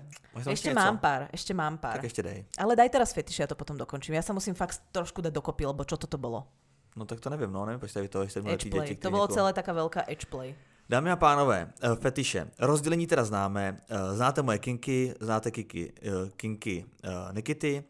Ešte 0.49 0.69
něco? 0.69 0.81
mám 0.81 0.97
pár, 0.97 1.29
ešte 1.33 1.53
mám 1.53 1.77
pár. 1.77 1.93
Tak 1.93 2.03
ještě 2.03 2.23
dej. 2.23 2.45
Ale 2.57 2.75
daj 2.75 2.89
teraz 2.89 3.13
fetiš, 3.13 3.39
ja 3.39 3.47
to 3.47 3.53
potom 3.55 3.77
dokončím. 3.77 4.17
Ja 4.17 4.21
sa 4.25 4.33
musím 4.33 4.57
fakt 4.57 4.81
trošku 4.91 5.21
dať 5.21 5.33
dokopy, 5.33 5.65
lebo 5.69 5.85
čo 5.85 5.97
toto 5.97 6.17
bolo? 6.17 6.49
No 6.97 7.05
tak 7.05 7.19
to 7.21 7.29
nevím, 7.29 7.53
no, 7.53 7.65
nevím, 7.65 7.79
proč 7.79 7.93
tady 7.93 8.07
to 8.09 8.21
ještě 8.21 8.39
Edgeplay. 8.39 8.87
děti. 8.89 9.01
To 9.01 9.11
bylo 9.11 9.27
celé 9.27 9.53
taká 9.53 9.73
velká 9.73 10.01
edgeplay. 10.09 10.55
Dámy 10.89 11.11
a 11.11 11.15
pánové, 11.15 11.73
eh, 11.81 11.95
fetiše. 11.95 12.47
Rozdělení 12.59 13.07
teda 13.07 13.23
známe. 13.23 13.81
Eh, 13.89 14.15
znáte 14.15 14.41
moje 14.41 14.57
kinky, 14.59 15.13
znáte 15.19 15.51
kinky, 15.51 15.93
eh, 16.01 16.29
kinky 16.35 16.85
Nikity. 17.31 17.83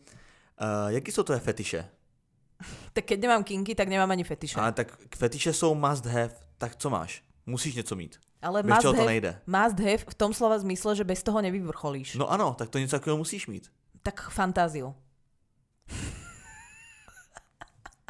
Jaký 0.88 1.12
jsou 1.12 1.24
tvoje 1.24 1.39
fetiše? 1.39 1.89
Tak 2.93 3.06
keď 3.06 3.22
nemám 3.22 3.43
kinky, 3.43 3.76
tak 3.76 3.88
nemám 3.88 4.12
ani 4.12 4.24
fetiše. 4.24 4.60
Ale 4.60 4.72
tak 4.72 4.97
fetiše 5.16 5.54
jsou 5.54 5.76
must 5.76 6.06
have, 6.06 6.30
tak 6.58 6.76
co 6.76 6.89
máš? 6.89 7.24
Musíš 7.45 7.76
něco 7.76 7.95
mít. 7.95 8.20
Ale 8.41 8.64
bez 8.64 8.76
must 8.76 8.86
have, 8.86 8.97
to 8.97 9.06
nejde. 9.06 9.41
must 9.47 9.80
have 9.80 9.97
v 9.97 10.14
tom 10.14 10.34
slova 10.34 10.60
zmysle, 10.60 10.95
že 10.95 11.04
bez 11.04 11.24
toho 11.24 11.41
nevyvrcholíš. 11.41 12.16
No 12.16 12.32
ano, 12.32 12.54
tak 12.54 12.70
to 12.70 12.80
něco 12.80 12.95
takového 12.95 13.18
musíš 13.18 13.47
mít. 13.47 13.72
Tak 14.04 14.30
fantáziu. 14.30 14.95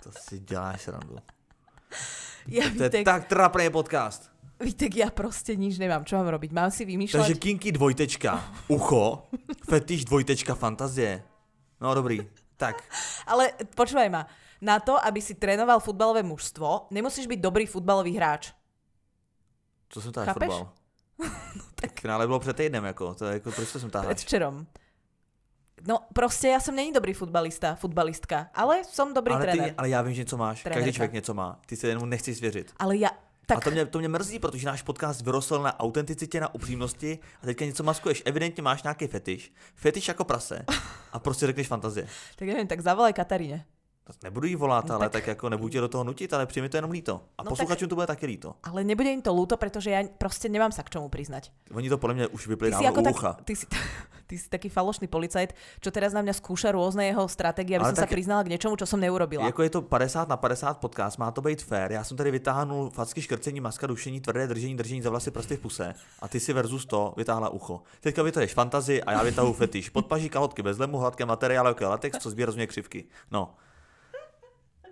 To 0.03 0.11
si 0.11 0.39
děláš 0.39 0.87
randu. 0.87 1.17
Ja, 2.47 2.65
to 2.77 2.83
je 2.83 3.03
tak 3.03 3.27
trapný 3.27 3.69
podcast. 3.69 4.31
Vítek, 4.59 4.95
já 4.95 5.09
prostě 5.09 5.55
nič 5.55 5.77
nemám. 5.77 6.05
Čo 6.05 6.19
mám 6.19 6.27
robiť? 6.27 6.51
Mám 6.51 6.71
si 6.71 6.83
vymýšľať? 6.83 7.19
Takže 7.23 7.35
kinky 7.39 7.71
dvojtečka, 7.71 8.43
ucho, 8.67 9.31
fetiš 9.69 10.05
dvojtečka, 10.05 10.55
fantazie. 10.55 11.23
No 11.79 11.95
dobrý, 11.95 12.19
tak. 12.59 12.83
Ale 13.23 13.55
počúvaj 13.71 14.11
ma, 14.11 14.27
na 14.59 14.79
to, 14.83 14.99
aby 14.99 15.23
si 15.23 15.39
trénoval 15.39 15.79
futbalové 15.79 16.23
mužstvo, 16.27 16.91
nemusíš 16.91 17.27
byť 17.27 17.39
dobrý 17.39 17.65
futbalový 17.65 18.11
hráč. 18.19 18.51
Co 19.89 20.01
jsem 20.01 20.11
tady 20.11 20.33
fotbal? 20.33 20.71
no, 21.55 21.63
tak... 21.75 21.99
Finále 21.99 22.27
bylo 22.27 22.39
před 22.39 22.55
týdnem, 22.55 22.85
jako, 22.85 23.13
to 23.15 23.25
je 23.25 23.33
jako, 23.33 23.51
proč 23.51 23.71
to 23.71 23.79
jsem 23.79 23.89
táhal? 23.89 24.07
Předvčerom. 24.07 24.67
No 25.87 25.99
prostě 26.13 26.47
já 26.47 26.59
jsem 26.59 26.75
není 26.75 26.91
dobrý 26.91 27.13
futbalista, 27.13 27.75
futbalistka, 27.75 28.49
ale 28.53 28.83
jsem 28.83 29.13
dobrý 29.13 29.33
ale 29.33 29.43
trenér. 29.43 29.69
Ty, 29.69 29.75
ale 29.77 29.89
já 29.89 30.01
vím, 30.01 30.13
že 30.13 30.21
něco 30.21 30.37
máš. 30.37 30.63
Trenérka. 30.63 30.79
Každý 30.79 30.95
člověk 30.95 31.13
něco 31.13 31.33
má. 31.33 31.59
Ty 31.65 31.75
se 31.75 31.87
jenom 31.87 32.09
nechci 32.09 32.35
svěřit. 32.35 32.73
Ale 32.79 32.97
já, 32.97 33.09
tak... 33.49 33.57
A 33.57 33.61
to 33.61 33.71
mě, 33.71 33.85
to 33.85 33.99
mě 33.99 34.07
mrzí, 34.07 34.39
protože 34.39 34.67
náš 34.67 34.81
podcast 34.81 35.21
vyrostl 35.21 35.61
na 35.61 35.79
autenticitě, 35.79 36.39
na 36.39 36.55
upřímnosti 36.55 37.19
a 37.43 37.45
teďka 37.45 37.65
něco 37.65 37.83
maskuješ. 37.83 38.23
Evidentně 38.25 38.63
máš 38.63 38.83
nějaký 38.83 39.07
fetiš. 39.07 39.53
Fetiš 39.75 40.07
jako 40.07 40.23
prase. 40.23 40.65
A 41.11 41.19
prostě 41.19 41.45
řekneš 41.45 41.67
fantazie. 41.67 42.07
tak 42.35 42.47
nevím, 42.47 42.67
tak 42.67 42.81
zavolaj 42.81 43.13
Kataríně. 43.13 43.65
Nebudu 44.23 44.47
jí 44.47 44.55
volat, 44.55 44.85
no, 44.87 44.95
ale 44.95 45.05
tak... 45.05 45.11
tak 45.11 45.27
jako 45.27 45.49
nebudu 45.49 45.69
tě 45.69 45.81
do 45.81 45.87
toho 45.87 46.03
nutit, 46.03 46.33
ale 46.33 46.45
přijmi 46.45 46.69
to 46.69 46.77
jenom 46.77 46.91
líto. 46.91 47.21
A 47.37 47.43
no 47.43 47.49
posluchačům 47.49 47.87
tak... 47.87 47.89
to 47.89 47.95
bude 47.95 48.07
taky 48.07 48.25
líto. 48.25 48.55
Ale 48.63 48.83
nebude 48.83 49.09
jim 49.09 49.21
to 49.21 49.41
líto, 49.41 49.57
protože 49.57 49.89
já 49.91 50.03
prostě 50.17 50.49
nemám 50.49 50.71
sa 50.71 50.83
k 50.83 50.89
čemu 50.89 51.09
přiznat. 51.09 51.43
Oni 51.73 51.89
to 51.89 51.97
podle 51.97 52.13
mě 52.13 52.27
už 52.27 52.47
vypli 52.47 52.71
u 52.71 53.09
ucha. 53.09 53.33
Tak, 53.33 53.45
ty, 53.45 53.55
si, 53.55 53.65
ty 54.27 54.37
si 54.37 54.49
taký 54.49 54.69
falošný 54.69 55.09
policajt, 55.09 55.57
čo 55.81 55.89
teraz 55.89 56.13
na 56.13 56.21
mňa 56.21 56.37
skúša 56.37 56.69
různé 56.69 57.09
jeho 57.09 57.25
strategie, 57.25 57.81
aby 57.81 57.85
ale 57.85 57.91
som 57.91 58.05
tak, 58.05 58.09
sa 58.09 58.13
priznala 58.13 58.45
k 58.45 58.53
něčemu, 58.53 58.77
čo 58.77 58.85
som 58.85 59.01
neurobila. 59.01 59.45
Jako 59.49 59.61
je 59.65 59.71
to 59.73 59.81
50 59.81 60.29
na 60.29 60.37
50 60.37 60.77
podcast, 60.77 61.17
má 61.17 61.31
to 61.31 61.41
být 61.41 61.65
fair. 61.65 61.91
Já 61.91 62.03
jsem 62.03 62.17
tady 62.17 62.31
vytáhnul 62.31 62.89
facky 62.89 63.21
škrcení, 63.21 63.59
maska, 63.61 63.87
dušení, 63.87 64.21
tvrdé 64.21 64.47
držení, 64.47 64.77
držení 64.77 65.01
za 65.01 65.09
vlasy, 65.09 65.31
prsty 65.31 65.57
v 65.57 65.59
puse. 65.59 65.93
A 66.19 66.27
ty 66.27 66.39
si 66.39 66.53
versus 66.53 66.85
to 66.85 67.13
vytáhla 67.17 67.49
ucho. 67.49 67.81
Teďka 67.99 68.23
vytáhneš 68.23 68.53
fantazii 68.53 69.03
a 69.03 69.11
já 69.11 69.23
vytahu 69.23 69.53
fetiš. 69.53 69.89
Podpaží 69.89 70.29
kalhotky 70.29 70.61
bez 70.61 70.77
lemu, 70.77 70.97
hladké 70.97 71.25
materiály 71.25 71.69
jako 71.69 71.83
latex, 71.83 72.17
co 72.17 72.29
zvýrazňuje 72.29 72.67
křivky. 72.67 73.05
No. 73.31 73.53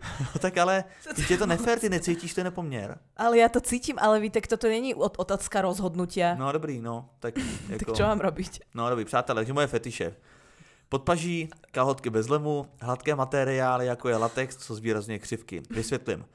No 0.20 0.39
tak 0.39 0.58
ale 0.58 0.84
je 1.30 1.38
to 1.38 1.45
nefér, 1.45 1.80
ty 1.80 1.89
necítíš 1.89 2.34
ten 2.34 2.43
nepoměr. 2.43 2.98
Ale 3.18 3.38
já 3.38 3.50
to 3.50 3.62
cítím, 3.62 3.95
ale 4.00 4.20
víte, 4.20 4.41
toto 4.41 4.68
není 4.68 4.95
otázka 4.95 5.62
rozhodnutia. 5.62 6.36
No 6.36 6.52
dobrý, 6.52 6.82
no. 6.82 7.10
Tak, 7.20 7.38
jako... 7.70 7.86
tak 7.86 7.95
čo 7.95 8.04
mám 8.04 8.20
robiť? 8.20 8.60
No 8.76 8.89
dobrý, 8.89 9.06
přátelé, 9.06 9.36
takže 9.39 9.54
moje 9.54 9.68
fetiše. 9.68 10.16
Podpaží, 10.89 11.50
kalhotky 11.72 12.10
bez 12.10 12.28
lemu, 12.28 12.68
hladké 12.82 13.16
materiály, 13.16 13.86
jako 13.86 14.10
je 14.10 14.18
latex, 14.18 14.56
co 14.56 14.76
zvýrazňuje 14.76 15.20
křivky. 15.20 15.62
Vysvětlím. 15.70 16.26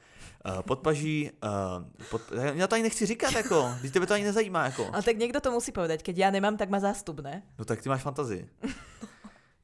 Uh, 0.45 0.61
podpaží, 0.61 1.31
uh, 1.43 2.09
pod... 2.09 2.21
já 2.53 2.67
to 2.67 2.75
ani 2.75 2.83
nechci 2.83 3.05
říkat, 3.05 3.33
jako, 3.33 3.71
když 3.79 3.91
tebe 3.91 4.05
to 4.05 4.13
ani 4.13 4.23
nezajímá, 4.23 4.65
jako. 4.65 4.89
Ale 4.93 5.03
tak 5.03 5.17
někdo 5.17 5.39
to 5.39 5.51
musí 5.51 5.71
povedať, 5.71 6.03
keď 6.03 6.17
já 6.17 6.31
nemám, 6.31 6.57
tak 6.57 6.69
má 6.69 6.79
zástup, 6.79 7.19
ne? 7.19 7.43
No 7.59 7.65
tak 7.65 7.81
ty 7.81 7.89
máš 7.89 8.01
fantazii. 8.01 8.49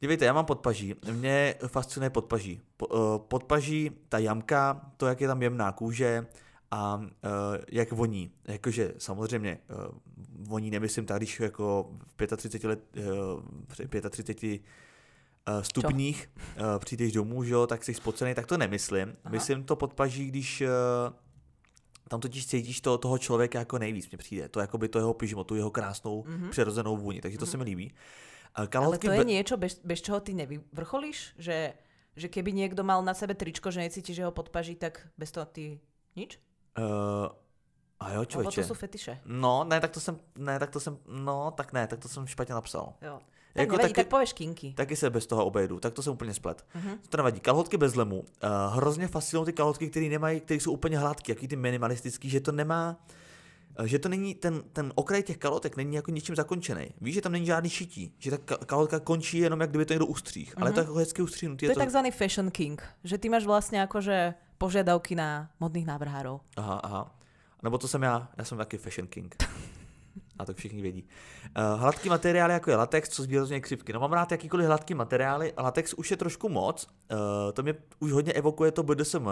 Dívejte, 0.02 0.26
já 0.26 0.34
mám 0.34 0.46
podpaží. 0.46 0.96
Mě 1.12 1.56
fascinuje 1.68 2.10
podpaží. 2.10 2.62
Po, 2.78 2.88
uh, 2.88 3.18
podpaží, 3.18 3.92
ta 4.10 4.18
jamka, 4.18 4.92
to, 4.98 5.08
jak 5.08 5.22
je 5.22 5.28
tam 5.28 5.42
jemná 5.42 5.72
kůže 5.72 6.26
a 6.72 6.96
uh, 6.96 7.08
jak 7.72 7.92
voní. 7.92 8.32
Jakože 8.48 8.94
samozřejmě 8.98 9.60
uh, 9.70 9.98
voní, 10.48 10.72
nemyslím 10.72 11.06
tak, 11.06 11.18
když 11.18 11.40
jako 11.40 11.92
v 12.18 12.38
35 12.38 12.68
let, 12.68 12.80
uh, 13.98 14.10
35 14.10 14.62
uh, 15.48 15.62
stupních 15.62 16.30
uh, 16.38 16.80
přijdeš 16.80 17.12
domů, 17.12 17.44
že 17.44 17.54
jo, 17.54 17.68
tak 17.68 17.84
jsi 17.84 17.94
spocený, 17.94 18.36
tak 18.36 18.48
to 18.48 18.58
nemyslím. 18.58 19.16
Aha. 19.24 19.32
Myslím 19.32 19.64
to 19.64 19.76
podpaží, 19.76 20.28
když 20.28 20.64
tam 22.08 22.20
totiž 22.20 22.48
cítíš 22.48 22.82
to, 22.82 22.98
toho 22.98 23.18
člověka 23.18 23.60
jako 23.60 23.78
nejvíc, 23.78 24.10
mně 24.10 24.18
přijde. 24.18 24.50
To 24.50 24.60
jako 24.60 24.78
by 24.78 24.88
to 24.90 25.00
jeho 25.00 25.14
pyžmo, 25.14 25.44
tu 25.44 25.56
jeho 25.56 25.72
krásnou, 25.72 26.24
mm-hmm. 26.24 26.50
přirozenou 26.50 26.98
vůni, 26.98 27.22
takže 27.22 27.38
to 27.38 27.46
mm-hmm. 27.46 27.50
se 27.50 27.58
mi 27.58 27.64
líbí. 27.64 27.94
Kalhotky 28.54 29.08
Ale 29.08 29.16
to 29.16 29.22
je 29.22 29.26
be... 29.26 29.32
niečo, 29.32 29.56
bez, 29.58 29.80
bez 29.84 30.02
čoho 30.02 30.20
ty 30.20 30.34
nevyvrcholíš? 30.34 31.38
Že, 31.38 31.74
že 32.16 32.28
keby 32.28 32.52
niekto 32.52 32.84
mal 32.84 33.00
na 33.06 33.14
sebe 33.14 33.38
tričko, 33.38 33.72
že 33.72 33.80
necíti, 33.80 34.14
že 34.14 34.26
ho 34.26 34.32
podpaží, 34.32 34.76
tak 34.76 35.08
bez 35.18 35.32
toho 35.32 35.46
ty 35.46 35.80
nič? 36.16 36.40
Uh, 36.78 37.30
a 38.00 38.14
jo, 38.14 38.26
člověče. 38.26 38.60
Lebo 38.60 38.68
to 38.68 38.68
jsou 38.68 38.80
fetiše. 38.80 39.20
No, 39.26 39.64
ne, 39.64 39.80
tak 39.80 39.92
to 39.92 40.00
jsem, 40.00 40.18
ne, 40.36 40.60
tak 40.60 40.70
to 40.70 40.80
jsem, 40.80 40.98
no, 41.08 41.52
tak 41.52 41.74
ne, 41.74 41.88
tak 41.88 42.00
to 42.00 42.08
jsem 42.08 42.28
špatně 42.28 42.56
napsal. 42.56 42.94
Jo. 43.02 43.20
Tak 43.54 43.62
jako 43.62 43.72
nevadí, 43.72 43.94
taky, 43.94 44.04
tak 44.04 44.08
pověš 44.08 44.34
kinky. 44.34 44.74
Taky 44.74 44.96
se 44.96 45.10
bez 45.10 45.28
toho 45.28 45.46
obejdu, 45.46 45.80
tak 45.80 45.94
to 45.94 46.04
jsem 46.04 46.14
úplně 46.14 46.34
splet. 46.34 46.66
Uh-huh. 46.76 46.98
To 47.10 47.18
nevadí. 47.18 47.40
Kalhotky 47.40 47.78
bez 47.78 47.96
lemu. 47.96 48.20
Uh, 48.20 48.26
hrozně 48.70 49.08
fascinují 49.08 49.46
ty 49.46 49.54
kalhotky, 49.54 49.90
které 49.90 50.10
nemají, 50.10 50.40
které 50.40 50.60
jsou 50.60 50.72
úplně 50.72 50.98
hladké, 50.98 51.32
jaký 51.32 51.48
ty 51.48 51.56
minimalistický, 51.56 52.30
že 52.30 52.40
to 52.40 52.52
nemá, 52.52 52.98
Eh, 52.98 53.28
že 53.84 54.00
to 54.00 54.10
není, 54.10 54.36
ten, 54.36 54.64
ten 54.74 54.92
okraj 54.96 55.24
těch 55.24 55.38
kalotek 55.38 55.78
není 55.78 55.96
jako 55.96 56.12
ničím 56.12 56.36
zakončený. 56.36 56.94
Víš, 57.02 57.16
že 57.16 57.22
tam 57.22 57.32
není 57.32 57.46
žádný 57.46 57.70
šití, 57.70 58.16
že 58.20 58.32
ta 58.32 58.58
kalotka 58.58 59.00
končí 59.00 59.38
jenom 59.38 59.62
jak 59.62 59.70
kdyby 59.70 59.86
to 59.86 59.94
někdo 59.94 60.06
ustřích, 60.06 60.56
mm-hmm. 60.56 60.62
ale 60.62 60.72
to 60.72 60.80
je 60.80 60.84
jako 60.84 60.94
hezky 60.94 61.22
ustříhnutý. 61.22 61.66
To 61.66 61.72
je, 61.72 61.76
to... 61.76 61.80
takzvaný 61.80 62.12
fashion 62.12 62.52
king, 62.52 62.84
že 63.04 63.18
ty 63.18 63.30
máš 63.30 63.46
vlastně 63.46 63.80
jakože 63.80 64.34
požiadavky 64.58 65.16
na 65.16 65.50
modných 65.60 65.86
návrhárov. 65.86 66.42
Aha, 66.58 66.80
aha. 66.84 67.16
Nebo 67.64 67.78
to 67.78 67.88
jsem 67.88 68.04
já, 68.04 68.30
já 68.38 68.44
jsem 68.44 68.58
taky 68.58 68.78
fashion 68.78 69.08
king. 69.08 69.36
A 70.40 70.46
to 70.46 70.54
všichni 70.54 70.82
vědí. 70.82 71.08
Uh, 71.58 71.80
hladký 71.80 72.10
materiály, 72.10 72.54
jako 72.54 72.70
je 72.70 72.76
latex, 72.76 73.10
co 73.10 73.24
zvýrazňuje 73.24 73.62
křivky. 73.62 73.94
No 73.94 74.00
mám 74.00 74.14
rád 74.14 74.32
jakýkoliv 74.32 74.68
hladký 74.68 74.94
materiály, 74.94 75.54
latex 75.58 75.94
už 75.94 76.12
je 76.12 76.18
trošku 76.18 76.50
moc, 76.50 76.88
uh, 77.12 77.18
to 77.54 77.64
mě 77.64 77.74
už 78.00 78.12
hodně 78.12 78.34
evokuje 78.34 78.72
to 78.72 78.84
BDSM, 78.84 79.28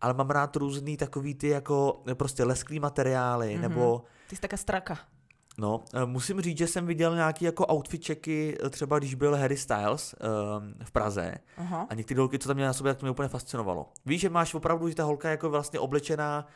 ale 0.00 0.14
mám 0.14 0.30
rád 0.30 0.56
různý 0.56 0.96
takový 0.96 1.34
ty 1.34 1.48
jako 1.48 2.02
prostě 2.14 2.44
lesklý 2.44 2.80
materiály, 2.80 3.56
mm-hmm. 3.56 3.60
nebo... 3.60 4.04
Ty 4.28 4.36
jsi 4.36 4.42
taká 4.42 4.56
straka. 4.56 4.98
No, 5.58 5.84
musím 6.06 6.40
říct, 6.40 6.58
že 6.58 6.66
jsem 6.66 6.86
viděl 6.86 7.14
nějaký 7.14 7.44
jako 7.44 7.66
outfit 7.72 8.06
checky, 8.06 8.58
třeba 8.70 8.98
když 8.98 9.14
byl 9.14 9.36
Harry 9.36 9.56
Styles 9.56 10.14
um, 10.14 10.74
v 10.84 10.90
Praze 10.90 11.34
uh-huh. 11.58 11.86
a 11.88 11.94
některé 11.94 12.18
holky, 12.20 12.38
co 12.38 12.48
tam 12.48 12.56
měly 12.56 12.66
na 12.66 12.72
sobě, 12.72 12.92
tak 12.92 13.00
to 13.00 13.06
mě 13.06 13.10
úplně 13.10 13.28
fascinovalo. 13.28 13.88
Víš, 14.06 14.20
že 14.20 14.30
máš 14.30 14.54
opravdu, 14.54 14.88
že 14.88 14.94
ta 14.94 15.04
holka 15.04 15.28
je 15.28 15.30
jako 15.30 15.50
vlastně 15.50 15.80
oblečená 15.80 16.46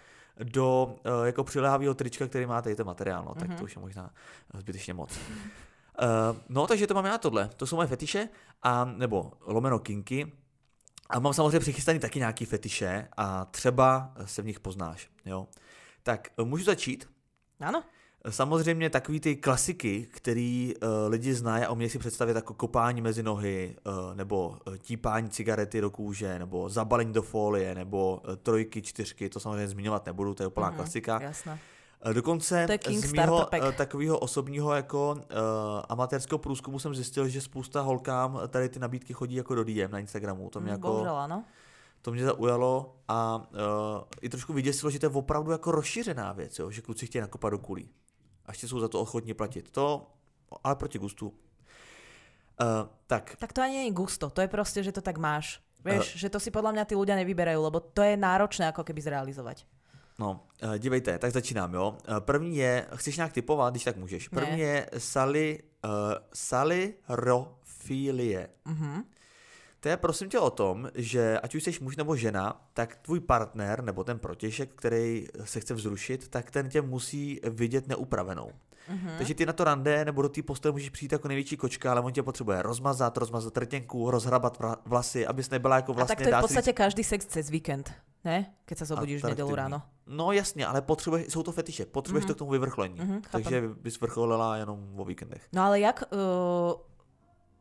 do 0.45 0.85
uh, 0.85 1.27
jako 1.27 1.45
přiléhavého 1.45 1.95
trička, 1.95 2.27
který 2.27 2.47
má 2.47 2.63
tady 2.63 2.77
ten 2.77 2.87
materiál, 2.87 3.25
no, 3.25 3.35
tak 3.35 3.51
mm-hmm. 3.51 3.59
to 3.59 3.65
už 3.65 3.77
je 3.77 3.83
možná 3.83 4.11
zbytečně 4.55 4.95
moc. 4.95 5.17
Uh, 5.17 6.37
no, 6.49 6.67
takže 6.67 6.87
to 6.87 6.95
mám 6.95 7.05
já 7.05 7.19
tohle. 7.19 7.51
To 7.57 7.67
jsou 7.67 7.77
moje 7.77 7.89
fetiše, 7.89 8.29
a, 8.63 8.85
nebo 8.85 9.33
lomeno 9.41 9.79
kinky. 9.79 10.33
A 11.11 11.21
mám 11.21 11.33
samozřejmě 11.33 11.61
přichystaný 11.61 11.99
taky 11.99 12.19
nějaký 12.19 12.45
fetiše 12.45 13.09
a 13.17 13.45
třeba 13.45 14.13
se 14.25 14.43
v 14.43 14.47
nich 14.47 14.61
poznáš, 14.61 15.09
jo. 15.25 15.49
Tak 16.03 16.29
můžu 16.45 16.65
začít? 16.65 17.09
Ano. 17.61 17.85
Samozřejmě 18.31 18.91
takový 18.91 19.21
ty 19.21 19.37
klasiky, 19.37 20.09
který 20.11 20.75
uh, 20.75 20.89
lidi 21.09 21.35
znají 21.35 21.65
a 21.65 21.73
umějí 21.73 21.91
si 21.91 21.99
představit 21.99 22.37
jako 22.37 22.55
kopání 22.55 23.01
mezi 23.01 23.23
nohy, 23.23 23.77
uh, 23.87 24.15
nebo 24.15 24.59
eh, 24.75 24.79
típání 24.79 25.31
cigarety 25.31 25.81
do 25.81 25.91
kůže, 25.91 26.39
nebo 26.39 26.69
zabalení 26.69 27.13
do 27.13 27.23
folie, 27.23 27.75
nebo 27.75 28.23
uh, 28.29 28.37
trojky, 28.37 28.83
čtyřky, 28.83 29.29
to 29.29 29.41
samozřejmě 29.41 29.69
zmiňovat 29.69 30.07
nebudu, 30.07 30.35
to 30.35 30.43
je 30.43 30.47
úplná 30.47 30.71
mm, 30.71 30.77
klasika. 30.77 31.21
Jasné. 31.23 31.59
Dokonce 32.13 32.67
z 32.91 33.13
mého 33.13 33.49
takového 33.77 34.19
osobního 34.19 34.75
jako 34.75 35.13
uh, 35.13 35.21
amatérského 35.89 36.39
průzkumu 36.39 36.79
jsem 36.79 36.95
zjistil, 36.95 37.29
že 37.29 37.41
spousta 37.41 37.81
holkám 37.81 38.41
tady 38.49 38.69
ty 38.69 38.79
nabídky 38.79 39.13
chodí 39.13 39.37
jako 39.37 39.55
do 39.55 39.65
DM 39.65 39.91
na 39.91 39.99
Instagramu. 39.99 40.51
To 40.51 40.61
mě 40.61 40.71
mm, 40.71 40.73
jako, 40.73 40.89
bohužel, 40.89 41.17
ano. 41.17 41.45
To 42.03 42.13
mě 42.13 42.25
zaujalo 42.25 42.97
a 43.09 43.37
uh, 43.37 44.03
i 44.21 44.29
trošku 44.29 44.53
vyděsilo, 44.53 44.91
že 44.91 44.99
to 44.99 45.07
je 45.07 45.11
opravdu 45.11 45.53
jako 45.53 45.71
rozšířená 45.71 46.33
věc, 46.33 46.59
jo? 46.59 46.71
že 46.71 46.83
kluci 46.83 47.07
chtějí 47.07 47.21
nakopat 47.21 47.51
do 47.51 47.59
kulí 47.59 47.91
a 48.47 48.51
ještě 48.51 48.69
jsou 48.69 48.81
za 48.81 48.89
to 48.89 49.01
ochotní 49.01 49.35
platit. 49.35 49.71
To, 49.71 50.07
ale 50.65 50.77
proti 50.77 50.99
gustu. 50.99 51.29
Uh, 51.29 51.35
tak. 53.07 53.37
Tak 53.39 53.53
to 53.53 53.63
ani 53.63 53.77
není 53.77 53.93
gusto, 53.93 54.31
to 54.31 54.41
je 54.41 54.49
prostě, 54.49 54.83
že 54.83 54.93
to 54.93 55.01
tak 55.01 55.19
máš. 55.19 55.61
Vieš, 55.85 56.15
uh, 56.15 56.19
že 56.19 56.31
to 56.31 56.41
si 56.41 56.51
podľa 56.51 56.73
mňa 56.73 56.85
ty 56.85 56.95
ľudia 56.97 57.15
nevyberajú, 57.15 57.63
lebo 57.63 57.81
to 57.81 58.03
je 58.03 58.17
náročné 58.17 58.69
ako 58.73 58.83
keby 58.83 59.01
zrealizovať. 59.05 59.67
No, 60.19 60.41
uh, 60.65 60.79
dívejte, 60.79 61.19
tak 61.19 61.33
začínám, 61.33 61.75
jo. 61.75 61.99
Uh, 62.09 62.21
první 62.21 62.57
je, 62.57 62.87
chceš 62.97 63.17
nějak 63.17 63.33
typovat, 63.33 63.71
když 63.71 63.85
tak 63.85 63.97
můžeš. 63.97 64.29
První 64.29 64.57
ne. 64.57 64.63
je 64.63 64.91
sali, 64.99 65.63
uh, 65.85 65.91
salirofilie. 66.35 68.49
Uh-huh. 68.67 69.05
To 69.87 69.91
je 69.91 69.97
prosím 69.97 70.29
tě 70.29 70.39
o 70.39 70.51
tom, 70.51 70.89
že 70.95 71.41
ať 71.41 71.55
už 71.55 71.63
jsi 71.65 71.79
muž 71.81 71.97
nebo 71.97 72.17
žena, 72.17 72.61
tak 72.75 72.97
tvůj 72.97 73.21
partner 73.21 73.85
nebo 73.85 74.05
ten 74.05 74.19
protěžek, 74.19 74.71
který 74.75 75.27
se 75.45 75.61
chce 75.61 75.75
vzrušit, 75.75 76.29
tak 76.29 76.51
ten 76.51 76.69
tě 76.69 76.83
musí 76.83 77.41
vidět 77.45 77.89
neupravenou. 77.89 78.51
Mm-hmm. 78.91 79.17
Takže 79.19 79.35
ty 79.35 79.47
na 79.47 79.53
to 79.53 79.65
rande 79.65 80.05
nebo 80.05 80.23
do 80.23 80.29
té 80.29 80.43
postele 80.43 80.73
můžeš 80.73 80.91
přijít 80.91 81.13
jako 81.13 81.29
největší 81.29 81.57
kočka, 81.57 81.91
ale 81.91 82.01
on 82.01 82.13
tě 82.13 82.23
potřebuje 82.23 82.63
rozmazat, 82.63 83.17
rozmazat 83.17 83.59
rtěnku, 83.59 84.11
rozhrabat 84.11 84.63
vlasy, 84.87 85.27
abys 85.27 85.51
nebyla 85.51 85.77
jako 85.77 85.93
vlastně. 85.93 86.13
A 86.13 86.17
tak 86.17 86.25
to 86.25 86.35
je 86.35 86.39
v 86.39 86.41
podstatě 86.41 86.73
každý 86.73 87.05
sex 87.05 87.27
cez 87.27 87.51
víkend, 87.51 87.93
ne? 88.25 88.55
Keď 88.65 88.79
se 88.79 88.85
zobudíš 88.85 89.23
v 89.23 89.29
nedělu 89.29 89.55
ráno. 89.55 89.83
No 90.07 90.33
jasně, 90.33 90.67
ale 90.67 90.83
potřebuješ, 90.83 91.33
jsou 91.33 91.43
to 91.43 91.53
fetiše, 91.53 91.87
potřebuješ 91.87 92.25
mm-hmm. 92.25 92.29
to 92.29 92.35
k 92.35 92.39
tomu 92.39 92.51
vyvrcholení. 92.51 93.01
Mm-hmm, 93.01 93.21
takže 93.31 93.63
bys 93.83 94.01
vrcholila 94.01 94.57
jenom 94.57 94.93
o 94.97 95.05
víkendech. 95.05 95.49
No 95.53 95.63
ale 95.63 95.81
jak, 95.81 96.05
uh, 96.13 96.19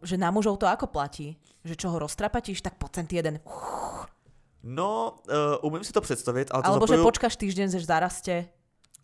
že 0.06 0.16
na 0.16 0.30
mužov 0.30 0.62
to 0.62 0.70
ako 0.70 0.88
platí? 0.88 1.36
Že 1.66 1.76
čo 1.76 1.88
ho 1.89 1.97
roztrapatíš, 1.97 2.62
tak 2.62 2.78
poď 2.78 3.10
jeden. 3.10 3.36
No, 4.66 5.22
uh, 5.30 5.62
umím 5.62 5.84
si 5.84 5.93
to 5.93 6.01
představit, 6.01 6.49
ale 6.51 6.64
to 6.64 6.70
Alebo 6.70 6.88
zapoju... 6.88 7.01
že 7.01 7.08
počkáš 7.10 7.36
týždeň, 7.38 7.68
že 7.70 7.86
zaraste. 7.86 8.36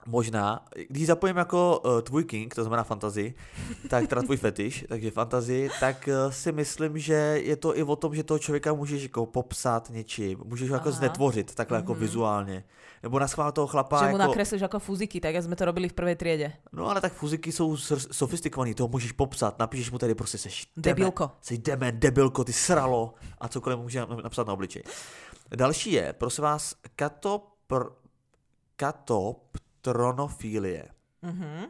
Možná, 0.05 0.65
když 0.89 1.07
zapojím 1.07 1.37
jako 1.37 1.81
uh, 1.85 2.01
tvůj 2.01 2.23
king, 2.23 2.55
to 2.55 2.63
znamená 2.63 2.83
fantasy, 2.83 3.33
tak 3.89 4.07
teda 4.07 4.21
tvůj 4.21 4.37
fetiš, 4.37 4.85
takže 4.89 5.11
fantasy, 5.11 5.69
tak 5.79 6.09
uh, 6.25 6.31
si 6.31 6.51
myslím, 6.51 6.97
že 6.97 7.13
je 7.43 7.55
to 7.55 7.77
i 7.77 7.83
o 7.83 7.95
tom, 7.95 8.15
že 8.15 8.23
toho 8.23 8.39
člověka 8.39 8.73
můžeš 8.73 9.03
jako 9.03 9.25
popsat 9.25 9.89
něčím, 9.89 10.39
můžeš 10.45 10.69
ho 10.69 10.75
jako 10.75 10.91
znetvořit 10.91 11.55
takhle 11.55 11.77
mm-hmm. 11.77 11.81
jako 11.81 11.91
mhm. 11.91 12.01
vizuálně. 12.01 12.63
Nebo 13.03 13.19
na 13.19 13.27
schvál 13.27 13.51
toho 13.51 13.67
chlapa 13.67 13.99
Že 13.99 14.05
mu 14.05 14.17
jako... 14.17 14.17
nakreslíš 14.17 14.61
jako 14.61 14.79
fuziky, 14.79 15.21
tak 15.21 15.33
jak 15.33 15.43
jsme 15.43 15.55
to 15.55 15.65
robili 15.65 15.89
v 15.89 15.93
prvé 15.93 16.15
triede. 16.15 16.53
No 16.73 16.89
ale 16.89 17.01
tak 17.01 17.13
fuziky 17.13 17.51
jsou 17.51 17.77
sofistikovaný, 18.11 18.73
toho 18.73 18.87
můžeš 18.87 19.11
popsat, 19.11 19.59
napíšeš 19.59 19.91
mu 19.91 19.97
tady 19.97 20.15
prostě 20.15 20.37
seš 20.37 20.67
debilko. 20.77 21.31
Jsi 21.41 21.57
demen, 21.57 21.99
debilko, 21.99 22.43
ty 22.43 22.53
sralo 22.53 23.13
a 23.39 23.47
cokoliv 23.47 23.79
může 23.79 24.05
napsat 24.23 24.47
na 24.47 24.53
obličej. 24.53 24.83
Další 25.55 25.91
je, 25.91 26.13
prosím 26.13 26.43
vás, 26.43 26.75
katopr... 26.95 27.85
katop 28.75 29.57
tronofílie. 29.81 30.85
Mm-hmm. 31.23 31.67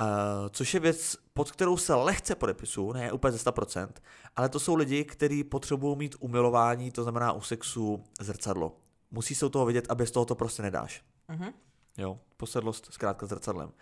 Uh, 0.00 0.48
což 0.50 0.74
je 0.74 0.80
věc, 0.80 1.16
pod 1.34 1.50
kterou 1.50 1.76
se 1.76 1.94
lehce 1.94 2.34
podepisu, 2.34 2.92
ne 2.92 3.12
úplně 3.12 3.32
ze 3.32 3.50
100%, 3.50 3.88
ale 4.36 4.48
to 4.48 4.60
jsou 4.60 4.74
lidi, 4.74 5.04
kteří 5.04 5.44
potřebují 5.44 5.96
mít 5.96 6.16
umilování, 6.20 6.90
to 6.90 7.02
znamená 7.02 7.32
u 7.32 7.40
sexu 7.40 8.04
zrcadlo. 8.20 8.76
Musí 9.10 9.34
se 9.34 9.46
u 9.46 9.48
toho 9.48 9.66
vidět 9.66 9.86
a 9.88 9.94
bez 9.94 10.10
toho 10.10 10.26
to 10.26 10.34
prostě 10.34 10.62
nedáš. 10.62 11.04
Mm-hmm. 11.28 11.52
Jo, 11.98 12.18
posedlost 12.36 12.88
zkrátka 12.90 13.26
zrcadlem. 13.26 13.72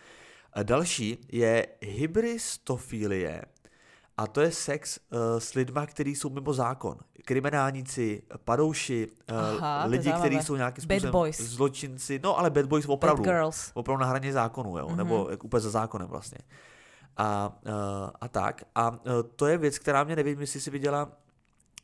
A 0.52 0.62
další 0.62 1.26
je 1.32 1.66
hybristofilie, 1.80 3.42
a 4.16 4.26
to 4.26 4.40
je 4.40 4.50
sex 4.52 4.98
uh, 4.98 5.18
s 5.38 5.54
lidma, 5.54 5.86
kteří 5.86 6.14
jsou 6.14 6.30
mimo 6.30 6.52
zákon. 6.52 6.98
Kriminálníci, 7.24 8.22
padouši, 8.44 9.08
uh, 9.30 9.38
Aha, 9.38 9.84
lidi, 9.84 10.12
kteří 10.12 10.42
jsou 10.42 10.56
nějakým 10.56 10.82
způsobem 10.82 11.02
bad 11.02 11.12
boys. 11.12 11.40
zločinci. 11.40 12.20
No 12.22 12.38
ale 12.38 12.50
bad 12.50 12.66
boys 12.66 12.86
opravdu. 12.88 13.22
Bad 13.22 13.34
girls. 13.34 13.70
Opravdu 13.74 14.00
na 14.00 14.06
hraně 14.06 14.32
zákonu, 14.32 14.78
jo? 14.78 14.86
Mm-hmm. 14.86 14.96
nebo 14.96 15.28
jak 15.30 15.44
úplně 15.44 15.60
za 15.60 15.70
zákonem 15.70 16.08
vlastně. 16.08 16.38
A, 17.16 17.58
uh, 17.66 18.10
a 18.20 18.28
tak. 18.28 18.62
A 18.74 18.90
uh, 18.90 18.96
to 19.36 19.46
je 19.46 19.58
věc, 19.58 19.78
která 19.78 20.04
mě 20.04 20.16
nevím, 20.16 20.40
jestli 20.40 20.60
si 20.60 20.70
viděla 20.70 21.12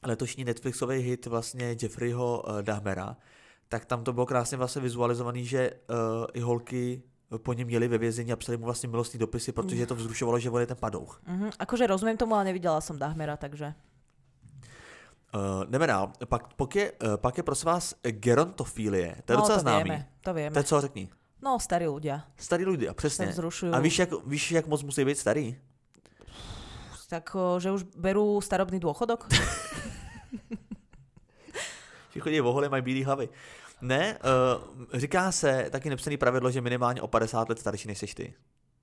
letošní 0.02 0.44
Netflixový 0.44 0.98
hit 0.98 1.26
vlastně 1.26 1.76
Jeffreyho 1.82 2.42
uh, 2.48 2.62
Dahmera, 2.62 3.16
tak 3.68 3.84
tam 3.84 4.04
to 4.04 4.12
bylo 4.12 4.26
krásně 4.26 4.56
vlastně 4.56 4.82
vizualizovaný, 4.82 5.46
že 5.46 5.70
uh, 5.70 5.96
i 6.32 6.40
holky 6.40 7.02
po 7.38 7.52
něm 7.52 7.66
měli 7.66 7.88
ve 7.88 7.98
vězení 7.98 8.32
a 8.32 8.36
psali 8.36 8.58
mu 8.58 8.64
vlastně 8.64 8.88
milostní 8.88 9.18
dopisy, 9.18 9.52
protože 9.52 9.86
to 9.86 9.94
vzrušovalo, 9.94 10.38
že 10.38 10.50
on 10.50 10.60
je 10.60 10.66
ten 10.66 10.76
padouch. 10.76 11.22
Mm-hmm. 11.28 11.50
Akože 11.58 11.86
rozumím 11.86 12.16
tomu, 12.16 12.34
ale 12.34 12.44
neviděla 12.44 12.80
jsem 12.80 12.98
Dahmera, 12.98 13.36
takže... 13.36 13.74
Uh, 15.34 15.64
jdeme 15.64 15.86
dál. 15.86 16.12
Pak, 16.28 16.54
pak, 16.54 16.76
je, 16.76 16.92
uh, 16.92 17.16
pak 17.16 17.36
je 17.36 17.42
prosím 17.42 17.66
vás 17.66 17.94
gerontofilie. 18.02 19.16
To 19.24 19.32
je 19.32 19.36
no, 19.36 19.42
docela 19.42 19.58
to 19.58 19.62
známý. 19.62 19.90
Vieme, 19.90 20.08
to 20.20 20.34
vieme. 20.34 20.54
To 20.54 20.58
je 20.58 20.64
co, 20.64 20.80
řekni. 20.80 21.08
No, 21.42 21.56
starí 21.56 21.88
ľudia. 21.88 22.20
Starí 22.36 22.64
ľudia, 22.64 22.94
přesně. 22.94 23.34
A 23.72 23.78
víš 23.80 23.98
jak, 23.98 24.26
víš, 24.26 24.52
jak 24.52 24.66
moc 24.66 24.82
musí 24.82 25.04
být 25.04 25.18
starý? 25.18 25.56
Tak, 27.10 27.36
že 27.58 27.74
už 27.74 27.82
berú 27.98 28.38
starobný 28.38 28.78
dôchodok? 28.78 29.26
že 32.14 32.20
chodí 32.22 32.38
vohole, 32.40 32.68
mají 32.68 32.82
bílé 32.82 33.04
hlavy. 33.04 33.28
Ne, 33.82 34.18
uh, 34.78 34.86
říká 34.94 35.32
se 35.32 35.66
taky 35.70 35.90
nepsaný 35.90 36.16
pravidlo, 36.16 36.50
že 36.50 36.60
minimálně 36.60 37.02
o 37.02 37.08
50 37.08 37.48
let 37.48 37.58
starší 37.58 37.88
než 37.88 38.14
ty. 38.14 38.34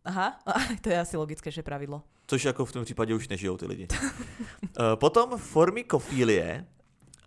Aha, 0.06 0.40
to 0.82 0.90
je 0.90 1.00
asi 1.00 1.18
logické, 1.18 1.52
že 1.52 1.64
pravidlo. 1.64 2.02
Což 2.28 2.46
jako 2.46 2.66
v 2.66 2.72
tom 2.72 2.86
případě 2.86 3.16
už 3.16 3.28
nežijou 3.28 3.58
ty 3.58 3.66
lidi. 3.66 3.88
uh, 3.92 4.10
potom 4.96 5.38
formikofílie, 5.38 6.66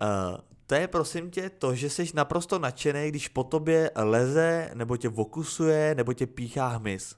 uh, 0.01 0.41
to 0.67 0.75
je 0.75 0.89
prosím 0.89 1.31
tě 1.31 1.51
to, 1.51 1.75
že 1.75 1.91
jsi 1.91 2.11
naprosto 2.15 2.59
nadšený, 2.59 3.09
když 3.09 3.29
po 3.29 3.45
tobě 3.45 3.91
leze, 3.97 4.71
nebo 4.75 4.97
tě 4.97 5.09
vokusuje, 5.09 5.95
nebo 5.95 6.13
tě 6.13 6.27
píchá 6.27 6.69
hmyz. 6.69 7.15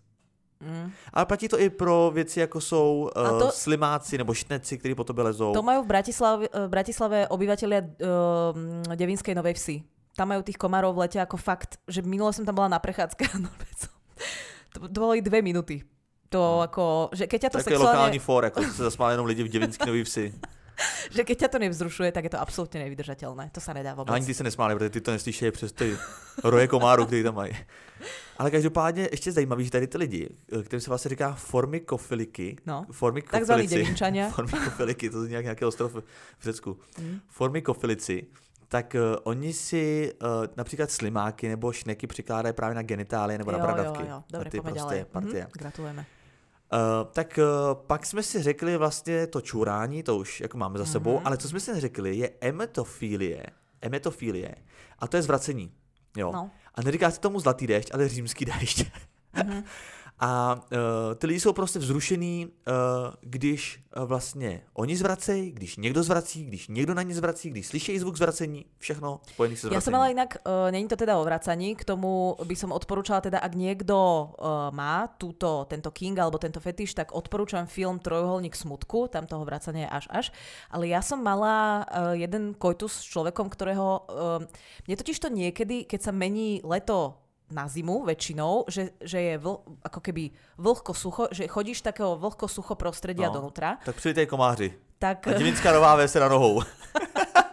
Mm. 0.60 0.90
Ale 1.12 1.26
platí 1.26 1.48
to 1.48 1.60
i 1.60 1.70
pro 1.70 2.10
věci, 2.14 2.40
jako 2.40 2.60
jsou 2.60 3.10
uh, 3.16 3.38
to, 3.38 3.50
slimáci 3.50 4.18
nebo 4.18 4.34
šneci, 4.34 4.78
kteří 4.78 4.94
po 4.94 5.04
tobě 5.04 5.24
lezou. 5.24 5.52
To 5.52 5.62
mají 5.62 5.82
v 5.82 5.86
Bratislave, 5.86 6.48
v 6.66 6.68
Bratislave 6.68 7.28
obyvatelia 7.28 7.80
uh, 7.80 8.96
Devinskej 8.96 9.34
Novej 9.34 9.54
Vsi 9.54 9.82
tam 10.16 10.28
majú 10.28 10.44
tých 10.44 10.60
komárov 10.60 10.92
v 10.92 11.08
lete 11.08 11.18
ako 11.20 11.36
fakt, 11.40 11.80
že 11.88 12.04
minule 12.04 12.32
som 12.36 12.44
tam 12.44 12.56
bola 12.56 12.68
na 12.68 12.80
prechádzke 12.80 13.24
a 13.32 13.36
to, 14.76 14.78
to 14.88 14.98
boli 14.98 15.24
dve 15.24 15.40
minúty. 15.40 15.84
To 16.32 16.40
hmm. 16.40 16.66
ako, 16.68 16.84
že 17.12 17.24
keď 17.28 17.38
ťa 17.48 17.50
to 17.52 17.58
Také 17.60 17.76
sexuálne... 17.76 17.92
lokální 17.92 18.18
for, 18.18 18.44
ako 18.44 18.60
se 18.64 18.82
zasmáli 18.82 19.12
jenom 19.12 19.26
lidi 19.26 19.42
v 19.44 19.52
Devinský 19.52 19.84
nový 19.84 20.04
vsi. 20.04 20.32
že 21.10 21.24
keď 21.24 21.36
ťa 21.38 21.48
to 21.48 21.58
nevzrušuje, 21.58 22.08
tak 22.12 22.24
je 22.24 22.32
to 22.32 22.40
absolútne 22.40 22.80
nevydržateľné. 22.80 23.52
To 23.52 23.60
sa 23.60 23.72
nedá 23.76 23.94
vôbec. 23.94 24.14
Ani 24.14 24.26
ty 24.26 24.34
se 24.34 24.44
nesmáli, 24.44 24.74
protože 24.74 24.90
ty 24.90 25.00
to 25.00 25.10
neslyšejí 25.10 25.50
přes 25.52 25.72
ty 25.72 25.96
roje 26.44 26.68
komáru, 26.68 27.06
který 27.06 27.22
tam 27.22 27.34
mají. 27.34 27.52
Ale 28.38 28.50
každopádně 28.50 29.08
ještě 29.10 29.32
zajímavý, 29.32 29.64
že 29.64 29.70
tady 29.70 29.86
ty 29.86 29.98
lidi, 29.98 30.28
kterým 30.64 30.80
se 30.80 30.90
vlastně 30.90 31.08
říká 31.08 31.32
formikofiliky, 31.32 32.56
no, 32.66 32.86
takzvaný 33.30 33.66
devinčania. 33.66 34.30
formikofiliky, 34.34 35.10
to 35.10 35.22
je 35.22 35.28
nějak 35.28 35.44
nějaký 35.44 35.64
ostrov 35.64 35.94
v 36.38 36.42
Řecku. 36.42 36.78
Mm. 36.98 37.20
Formikofilici 37.28 38.26
tak 38.72 38.94
uh, 38.94 39.16
oni 39.22 39.52
si 39.52 40.12
uh, 40.22 40.28
například 40.56 40.90
slimáky 40.90 41.48
nebo 41.48 41.72
šneky 41.72 42.06
přikládají 42.06 42.52
právě 42.52 42.74
na 42.74 42.82
genitálie 42.82 43.38
nebo 43.38 43.50
jo, 43.50 43.58
na 43.58 43.64
bradavky. 43.64 44.02
Jo, 44.02 44.08
jo, 44.08 44.22
Dobre, 44.32 44.50
ty 44.50 44.60
prostě 44.60 45.06
partie. 45.12 45.44
Mm-hmm, 45.44 45.58
gratulujeme. 45.58 46.06
Uh, 46.72 46.78
tak 47.12 47.38
uh, 47.38 47.74
pak 47.86 48.06
jsme 48.06 48.22
si 48.22 48.42
řekli 48.42 48.76
vlastně 48.76 49.26
to 49.26 49.40
čurání, 49.40 50.02
to 50.02 50.16
už 50.16 50.40
jako 50.40 50.58
máme 50.58 50.78
za 50.78 50.84
sebou, 50.84 51.16
mm-hmm. 51.16 51.22
ale 51.24 51.36
co 51.36 51.48
jsme 51.48 51.60
si 51.60 51.80
řekli 51.80 52.16
je 52.16 52.30
emetofilie. 52.40 53.46
Emetofilie. 53.80 54.54
A 54.98 55.08
to 55.08 55.16
je 55.16 55.22
zvracení. 55.22 55.72
Jo. 56.16 56.32
No. 56.32 56.50
A 56.74 56.82
neříká 56.82 57.10
se 57.10 57.20
tomu 57.20 57.40
zlatý 57.40 57.66
déšť, 57.66 57.94
ale 57.94 58.08
římský 58.08 58.44
déšť. 58.44 58.86
Mm-hmm. 59.34 59.64
A 60.20 60.54
uh, 60.54 61.14
ty 61.14 61.26
lidi 61.26 61.40
jsou 61.40 61.52
prostě 61.52 61.78
vzrušený, 61.78 62.46
uh, 62.46 62.72
když 63.20 63.82
uh, 63.96 64.04
vlastně 64.04 64.62
oni 64.74 64.96
zvracejí, 64.96 65.52
když 65.52 65.76
někdo 65.76 66.02
zvrací, 66.02 66.44
když 66.44 66.68
někdo 66.68 66.94
na 66.94 67.02
ně 67.02 67.14
zvrací, 67.14 67.50
když 67.50 67.66
slyší 67.66 67.98
zvuk 67.98 68.16
zvracení, 68.16 68.64
všechno 68.78 69.20
spojené 69.28 69.56
se 69.56 69.66
zvracením. 69.66 69.74
Ja 69.74 69.80
som 69.82 69.94
ale 69.94 70.10
inak, 70.10 70.30
uh, 70.46 70.70
není 70.70 70.88
to 70.88 70.96
teda 70.96 71.18
o 71.18 71.24
vracaní, 71.24 71.74
k 71.74 71.84
tomu 71.84 72.36
by 72.44 72.54
som 72.56 72.70
odporúčala 72.70 73.20
teda, 73.20 73.42
ak 73.42 73.52
niekto 73.58 73.96
uh, 73.98 74.70
má 74.70 75.10
túto, 75.18 75.66
tento 75.66 75.90
king 75.90 76.14
alebo 76.18 76.38
tento 76.38 76.62
fetiš, 76.62 76.94
tak 76.94 77.10
odporúčam 77.10 77.66
film 77.66 77.98
Trojuholník 77.98 78.54
smutku, 78.54 79.10
tam 79.10 79.26
toho 79.26 79.42
vracania 79.42 79.90
je 79.90 79.90
až 79.90 80.06
až. 80.10 80.26
Ale 80.70 80.86
ja 80.86 81.02
som 81.02 81.18
mala 81.18 81.82
uh, 81.82 82.14
jeden 82.14 82.54
kojtus 82.54 83.02
s 83.02 83.10
človekom, 83.10 83.50
ktorého, 83.50 84.06
uh, 84.06 84.38
mne 84.86 84.96
totiž 84.98 85.18
to 85.18 85.34
niekedy, 85.34 85.82
keď 85.82 86.00
sa 86.08 86.12
mení 86.14 86.62
leto 86.62 87.21
na 87.52 87.68
zimu 87.68 88.02
väčšinou, 88.08 88.64
že, 88.68 88.96
že 89.04 89.20
je 89.20 89.34
vl, 89.38 89.60
ako 89.84 90.00
keby 90.00 90.32
vlhko 90.58 90.92
sucho, 90.96 91.24
že 91.30 91.46
chodíš 91.46 91.84
takého 91.84 92.16
vlhko 92.16 92.48
sucho 92.48 92.74
prostredia 92.74 93.28
no, 93.28 93.34
donútra. 93.38 93.78
Tak 93.84 93.96
přijďte 93.96 94.26
komáři. 94.26 94.72
Tak... 94.98 95.28
A 95.28 95.32
divinská 95.32 95.72
nová 95.72 95.96
ves 95.96 96.14
na 96.14 96.28
nohou. 96.28 96.62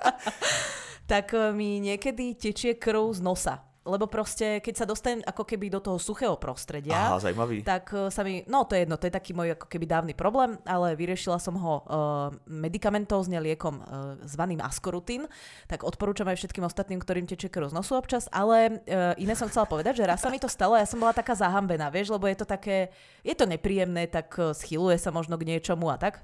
tak 1.12 1.34
eh, 1.34 1.52
mi 1.54 1.80
niekedy 1.80 2.36
tečie 2.36 2.76
krv 2.78 3.14
z 3.14 3.22
nosa 3.22 3.69
lebo 3.90 4.06
proste, 4.06 4.62
keď 4.62 4.74
sa 4.78 4.86
dostanem 4.86 5.26
ako 5.26 5.44
keby 5.44 5.74
do 5.74 5.82
toho 5.82 5.98
suchého 5.98 6.38
prostredia, 6.38 7.18
Aha, 7.18 7.20
zajímavý. 7.20 7.66
tak 7.66 7.90
uh, 7.92 8.14
sa 8.14 8.22
mi, 8.22 8.46
no 8.46 8.70
to 8.70 8.78
je 8.78 8.86
jedno, 8.86 8.96
to 9.02 9.10
je 9.10 9.14
taký 9.18 9.34
môj 9.34 9.58
ako 9.58 9.66
keby 9.66 9.90
dávny 9.90 10.14
problém, 10.14 10.62
ale 10.64 10.94
vyriešila 10.94 11.42
som 11.42 11.58
ho 11.58 11.74
uh, 11.82 12.30
medikamentózne 12.46 13.42
liekom 13.42 13.82
uh, 13.82 13.86
zvaným 14.30 14.62
Ascorutin, 14.62 15.26
tak 15.66 15.82
odporúčam 15.82 16.30
aj 16.30 16.38
všetkým 16.38 16.64
ostatným, 16.64 17.02
ktorým 17.02 17.26
teče 17.26 17.50
krv 17.50 17.74
z 17.74 17.76
nosu 17.76 17.98
občas, 17.98 18.30
ale 18.30 18.86
uh, 18.86 19.18
iné 19.18 19.34
som 19.34 19.50
chcela 19.50 19.66
povedať, 19.66 20.00
že 20.00 20.08
raz 20.08 20.22
sa 20.22 20.30
mi 20.30 20.38
to 20.38 20.48
stalo, 20.48 20.78
ja 20.78 20.86
som 20.86 21.02
bola 21.02 21.12
taká 21.12 21.34
zahambená, 21.34 21.90
vieš, 21.90 22.14
lebo 22.14 22.30
je 22.30 22.38
to 22.38 22.46
také, 22.46 22.94
je 23.26 23.34
to 23.34 23.50
nepríjemné, 23.50 24.06
tak 24.06 24.38
schyluje 24.54 25.02
sa 25.02 25.10
možno 25.10 25.36
k 25.42 25.50
niečomu 25.50 25.90
a 25.90 25.98
tak. 25.98 26.22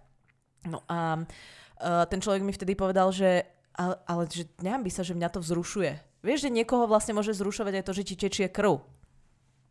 No 0.65 0.85
a 0.85 1.25
uh, 1.25 2.05
ten 2.05 2.21
človek 2.21 2.45
mi 2.45 2.53
vtedy 2.53 2.77
povedal, 2.77 3.09
že 3.09 3.49
ale, 3.75 3.95
ale 4.07 4.23
že 4.31 4.47
by 4.55 4.89
sa, 4.91 5.03
že 5.03 5.13
mňa 5.13 5.29
to 5.35 5.43
vzrušuje 5.43 6.14
Vieš, 6.25 6.49
že 6.49 6.49
niekoho 6.49 6.89
vlastne 6.89 7.13
môže 7.13 7.37
zrušovať 7.37 7.73
aj 7.79 7.83
to, 7.85 7.91
že 7.93 8.03
ti 8.03 8.15
tečie 8.17 8.49
krv. 8.49 8.81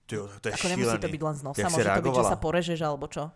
Tyjo, 0.07 0.31
to 0.39 0.47
je 0.49 0.55
Ako 0.55 0.67
šílený. 0.71 0.79
nemusí 0.79 0.99
to 1.03 1.09
byť 1.11 1.23
len 1.27 1.35
z 1.35 1.43
nosa, 1.43 1.67
môže 1.67 1.91
to 1.91 2.05
byť, 2.07 2.15
že 2.15 2.25
sa 2.31 2.37
porežeš 2.39 2.79
alebo 2.87 3.07
čo. 3.11 3.35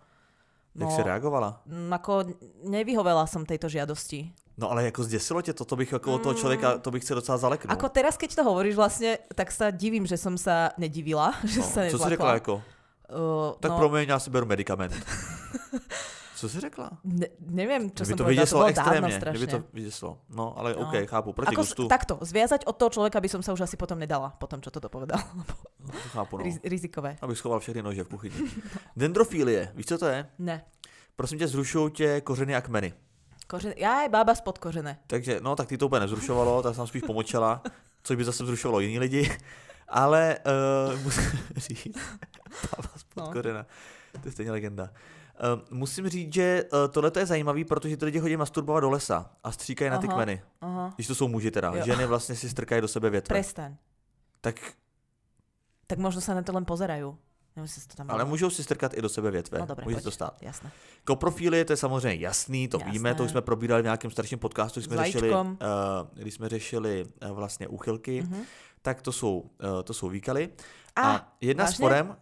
No, 0.79 0.87
Jak 0.87 0.91
si 0.95 1.03
reagovala? 1.03 1.65
Ako 1.67 2.29
nevyhovela 2.63 3.27
som 3.27 3.43
tejto 3.43 3.67
žiadosti. 3.67 4.31
No 4.59 4.71
ale 4.71 4.85
jako 4.85 5.03
zděsilo 5.03 5.43
tě 5.43 5.53
to, 5.53 5.65
to 5.65 5.77
bych 5.77 5.93
jako 5.93 6.11
mm. 6.19 6.23
toho 6.23 6.35
člověka, 6.35 6.79
to 6.79 6.91
bych 6.91 7.05
se 7.05 7.15
docela 7.15 7.39
zaleknul. 7.39 7.73
Ako 7.73 7.89
teraz, 7.89 8.17
keď 8.19 8.35
to 8.35 8.43
hovoríš 8.45 8.75
vlastne, 8.75 9.19
tak 9.35 9.55
sa 9.55 9.71
divím, 9.71 10.07
že 10.07 10.19
som 10.19 10.39
sa 10.39 10.75
nedivila, 10.79 11.35
že 11.47 11.63
no, 11.63 11.67
sa 11.67 11.81
co 11.91 11.99
jsi 11.99 12.09
řekla 12.09 12.35
jako? 12.35 12.55
Uh, 13.09 13.55
tak 13.61 13.71
no. 13.71 13.79
pro 13.79 13.89
mě 13.89 14.07
já 14.09 14.19
si 14.19 14.31
beru 14.31 14.47
medicament. 14.47 14.93
Co 16.39 16.49
jsi 16.49 16.61
řekla? 16.61 16.91
Ne, 17.05 17.27
neviem, 17.51 17.91
čo 17.91 18.07
Kdyby 18.07 18.15
som 18.15 18.19
to 18.19 18.25
povedala, 18.25 18.47
to 18.47 18.55
bolo 18.55 18.71
extrémne, 18.71 19.11
dávno 19.11 19.19
strašne. 19.19 19.39
Kdyby 19.39 19.53
to 19.53 19.59
vyděsilo. 19.75 20.13
No, 20.31 20.47
ale 20.59 20.69
no. 20.75 20.87
OK, 20.87 20.95
chápu, 21.11 21.33
proti 21.33 21.55
Ako, 21.55 21.63
gustu. 21.67 21.83
Takto, 21.91 22.15
zviazať 22.23 22.63
od 22.63 22.79
toho 22.79 22.91
človeka 22.95 23.19
by 23.19 23.29
som 23.29 23.43
sa 23.43 23.51
už 23.59 23.67
asi 23.67 23.75
potom 23.75 23.99
nedala, 23.99 24.31
potom 24.39 24.63
čo 24.63 24.71
toto 24.71 24.87
povedal. 24.87 25.19
No, 25.83 25.91
to 25.91 26.09
chápu, 26.15 26.39
no. 26.39 26.45
Riz, 26.47 26.63
rizikové. 26.63 27.19
Abych 27.19 27.39
schoval 27.39 27.59
všechny 27.59 27.83
nože 27.83 28.05
v 28.05 28.09
kuchyni. 28.09 28.39
Dendrofílie, 28.97 29.73
víš, 29.75 29.87
co 29.87 29.99
to 29.99 30.07
je? 30.07 30.27
Ne. 30.39 30.63
Prosím 31.17 31.39
tě, 31.39 31.49
zrušují 31.49 31.91
tě 31.91 32.21
kořeny 32.21 32.55
a 32.55 32.61
kmeny. 32.61 32.93
Kořen... 33.47 33.75
Já 33.77 34.03
je 34.03 34.09
bába 34.09 34.35
spod 34.35 34.59
kořene. 34.59 34.99
Takže, 35.07 35.41
no, 35.43 35.57
tak 35.57 35.69
ty 35.69 35.79
to 35.79 35.87
úplně 35.87 36.01
nezrušovalo, 36.01 36.63
tak 36.63 36.75
jsem 36.75 36.87
spíš 36.87 37.03
pomočela, 37.03 37.63
což 38.03 38.17
by 38.17 38.25
zase 38.25 38.45
vzrušovalo 38.45 38.81
jiní 38.81 38.99
lidi. 38.99 39.39
Ale 39.89 40.39
uh, 40.93 41.01
musím 41.05 41.39
říct, 41.57 41.99
bába 42.71 42.93
spod 42.97 43.25
no. 43.27 43.33
kořena, 43.33 43.67
to 44.23 44.29
je 44.29 44.33
stejně 44.33 44.53
legenda. 44.53 44.91
Uh, 45.39 45.79
musím 45.79 46.09
říct, 46.09 46.35
že 46.35 46.65
uh, 46.73 46.79
tohle 46.93 47.13
je 47.19 47.27
zajímavý, 47.27 47.65
protože 47.65 47.97
ty 47.97 48.05
lidi 48.05 48.21
chodí 48.21 48.37
masturbovat 48.37 48.81
do 48.81 48.91
lesa 48.91 49.31
a 49.45 49.53
stříkají 49.53 49.91
na 49.91 49.99
ty 49.99 50.09
kmeny. 50.09 50.43
Aha. 50.61 50.93
Když 50.95 51.07
to 51.07 51.15
jsou 51.15 51.29
muži 51.29 51.51
teda. 51.51 51.73
Jo. 51.75 51.85
Ženy 51.85 52.07
vlastně 52.07 52.35
si 52.35 52.49
strkají 52.49 52.83
do 52.83 52.89
sebe 52.89 53.11
větve. 53.11 53.35
Prestaň. 53.35 53.77
Tak... 54.41 54.73
Tak 55.87 55.99
možno 55.99 56.21
se 56.21 56.35
na 56.35 56.43
to 56.43 56.53
len 56.53 56.65
pozerají. 56.65 57.03
To 57.89 57.97
tam 57.97 58.11
ale 58.11 58.25
můžou 58.25 58.51
si 58.51 58.65
strkat 58.65 58.95
i 58.95 59.03
do 59.03 59.09
sebe 59.09 59.31
větve. 59.31 59.59
No 59.59 59.67
dobré, 59.67 59.85
Může 59.85 59.97
pojď. 59.97 60.05
to 60.05 60.11
stát. 60.11 60.37
Jasné. 60.41 60.71
Koprofilie, 61.05 61.65
to 61.65 61.73
je 61.73 61.77
samozřejmě 61.77 62.15
jasný, 62.15 62.69
to 62.69 62.79
jasné. 62.79 62.93
víme, 62.93 63.15
to 63.15 63.25
už 63.25 63.31
jsme 63.31 63.43
probírali 63.43 63.83
v 63.83 63.85
nějakém 63.85 64.11
starším 64.11 64.39
podcastu, 64.39 64.81
když 64.81 64.87
jsme 64.87 64.97
řešili, 64.97 65.31
uh, 65.31 65.47
když 66.15 66.35
jsme 66.35 66.49
řešili 66.49 67.05
uh, 67.23 67.31
vlastně 67.31 67.69
úchylky, 67.69 68.23
mm-hmm. 68.23 68.43
tak 68.83 69.03
to 69.03 69.13
jsou, 69.13 69.39
uh, 69.39 69.83
to 69.85 69.95
jsou 69.95 70.09
výkaly. 70.09 70.49
A, 70.97 71.17
a 71.17 71.33
jedna 71.41 71.65
vážně? 71.65 71.77
z 71.77 71.79
forem, 71.79 72.17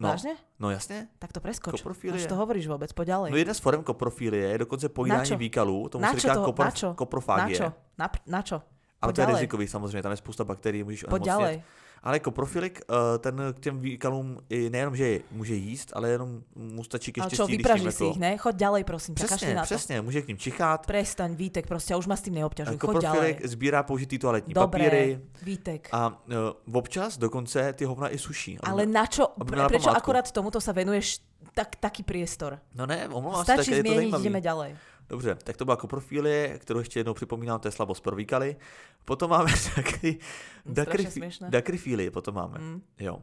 No, 0.00 0.08
Vážně? 0.08 0.36
No 0.58 0.70
jasně. 0.70 1.08
Tak 1.18 1.32
to 1.32 1.40
preskoč. 1.40 1.80
Koprofilie. 1.80 2.14
Až 2.14 2.26
to 2.26 2.34
hovoríš 2.34 2.66
vůbec, 2.66 2.92
pojď 2.92 3.08
ďalej. 3.08 3.30
No 3.30 3.36
jedna 3.36 3.54
z 3.54 3.58
forem 3.58 3.82
koprofilie 3.82 4.48
je 4.48 4.58
dokonce 4.58 4.88
pojídání 4.88 5.36
výkalů, 5.36 5.88
tomu 5.88 6.02
na 6.02 6.12
se 6.12 6.20
říká 6.20 6.34
to, 6.34 6.44
kopro, 6.44 6.64
na 6.64 6.70
čo? 6.70 6.94
koprofágie. 6.94 7.60
Na 7.60 7.66
čo? 7.66 7.72
Na, 7.98 8.10
na 8.26 8.42
čo? 8.42 8.62
Ale 9.02 9.12
to 9.12 9.20
je 9.20 9.26
rizikový 9.26 9.68
samozřejmě, 9.68 10.02
tam 10.02 10.10
je 10.10 10.16
spousta 10.16 10.44
bakterií, 10.44 10.84
můžeš 10.84 11.04
ďalej. 11.24 11.62
Ale 12.06 12.22
koprofilik, 12.22 12.80
uh, 12.86 13.18
ten 13.18 13.34
k 13.50 13.58
těm 13.60 13.80
výkalům 13.80 14.38
i 14.48 14.70
nejenom, 14.70 14.96
že 14.96 15.20
může 15.30 15.54
jíst, 15.54 15.90
ale 15.94 16.10
jenom 16.10 16.42
mu 16.54 16.84
stačí 16.84 17.12
ke 17.12 17.20
štěstí, 17.20 17.42
Ale 17.42 17.50
čo, 17.50 17.56
vypraží 17.56 17.90
si 17.90 18.04
jako... 18.04 18.14
ich, 18.14 18.18
ne? 18.18 18.38
Choď 18.38 18.54
ďalej, 18.54 18.84
prosím. 18.84 19.14
Přesně, 19.14 19.54
na 19.54 19.62
to. 19.62 19.66
přesně, 19.66 20.02
může 20.02 20.22
k 20.22 20.28
ním 20.28 20.38
čichat. 20.38 20.86
Prestaň, 20.86 21.34
Vítek, 21.34 21.66
prostě 21.66 21.96
už 21.96 22.06
ma 22.06 22.16
s 22.16 22.22
tím 22.22 22.34
neobťažuj. 22.34 22.78
Choď 22.78 23.02
ďalej. 23.02 23.02
Koprofilik 23.02 23.38
sbírá 23.46 23.82
použitý 23.82 24.18
toaletní 24.18 24.54
Dobré, 24.54 24.84
papíry. 24.84 25.20
Vítek. 25.42 25.88
A 25.92 26.08
uh, 26.08 26.78
občas 26.78 27.18
dokonce 27.18 27.72
ty 27.72 27.84
hovna 27.84 28.14
i 28.14 28.18
suší. 28.18 28.58
Ale 28.62 28.86
na 28.86 29.06
čo, 29.06 29.34
prečo 29.66 29.90
akorát 29.90 30.30
tomuto 30.30 30.62
sa 30.62 30.70
venuješ 30.70 31.26
tak, 31.54 31.74
taký 31.82 32.06
priestor? 32.06 32.62
No 32.74 32.86
ne, 32.86 33.08
omlouvám 33.08 33.44
se, 33.44 33.52
Stačí 33.52 33.70
tak 33.70 33.76
je 33.76 33.84
to 33.84 33.94
zajímavý. 33.94 34.22
ideme 34.22 34.40
ďalej. 34.40 34.70
Dobře, 35.08 35.34
tak 35.34 35.56
to 35.56 35.64
byla 35.64 35.76
koprofilie, 35.76 36.58
kterou 36.58 36.78
ještě 36.78 37.00
jednou 37.00 37.14
připomínám, 37.14 37.60
to 37.60 37.68
je 37.68 37.72
slabost 37.72 38.02
pro 38.02 38.16
výkaly. 38.16 38.56
Potom 39.04 39.30
máme 39.30 39.50
dakry, 39.76 40.18
dakry, 40.66 41.08
dakryfílie, 41.48 42.10
potom 42.10 42.34
máme. 42.34 42.58
Mm. 42.58 42.82
Jo. 42.98 43.22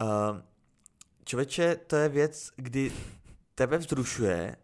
Uh, 0.00 0.06
člověče, 1.24 1.76
to 1.86 1.96
je 1.96 2.08
věc, 2.08 2.50
kdy 2.56 2.92
tebe 3.54 3.78
vzrušuje, 3.78 4.56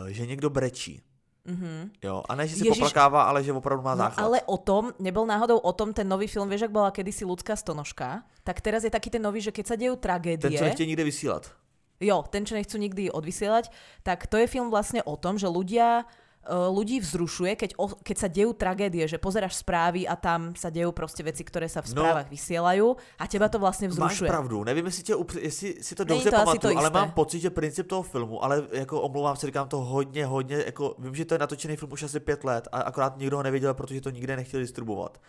uh, 0.00 0.06
že 0.06 0.26
někdo 0.26 0.50
brečí. 0.50 1.02
Mm-hmm. 1.44 1.90
Jo, 2.02 2.22
a 2.28 2.34
ne, 2.34 2.48
že 2.48 2.56
si 2.56 2.64
Ježiš, 2.64 2.80
poplakává, 2.80 3.22
ale 3.22 3.44
že 3.44 3.52
opravdu 3.52 3.84
má 3.84 3.96
záchvat. 3.96 4.18
No, 4.18 4.24
ale 4.24 4.40
o 4.48 4.56
tom, 4.56 4.92
nebol 4.98 5.28
náhodou 5.28 5.60
o 5.60 5.72
tom 5.72 5.92
ten 5.92 6.08
nový 6.08 6.24
film, 6.24 6.48
vieš, 6.48 6.64
ak 6.64 6.72
bola 6.72 6.88
kedysi 6.88 7.28
ľudská 7.28 7.52
stonožka, 7.52 8.24
tak 8.40 8.64
teraz 8.64 8.80
je 8.80 8.88
taký 8.88 9.12
ten 9.12 9.20
nový, 9.20 9.44
že 9.44 9.52
keď 9.52 9.64
sa 9.68 9.76
dejú 9.76 10.00
tragédie... 10.00 10.40
Ten, 10.40 10.56
co 10.56 10.64
nechtějí 10.64 10.88
nikde 10.88 11.04
vysílat. 11.04 11.52
Jo, 12.00 12.26
ten, 12.26 12.42
čo 12.42 12.58
nechcú 12.58 12.78
nikdy 12.78 13.10
odvysielať, 13.10 13.70
tak 14.02 14.26
to 14.26 14.36
je 14.40 14.50
film 14.50 14.70
vlastne 14.70 15.00
o 15.06 15.14
tom, 15.14 15.38
že 15.38 15.46
ľudia 15.46 16.04
ľudí 16.50 17.00
vzrušuje, 17.00 17.56
keď, 17.56 17.70
o, 17.80 17.88
keď 17.88 18.16
sa 18.20 18.28
dejú 18.28 18.52
tragédie, 18.52 19.08
že 19.08 19.16
pozeráš 19.16 19.64
správy 19.64 20.04
a 20.04 20.12
tam 20.16 20.52
sa 20.52 20.68
dejú 20.68 20.92
proste 20.92 21.24
veci, 21.24 21.40
ktoré 21.40 21.68
sa 21.72 21.80
v 21.80 21.88
správach 21.96 22.28
no, 22.28 22.32
vysielajú 22.32 22.86
a 23.16 23.24
teba 23.24 23.48
to 23.48 23.56
vlastne 23.56 23.88
vzrušuje. 23.88 24.28
Máš 24.28 24.34
pravdu, 24.36 24.64
nevím, 24.64 24.86
jestli, 24.86 25.02
tě, 25.02 25.14
jestli 25.40 25.68
si 25.82 25.94
to 25.94 26.04
dobře 26.04 26.30
to 26.30 26.36
pamatuju, 26.36 26.78
ale 26.78 26.90
mám 26.90 27.10
pocit, 27.10 27.40
že 27.40 27.50
princip 27.50 27.88
toho 27.88 28.02
filmu, 28.02 28.44
ale 28.44 28.62
jako 28.72 29.00
omlouvám 29.00 29.36
se, 29.36 29.46
říkám 29.46 29.68
to 29.68 29.80
hodně, 29.80 30.26
hodně, 30.26 30.56
jako 30.66 30.94
vím, 30.98 31.14
že 31.14 31.24
to 31.24 31.34
je 31.34 31.38
natočený 31.38 31.76
film 31.76 31.92
už 31.92 32.02
asi 32.02 32.20
pět 32.20 32.44
let 32.44 32.68
a 32.72 32.80
akorát 32.80 33.18
nikdo 33.18 33.36
ho 33.36 33.42
nevěděl, 33.42 33.74
protože 33.74 34.00
to 34.00 34.10
nikde 34.10 34.36
nechtěli 34.36 34.62
distribuovat. 34.62 35.20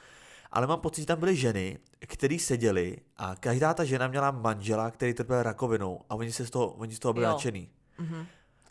Ale 0.55 0.67
mám 0.67 0.79
pocit, 0.79 1.01
že 1.01 1.07
tam 1.07 1.19
byly 1.19 1.35
ženy, 1.35 1.77
které 1.99 2.39
seděly 2.39 2.97
a 3.17 3.35
každá 3.35 3.73
ta 3.73 3.83
žena 3.83 4.07
měla 4.07 4.31
manžela, 4.31 4.91
který 4.91 5.13
trpěl 5.13 5.43
rakovinou 5.43 6.01
a 6.09 6.15
oni, 6.15 6.31
se 6.31 6.45
z 6.45 6.49
toho, 6.49 6.67
oni 6.67 6.95
z 6.95 6.99
toho 6.99 7.13
byli 7.13 7.25
nadšený. 7.25 7.69
Mm-hmm. 7.99 8.25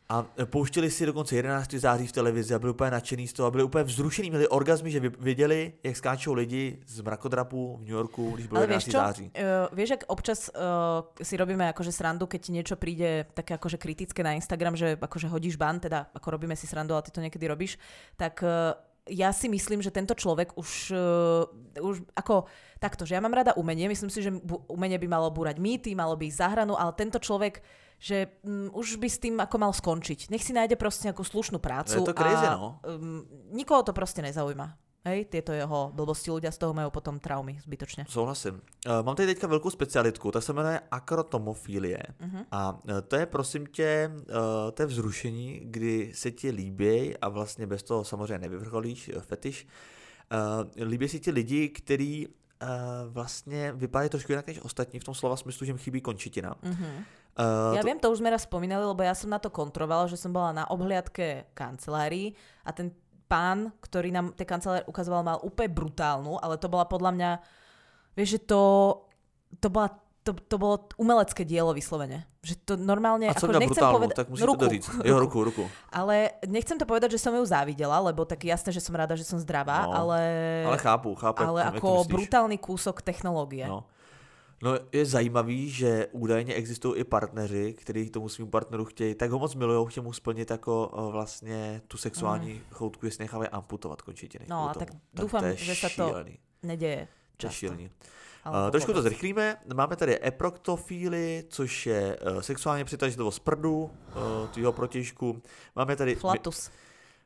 A 0.09 0.27
pouštěli 0.45 0.91
si 0.91 1.07
dokonce 1.07 1.37
11. 1.37 1.71
září 1.71 2.07
v 2.07 2.13
televizi 2.13 2.55
a 2.55 2.59
byli 2.59 2.73
úplně 2.73 2.91
nadšený 2.91 3.29
z 3.29 3.33
toho 3.33 3.47
a 3.47 3.51
byli 3.51 3.65
úplně 3.65 3.85
vzrušený, 3.85 4.31
měli 4.31 4.49
orgazmy, 4.49 4.91
že 4.91 5.01
věděli, 5.01 5.73
jak 5.83 5.97
skáčou 5.97 6.33
lidi 6.33 6.79
z 6.87 7.01
mrakodrapu 7.01 7.77
v 7.77 7.81
New 7.81 7.91
Yorku, 7.91 8.31
když 8.31 8.47
bylo 8.47 8.61
11. 8.61 8.89
září. 8.89 9.25
Uh, 9.25 9.77
vieš, 9.77 9.91
jak 9.91 10.05
občas 10.07 10.51
uh, 10.55 10.63
si 11.23 11.37
robíme 11.37 11.69
akože 11.69 11.93
srandu, 11.93 12.27
keď 12.27 12.41
ti 12.41 12.53
niečo 12.53 12.77
príde 12.77 13.25
také 13.33 13.57
akože 13.57 13.77
kritické 13.77 14.21
na 14.21 14.37
Instagram, 14.37 14.77
že 14.77 14.97
akože 15.01 15.29
hodíš 15.29 15.57
ban, 15.57 15.81
teda 15.81 16.09
ako 16.15 16.31
robíme 16.31 16.57
si 16.57 16.69
srandu, 16.69 16.95
ale 16.95 17.03
ty 17.03 17.11
to 17.11 17.25
niekedy 17.25 17.49
robíš, 17.49 17.81
tak 18.17 18.45
uh, 18.45 18.77
ja 19.05 19.31
si 19.37 19.53
myslím, 19.53 19.85
že 19.85 19.93
tento 19.93 20.17
človek 20.17 20.57
už, 20.57 20.71
uh, 20.97 21.45
už 21.81 22.05
ako 22.17 22.49
takto, 22.81 23.05
že 23.05 23.17
ja 23.17 23.21
mám 23.21 23.37
rada 23.37 23.53
umenie, 23.57 23.89
myslím 23.89 24.09
si, 24.09 24.25
že 24.25 24.33
umenie 24.69 24.97
by 24.97 25.09
malo 25.09 25.29
búrať 25.29 25.61
mýty, 25.61 25.93
malo 25.93 26.17
by 26.17 26.29
ísť 26.29 26.41
za 26.41 26.49
hranu, 26.53 26.75
ale 26.77 26.93
tento 26.97 27.21
človek 27.21 27.61
že 28.05 28.37
um, 28.45 28.69
už 28.75 29.01
by 29.01 29.09
s 29.09 29.23
tým 29.23 29.39
ako 29.41 29.57
mal 29.57 29.73
skončiť. 29.73 30.29
Nech 30.29 30.45
si 30.45 30.53
nájde 30.53 30.77
proste 30.77 31.09
nejakú 31.09 31.25
slušnú 31.25 31.63
prácu. 31.63 31.97
Je 31.97 32.05
to 32.05 32.13
crazy, 32.13 32.45
a 32.45 32.59
no. 32.59 32.83
um, 32.85 33.25
nikoho 33.55 33.81
to 33.81 33.97
proste 33.97 34.21
nezaujíma. 34.21 34.77
Hej, 35.05 35.29
tieto 35.29 35.53
jeho 35.53 35.93
blbosti 35.93 36.33
ľudia 36.33 36.49
z 36.49 36.65
toho 36.65 36.73
majú 36.73 36.89
potom 36.89 37.21
traumy 37.21 37.61
zbytočně. 37.61 38.05
Souhlasím. 38.09 38.61
Uh, 38.89 39.05
mám 39.05 39.17
tady 39.17 39.27
teďka 39.27 39.47
velkou 39.47 39.71
specialitku, 39.71 40.31
ta 40.31 40.41
se 40.41 40.53
jmenuje 40.53 40.81
akrotomofílie. 40.91 41.99
Uh-huh. 42.21 42.45
A 42.51 42.73
uh, 42.73 43.01
to 43.09 43.17
je 43.17 43.27
prosím 43.27 43.67
tě, 43.67 44.11
uh, 44.13 44.71
to 44.75 44.83
je 44.83 44.87
vzrušení, 44.87 45.61
kdy 45.65 46.13
se 46.15 46.31
ti 46.31 46.51
líbí 46.51 47.17
a 47.17 47.29
vlastně 47.29 47.67
bez 47.67 47.83
toho 47.83 48.05
samozřejmě 48.05 48.39
nevyvrcholíš 48.39 49.11
fetiš. 49.21 49.67
Uh, 50.33 50.87
líbí 50.89 51.09
si 51.09 51.21
ti 51.21 51.31
lidi, 51.31 51.69
který 51.69 52.27
uh, 52.27 52.33
vlastně 53.09 53.73
vypadají 53.73 54.11
trošku 54.11 54.33
jinak 54.33 54.47
než 54.47 54.61
ostatní 54.63 55.01
v 55.01 55.05
tom 55.05 55.15
slova 55.15 55.37
smyslu, 55.37 55.67
že 55.67 55.71
jim 55.71 55.79
chybí 55.79 56.01
končitina. 56.01 56.55
Uh-huh. 56.55 57.05
Uh, 57.35 57.75
ja 57.75 57.83
to... 57.83 57.87
viem, 57.91 57.99
to 57.99 58.15
už 58.15 58.23
sme 58.23 58.31
raz 58.31 58.47
spomínali, 58.47 58.87
lebo 58.87 59.03
ja 59.03 59.11
som 59.11 59.27
na 59.27 59.43
to 59.43 59.51
kontrolovala, 59.51 60.07
že 60.07 60.15
som 60.15 60.31
bola 60.31 60.55
na 60.55 60.71
obhliadke 60.71 61.51
kancelárii 61.51 62.31
a 62.63 62.71
ten 62.71 62.95
pán, 63.27 63.73
ktorý 63.81 64.13
nám 64.13 64.37
tie 64.37 64.47
kancelárie 64.47 64.85
ukazoval, 64.87 65.25
mal 65.25 65.39
úplne 65.41 65.73
brutálnu, 65.73 66.39
ale 66.39 66.61
to 66.61 66.69
bola 66.69 66.85
podľa 66.85 67.11
mňa, 67.17 67.31
vieš, 68.15 68.39
že 68.39 68.41
to, 68.45 68.63
to 69.59 69.69
bola 69.73 69.89
to, 70.25 70.33
to 70.33 70.57
bolo 70.57 70.89
umelecké 70.97 71.45
dielo 71.45 71.77
vyslovene. 71.77 72.25
Že 72.41 72.55
to 72.65 72.73
normálne... 72.81 73.29
A 73.29 73.37
co 73.37 73.45
ako, 73.45 73.61
nechcem 73.61 73.85
povedať, 73.85 74.17
tak 74.17 74.29
musíte 74.33 74.49
ruku, 74.49 74.65
to 74.65 74.73
říct. 74.73 74.89
Jo, 75.05 75.17
ruku, 75.21 75.39
ruku. 75.45 75.65
Ale 75.93 76.41
nechcem 76.49 76.81
to 76.81 76.89
povedať, 76.89 77.13
že 77.13 77.21
som 77.21 77.37
ju 77.37 77.45
závidela, 77.45 78.01
lebo 78.01 78.25
tak 78.25 78.41
jasné, 78.41 78.73
že 78.73 78.81
som 78.81 78.97
rada, 78.97 79.13
že 79.21 79.29
som 79.29 79.37
zdravá, 79.37 79.85
no, 79.85 79.93
ale... 79.93 80.21
Ale 80.65 80.79
chápu, 80.81 81.13
chápu. 81.13 81.45
Ale 81.45 81.61
ako 81.77 82.09
brutálny 82.09 82.57
kúsok 82.57 83.05
technológie. 83.05 83.69
No. 83.69 83.85
No 84.65 84.79
je 84.93 85.07
zajímavý, 85.07 85.71
že 85.71 86.07
údajně 86.13 86.55
existují 86.55 87.01
i 87.01 87.05
partneři, 87.05 87.73
kteří 87.73 88.11
tomu 88.11 88.29
svým 88.29 88.51
partneru 88.51 88.85
chtějí, 88.85 89.15
tak 89.15 89.31
ho 89.31 89.39
moc 89.39 89.55
milují, 89.55 89.87
chtějí 89.91 90.05
mu 90.05 90.13
splnit 90.13 90.51
jako 90.51 90.91
eh, 90.93 91.13
vlastně 91.13 91.83
tu 91.89 91.97
sexuální 91.97 92.53
mm. 92.55 92.61
choutku, 92.71 93.07
jestli 93.07 93.25
nechávají 93.25 93.49
amputovat 93.51 94.03
končetiny. 94.03 94.47
No 94.49 94.71
a 94.71 94.75
tak 94.75 94.89
doufám, 95.15 95.45
že 95.57 95.75
se 95.75 95.89
to 95.97 96.15
neděje. 96.63 97.09
To 97.37 97.47
je 97.47 97.91
Uh, 98.47 98.71
trošku 98.71 98.93
to 98.93 99.03
zrychlíme. 99.03 99.57
Máme 99.75 99.97
tady 99.97 100.25
eproktofíly, 100.25 101.45
což 101.49 101.87
je 101.87 102.17
uh, 102.17 102.41
sexuálně 102.41 102.85
přitažlivost 102.85 103.39
prdu, 103.39 103.83
uh, 103.83 103.91
tvýho 104.51 104.73
protěžku. 104.73 105.43
Máme 105.77 105.97
tady... 105.97 106.15
Flatus. 106.15 106.69
My, 106.69 106.84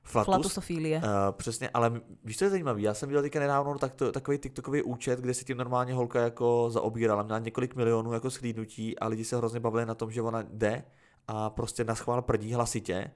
Flatus. 0.09 0.35
Flatusofílie. 0.35 0.99
Uh, 0.99 1.05
přesně, 1.33 1.71
ale 1.75 2.01
víš, 2.25 2.39
co 2.39 2.45
je 2.45 2.51
zajímavé? 2.51 2.81
Já 2.81 2.95
jsem 2.95 3.09
viděl 3.09 3.23
teďka 3.23 3.41
nedávno 3.41 3.79
tak 3.79 3.95
to, 3.95 4.13
takový 4.13 4.39
TikTokový 4.39 4.83
účet, 4.83 5.21
kde 5.21 5.35
se 5.35 5.45
tím 5.45 5.57
normálně 5.57 5.95
holka 5.95 6.21
jako 6.21 6.71
zaobírala. 6.71 7.23
Měla 7.23 7.39
několik 7.39 7.77
milionů 7.77 8.13
jako 8.13 8.31
schlídnutí 8.31 8.99
a 8.99 9.07
lidi 9.07 9.25
se 9.25 9.37
hrozně 9.37 9.61
bavili 9.61 9.87
na 9.87 9.95
tom, 9.95 10.11
že 10.11 10.23
ona 10.23 10.45
jde 10.51 10.85
a 11.29 11.51
prostě 11.51 11.85
naschvál 11.85 12.23
prdí 12.23 12.53
hlasitě. 12.53 13.11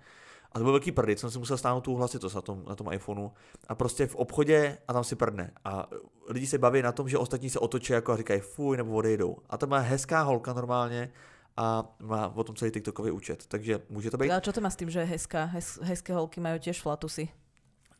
A 0.53 0.59
to 0.59 0.65
byl 0.65 0.73
velký 0.73 0.93
prdy, 0.93 1.17
jsem 1.17 1.31
si 1.31 1.39
musel 1.39 1.57
stáhnout 1.59 1.81
tu 1.81 1.95
hlasitost 1.95 2.35
na 2.35 2.41
tom, 2.41 2.65
na 2.69 2.77
tom 2.77 2.93
iPhoneu. 2.93 3.31
A 3.69 3.75
prostě 3.75 4.07
v 4.07 4.17
obchodě 4.17 4.79
a 4.89 4.93
tam 4.93 5.05
si 5.05 5.17
prdne. 5.17 5.51
A 5.65 5.87
lidi 6.29 6.47
se 6.47 6.59
baví 6.59 6.83
na 6.83 6.93
tom, 6.93 7.09
že 7.09 7.19
ostatní 7.19 7.51
se 7.51 7.59
otočí 7.59 7.93
jako 7.93 8.13
a 8.13 8.17
říkají 8.17 8.41
fuj 8.41 8.77
nebo 8.77 8.93
odejdou. 8.93 9.37
A 9.51 9.57
to 9.57 9.67
má 9.67 9.79
hezká 9.79 10.23
holka 10.23 10.53
normálně, 10.53 11.13
a 11.57 11.85
má 12.01 12.29
o 12.35 12.45
tom 12.45 12.57
celý 12.57 12.71
TikTokový 12.71 13.11
účet, 13.11 13.47
takže 13.47 13.81
může 13.91 14.11
to 14.11 14.17
být. 14.17 14.31
A 14.31 14.41
čo 14.41 14.53
to 14.53 14.61
má 14.61 14.71
s 14.71 14.77
tým, 14.77 14.91
že 14.91 15.05
hezká? 15.05 15.45
Hez, 15.45 15.79
hezké 15.83 16.13
holky 16.13 16.41
majú 16.41 16.57
tiež 16.59 16.81
flatusy. 16.81 17.29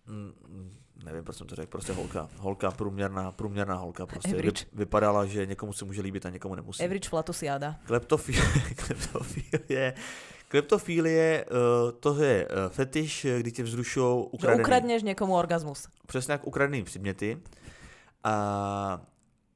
Mm, 0.09 0.33
mm, 0.49 0.71
nevím, 1.05 1.25
proč 1.25 1.37
jsem 1.37 1.47
to 1.47 1.55
řekl, 1.55 1.71
prostě 1.71 1.93
holka. 1.93 2.29
Holka, 2.37 2.71
průměrná, 2.71 3.33
průměrná 3.33 3.75
holka. 3.75 4.07
Prostě 4.07 4.35
vy, 4.35 4.53
vypadala, 4.73 5.27
že 5.27 5.47
někomu 5.47 5.73
se 5.73 5.85
může 5.85 6.03
líbit 6.03 6.27
a 6.27 6.31
někomu 6.31 6.55
nemusí. 6.55 6.85
Average 6.85 7.09
flatusiada. 7.09 7.77
Kleptofilie, 7.87 8.43
kleptofilie, 8.77 9.95
kleptofilie, 10.49 11.45
uh, 11.45 11.93
to 12.01 12.23
je 12.23 12.49
uh, 12.49 12.73
fetiš, 12.73 13.25
eh, 13.25 13.41
kdy 13.41 13.53
tě 13.53 13.63
vzrušou 13.63 14.23
Že 14.23 14.29
ukradený, 14.33 14.63
ukradneš 14.63 15.03
někomu 15.03 15.35
orgasmus. 15.35 15.89
přesně 16.07 16.33
jak 16.33 16.47
ukradený 16.47 16.85
předměty. 16.85 17.39
A, 18.25 19.01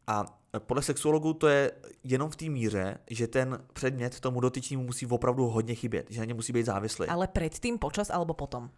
a 0.06 0.38
podle 0.58 0.82
sexuologů 0.82 1.32
to 1.34 1.46
je 1.48 1.72
jenom 2.04 2.30
v 2.30 2.36
té 2.36 2.44
míře, 2.48 2.98
že 3.10 3.26
ten 3.26 3.58
předmět 3.72 4.20
tomu 4.20 4.40
dotyčnému 4.40 4.82
musí 4.82 5.06
opravdu 5.06 5.46
hodně 5.48 5.74
chybět, 5.74 6.06
že 6.10 6.20
na 6.20 6.24
ně 6.24 6.34
musí 6.34 6.52
být 6.52 6.66
závislý. 6.66 7.06
Ale 7.06 7.26
predtým, 7.26 7.78
počas 7.78 8.10
alebo 8.10 8.34
potom. 8.34 8.70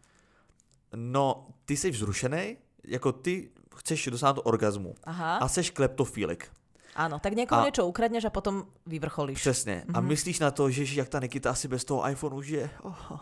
No, 0.97 1.47
ty 1.65 1.77
jsi 1.77 1.91
vzrušený, 1.91 2.57
jako 2.85 3.13
ty 3.13 3.51
chceš 3.77 4.09
dosáhnout 4.11 4.43
orgazmu 4.45 4.95
Aha, 5.05 5.37
a 5.37 5.49
seš 5.49 5.71
kleptofílik. 5.71 6.51
áno. 6.99 7.23
Tak 7.23 7.33
a- 7.51 7.63
niečo 7.63 7.87
ukradneš 7.87 8.25
a 8.27 8.31
potom 8.35 8.67
vyvrcholíš. 8.87 9.39
Přesně. 9.39 9.85
A 9.95 10.01
myslíš 10.01 10.39
na 10.43 10.51
to, 10.51 10.71
že 10.71 10.83
jak 10.99 11.09
ta 11.09 11.21
Nikita 11.21 11.51
asi 11.51 11.69
bez 11.69 11.85
toho 11.85 12.03
iPhoneu 12.11 12.43
žije. 12.43 12.71
Oh, 12.83 13.19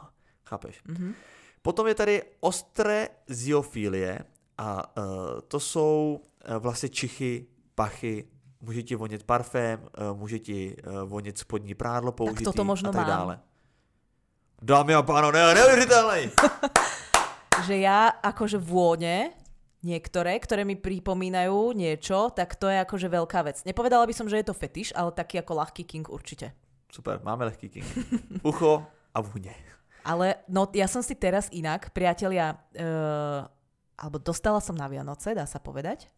chápeš? 0.48 0.80
Mhm. 0.88 1.14
Potom 1.62 1.86
je 1.86 1.94
tady 1.94 2.22
ostré 2.40 3.08
ziofilie 3.26 4.18
a 4.58 4.96
uh, 4.96 5.04
to 5.48 5.60
jsou 5.60 6.20
uh, 6.48 6.56
vlastně 6.56 6.88
čichy, 6.88 7.46
pachy, 7.74 8.24
může 8.66 8.82
ti 8.82 8.94
vonět 8.94 9.22
parfém, 9.22 9.80
uh, 9.80 10.18
může 10.18 10.38
ti 10.38 10.76
uh, 10.76 11.08
vonět 11.08 11.38
spodní 11.38 11.74
prádlo 11.74 12.12
použitý 12.12 12.44
toto 12.44 12.64
možno 12.64 12.90
a 12.90 12.92
tak 12.92 13.06
mám. 13.06 13.18
dále. 13.18 13.34
Dámy 14.62 14.94
a 14.94 15.02
pánové, 15.02 15.54
neuvěřitelný! 15.54 16.30
Že 17.64 17.80
ja 17.80 18.12
akože 18.20 18.60
vône 18.60 19.32
niektoré, 19.80 20.36
ktoré 20.36 20.68
mi 20.68 20.76
pripomínajú 20.76 21.72
niečo, 21.72 22.28
tak 22.36 22.52
to 22.60 22.68
je 22.68 22.84
akože 22.84 23.08
veľká 23.08 23.40
vec. 23.48 23.64
Nepovedala 23.64 24.04
by 24.04 24.12
som, 24.12 24.28
že 24.28 24.44
je 24.44 24.46
to 24.52 24.52
fetiš, 24.52 24.92
ale 24.92 25.08
taký 25.08 25.40
ako 25.40 25.64
ľahký 25.64 25.88
king 25.88 26.04
určite. 26.04 26.52
Super, 26.92 27.16
máme 27.24 27.48
lehký 27.48 27.72
king. 27.72 27.88
Ucho 28.50 28.84
a 29.14 29.20
vůně. 29.24 29.56
Ale 30.04 30.44
no, 30.52 30.68
ja 30.76 30.84
som 30.86 31.00
si 31.00 31.16
teraz 31.16 31.48
inak, 31.48 31.90
priatelia, 31.96 32.60
uh, 32.76 33.48
alebo 33.96 34.20
dostala 34.20 34.60
som 34.60 34.76
na 34.76 34.86
Vianoce, 34.86 35.32
dá 35.32 35.48
sa 35.48 35.58
povedať, 35.58 36.12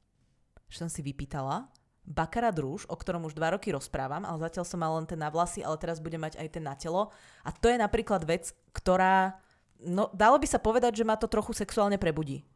že 0.67 0.77
som 0.83 0.91
si 0.91 1.01
vypýtala 1.01 1.71
Bakarat 2.09 2.57
rúž, 2.57 2.89
o 2.89 2.97
ktorom 2.97 3.29
už 3.29 3.37
dva 3.37 3.53
roky 3.53 3.69
rozprávam, 3.69 4.25
ale 4.25 4.41
zatiaľ 4.41 4.65
som 4.65 4.81
mal 4.81 4.97
len 4.97 5.05
ten 5.05 5.21
na 5.21 5.29
vlasy, 5.29 5.61
ale 5.61 5.77
teraz 5.77 6.01
budem 6.01 6.25
mať 6.25 6.41
aj 6.41 6.49
ten 6.49 6.65
na 6.65 6.73
telo. 6.73 7.13
A 7.45 7.53
to 7.53 7.69
je 7.69 7.77
napríklad 7.77 8.25
vec, 8.25 8.49
ktorá, 8.73 9.37
no 9.79 10.09
dalo 10.17 10.41
by 10.41 10.49
sa 10.49 10.57
povedať, 10.57 10.97
že 10.97 11.05
ma 11.05 11.21
to 11.21 11.29
trochu 11.29 11.53
sexuálne 11.53 12.01
prebudí. 12.01 12.49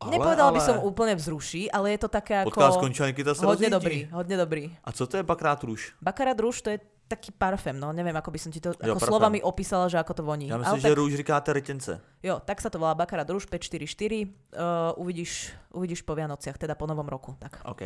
Ale, 0.00 0.16
Nepovedala 0.16 0.50
by 0.50 0.58
ale- 0.58 0.66
som 0.66 0.76
úplne 0.82 1.14
vzruší, 1.14 1.70
ale 1.70 1.92
je 1.94 2.00
to 2.02 2.08
také 2.10 2.42
ako... 2.42 2.50
Podcast 2.50 2.80
skončil, 2.80 3.06
Nikita 3.14 3.36
se 3.36 3.44
hodne 3.46 3.68
rozjíždí. 3.68 3.76
dobrý, 3.76 3.98
hodne 4.10 4.36
dobrý. 4.40 4.64
A 4.84 4.90
co 4.92 5.06
to 5.06 5.16
je 5.16 5.22
bakrát 5.22 5.60
růž? 5.62 5.92
Bakarat 6.02 6.40
rúž 6.40 6.64
to 6.64 6.70
je 6.72 6.80
taký 7.04 7.34
parfém, 7.34 7.74
no 7.74 7.90
neviem, 7.92 8.14
ako 8.14 8.30
by 8.30 8.38
som 8.38 8.54
ti 8.54 8.62
to 8.62 8.70
Jo, 8.70 8.94
ako 8.94 9.02
parfém. 9.02 9.10
slovami 9.10 9.38
opísala, 9.42 9.90
že 9.90 9.98
ako 9.98 10.14
to 10.14 10.22
voní. 10.22 10.48
Já 10.48 10.54
Ale 10.54 10.62
myslím, 10.62 10.80
tak- 10.82 10.88
že 10.90 10.94
růž 10.94 11.12
říkáte 11.20 11.52
rytence. 11.52 12.00
Jo, 12.22 12.38
tak 12.40 12.62
sa 12.62 12.70
to 12.70 12.78
volá 12.78 12.94
Bakarat 12.94 13.26
Rúž 13.28 13.44
544. 13.50 14.30
Uh, 14.54 14.94
uvidíš, 14.96 15.50
uvidíš 15.72 16.02
po 16.02 16.14
Vianociach, 16.14 16.58
teda 16.58 16.74
po 16.74 16.86
novom 16.86 17.08
roku. 17.08 17.36
Tak. 17.38 17.60
OK. 17.64 17.82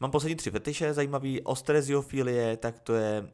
Mám 0.00 0.10
poslední 0.10 0.36
tři 0.36 0.50
fetiše, 0.50 0.94
zajímavý. 0.94 1.42
Ostré 1.42 1.82
ziofilie, 1.82 2.56
tak 2.56 2.78
to 2.78 2.94
je, 2.94 3.20
uh, 3.22 3.26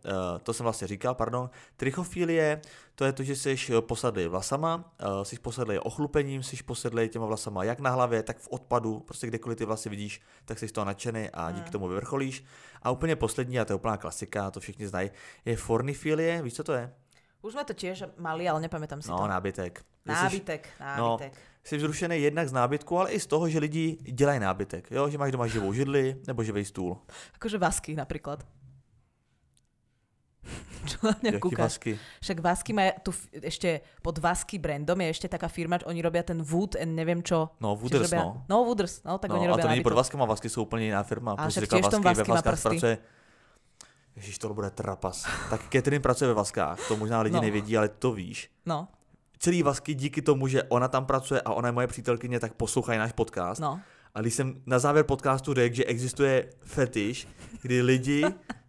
to 0.43 0.53
jsem 0.53 0.65
vlastně 0.65 0.87
říkal, 0.87 1.15
pardon. 1.15 1.51
Trichofilie, 1.77 2.61
to 2.95 3.05
je 3.05 3.13
to, 3.13 3.23
že 3.23 3.37
jsi 3.37 3.57
posadlý 3.81 4.27
vlasama, 4.27 4.77
uh, 4.77 5.23
jsi 5.23 5.39
posadlý 5.39 5.79
ochlupením, 5.79 6.43
jsi 6.43 6.63
posadlý 6.63 7.09
těma 7.09 7.27
vlasama 7.27 7.65
jak 7.65 7.81
na 7.81 7.91
hlavě, 7.91 8.23
tak 8.23 8.39
v 8.39 8.49
odpadu, 8.49 9.01
prostě 9.01 9.27
kdekoliv 9.27 9.59
ty 9.59 9.65
vlasy 9.65 9.89
vidíš, 9.89 10.21
tak 10.45 10.59
jsi 10.59 10.69
z 10.69 10.73
toho 10.73 10.85
nadšený 10.85 11.31
a 11.31 11.51
díky 11.51 11.71
tomu 11.71 11.89
vyvrcholíš. 11.89 12.45
A 12.83 12.91
úplně 12.91 13.17
poslední, 13.17 13.61
a 13.61 13.65
to 13.65 13.73
je 13.73 13.77
úplná 13.77 13.97
klasika, 13.97 14.51
to 14.51 14.61
všichni 14.61 14.89
znají, 14.89 15.11
je 15.45 15.57
fornifilie, 15.57 16.43
víš, 16.43 16.55
co 16.55 16.65
to 16.65 16.73
je? 16.73 16.93
Už 17.43 17.53
sme 17.53 17.67
to 17.67 17.75
tiež 17.75 18.07
mali, 18.23 18.47
ale 18.47 18.63
nepamätám 18.63 19.03
si 19.03 19.11
No, 19.11 19.19
to. 19.19 19.27
nábytek. 19.27 19.83
Jsi- 20.07 20.13
Nábytek, 20.15 20.63
No, 20.99 21.19
nábytek. 21.19 21.33
jsi 21.65 21.77
vzrušený 21.77 22.23
jednak 22.23 22.49
z 22.49 22.53
nábytku, 22.53 22.99
ale 22.99 23.11
i 23.11 23.21
z 23.21 23.27
toho, 23.27 23.49
že 23.49 23.59
lidi 23.59 23.99
dělají 24.03 24.41
nábytek. 24.41 24.91
Jo? 24.91 25.09
Že 25.11 25.19
máš 25.19 25.33
doma 25.33 25.47
živou 25.47 25.73
židli 25.73 26.17
nebo 26.27 26.43
živý 26.43 26.65
stůl. 26.65 26.97
Akože 27.35 27.59
vasky 27.59 27.97
napríklad. 27.97 28.47
Čo 30.91 30.99
na 31.07 31.15
mňa 31.23 31.31
Jaký 31.39 31.43
kúkaš? 31.43 31.59
vasky. 31.79 31.93
Však 32.21 32.39
Vasky 32.43 32.71
má 32.75 32.91
tu 33.07 33.15
ešte 33.31 33.81
pod 34.03 34.19
Vasky 34.19 34.59
brandom 34.59 34.99
je 35.07 35.09
ešte 35.15 35.29
taká 35.31 35.47
firma, 35.47 35.79
že 35.79 35.87
oni 35.87 36.03
robia 36.03 36.27
ten 36.27 36.43
Wood 36.43 36.75
and 36.75 36.99
neviem 36.99 37.23
čo. 37.23 37.55
No, 37.63 37.79
Wooders, 37.79 38.11
robia, 38.11 38.19
no. 38.19 38.43
No, 38.51 38.57
Wooders, 38.67 39.03
no, 39.07 39.19
tak 39.23 39.31
no, 39.31 39.39
oni 39.39 39.47
a 39.47 39.51
robia 39.55 39.63
to 39.63 39.69
není 39.71 39.83
pod 39.87 39.95
nábytok. 39.95 40.03
Vaskama, 40.03 40.25
Vasky 40.27 40.49
jsou 40.51 40.63
úplně 40.63 40.85
jiná 40.91 41.03
firma. 41.03 41.33
A 41.33 41.47
Prostě 41.47 41.61
však 41.61 41.71
tiež 41.71 41.87
v 41.87 41.91
tom 41.91 42.03
Vasky, 42.03 42.19
Vasky 42.19 42.31
má 42.31 42.43
prsty. 42.43 42.69
pracuje. 42.69 42.99
Ježíš, 44.17 44.39
to 44.39 44.55
bude 44.55 44.71
trapas. 44.71 45.27
Tak 45.51 45.61
Catherine 45.73 46.01
pracuje 46.01 46.29
ve 46.29 46.35
Vaskách, 46.35 46.89
to 46.89 46.97
možná 46.97 47.21
lidi 47.21 47.37
No. 47.37 47.43
nevědí, 47.43 47.77
ale 47.79 47.89
to 47.89 48.13
víš. 48.13 48.51
No, 48.67 48.89
Celý 49.39 49.63
Vasky 49.63 49.95
díky 49.95 50.23
tomu, 50.23 50.47
že 50.49 50.63
ona 50.63 50.89
tam 50.89 51.07
pracuje 51.07 51.41
a 51.41 51.53
ona 51.53 51.69
je 51.69 51.73
moje 51.73 51.87
přítelkyně, 51.87 52.41
tak 52.41 52.55
poslouchají 52.55 52.99
náš 52.99 53.13
podcast. 53.13 53.61
no. 53.61 53.81
A 54.15 54.21
když 54.21 54.35
jsem 54.35 54.63
na 54.67 54.79
závěr 54.79 55.05
podcastu 55.05 55.55
řekl, 55.55 55.77
že 55.77 55.85
existuje 55.85 56.51
fetiš, 56.61 57.29
kdy 57.63 57.83
lidi 57.83 58.25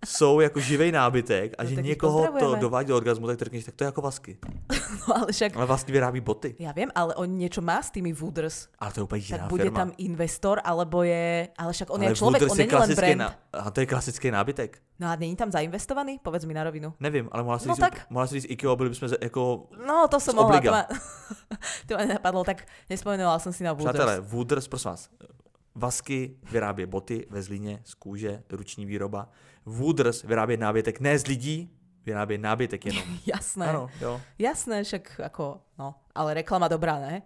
jsou 0.06 0.40
jako 0.40 0.60
živej 0.60 0.92
nábytek 0.92 1.54
a 1.58 1.64
No 1.64 1.70
že 1.70 1.82
někoho 1.82 2.28
to 2.40 2.56
dovádí 2.56 2.88
do 2.88 2.98
orgazmu, 2.98 3.28
tak 3.28 3.40
řekneš, 3.40 3.64
tak 3.66 3.76
to 3.76 3.84
je 3.84 3.86
jako 3.86 4.02
vasky. 4.02 4.38
no 5.08 5.18
ale 5.18 5.32
však, 5.32 5.56
Ale 5.56 5.66
vlastně 5.66 5.92
vyrábí 5.92 6.20
boty. 6.22 6.56
ja 6.60 6.72
viem, 6.74 6.90
ale 6.96 7.16
on 7.16 7.30
niečo 7.38 7.62
má 7.62 7.82
s 7.82 7.92
tými 7.92 8.14
Wooders. 8.14 8.68
Ale 8.80 8.92
to 8.92 9.00
je 9.00 9.04
úplně 9.04 9.22
jiná 9.26 9.38
Tak 9.38 9.48
bude 9.50 9.64
firma. 9.64 9.80
tam 9.80 9.92
investor, 9.98 10.62
alebo 10.64 11.04
je... 11.04 11.48
Ale 11.58 11.74
však 11.74 11.90
on 11.90 12.02
Ale 12.02 12.12
je 12.12 12.16
človek, 12.16 12.42
Wooders 12.42 12.52
on 12.52 12.60
je 12.60 12.66
není 12.68 12.80
len 12.80 12.96
brand. 12.96 13.18
Na, 13.20 13.30
a 13.54 13.72
to 13.72 13.80
je 13.80 13.86
klasický 13.86 14.32
nábytek. 14.32 14.78
No 15.00 15.08
a 15.10 15.16
není 15.16 15.36
tam 15.36 15.52
zainvestovaný? 15.52 16.20
Povedz 16.24 16.46
mi 16.46 16.54
na 16.54 16.64
rovinu. 16.64 16.94
Nevím, 17.00 17.30
ale 17.32 17.44
mohla 17.44 17.60
si 17.60 17.68
No 17.68 17.76
říct, 17.76 17.82
tak. 17.82 18.06
mohla 18.10 18.28
si 18.28 18.36
říct 18.40 18.52
IKEA, 18.52 18.76
byli 18.76 18.90
bychom 18.90 19.10
jako... 19.22 19.68
No, 19.88 20.08
to 20.08 20.20
Z 20.20 20.34
mohla. 20.34 20.62
To 20.62 20.72
ma, 20.72 20.86
to 21.88 21.94
ma 21.98 22.02
nenapadlo, 22.06 22.44
tak 22.44 22.64
nespomenula 22.90 23.40
som 23.40 23.54
si 23.54 23.64
na 23.64 23.74
Wooders. 23.74 23.94
Přátelé, 23.94 24.20
Wooders, 24.22 24.68
prosím 24.68 24.92
vás, 24.92 25.10
Vasky 25.76 26.38
vyrábí 26.52 26.86
boty 26.86 27.28
ve 27.30 27.42
Zlíně 27.42 27.82
z 27.84 27.94
kůže, 27.94 28.44
ruční 28.50 28.86
výroba. 28.86 29.30
Wooders 29.66 30.24
vyrábí 30.24 30.58
nábytek 30.58 31.00
ne 31.00 31.20
z 31.20 31.28
lidí, 31.28 31.70
vyrábí 32.06 32.38
nábytek 32.38 32.86
jenom. 32.86 33.04
Jasné. 33.26 33.68
Ano, 33.68 33.90
jo, 34.02 34.22
Jasné, 34.40 34.84
však 34.84 35.20
ako, 35.20 35.62
no, 35.80 35.96
ale 36.16 36.34
reklama 36.34 36.68
dobrá, 36.68 37.00
ne? 37.00 37.22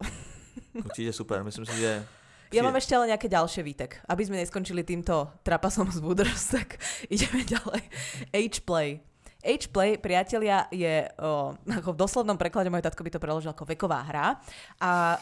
určitě 0.84 1.12
super, 1.12 1.42
myslím 1.44 1.66
si, 1.66 1.76
že... 1.78 2.06
Ja 2.54 2.62
mám 2.62 2.78
ešte 2.78 2.94
ale 2.94 3.10
nejaké 3.10 3.26
ďalšie 3.26 3.66
výtek. 3.66 3.98
Aby 4.06 4.30
sme 4.30 4.38
neskončili 4.38 4.86
týmto 4.86 5.26
trapasom 5.42 5.90
z 5.90 5.98
Wooders, 5.98 6.50
tak 6.54 6.78
ideme 7.10 7.42
ďalej. 7.42 7.82
H-play. 8.30 9.02
H-play, 9.42 9.98
priatelia, 9.98 10.70
je 10.70 11.02
o, 11.18 11.50
ako 11.66 11.98
v 11.98 12.00
doslovnom 12.00 12.38
preklade, 12.38 12.70
môj 12.70 12.86
tatko 12.86 13.02
by 13.02 13.10
to 13.10 13.18
preložil 13.18 13.50
ako 13.50 13.66
veková 13.66 14.06
hra. 14.06 14.38
A. 14.78 15.18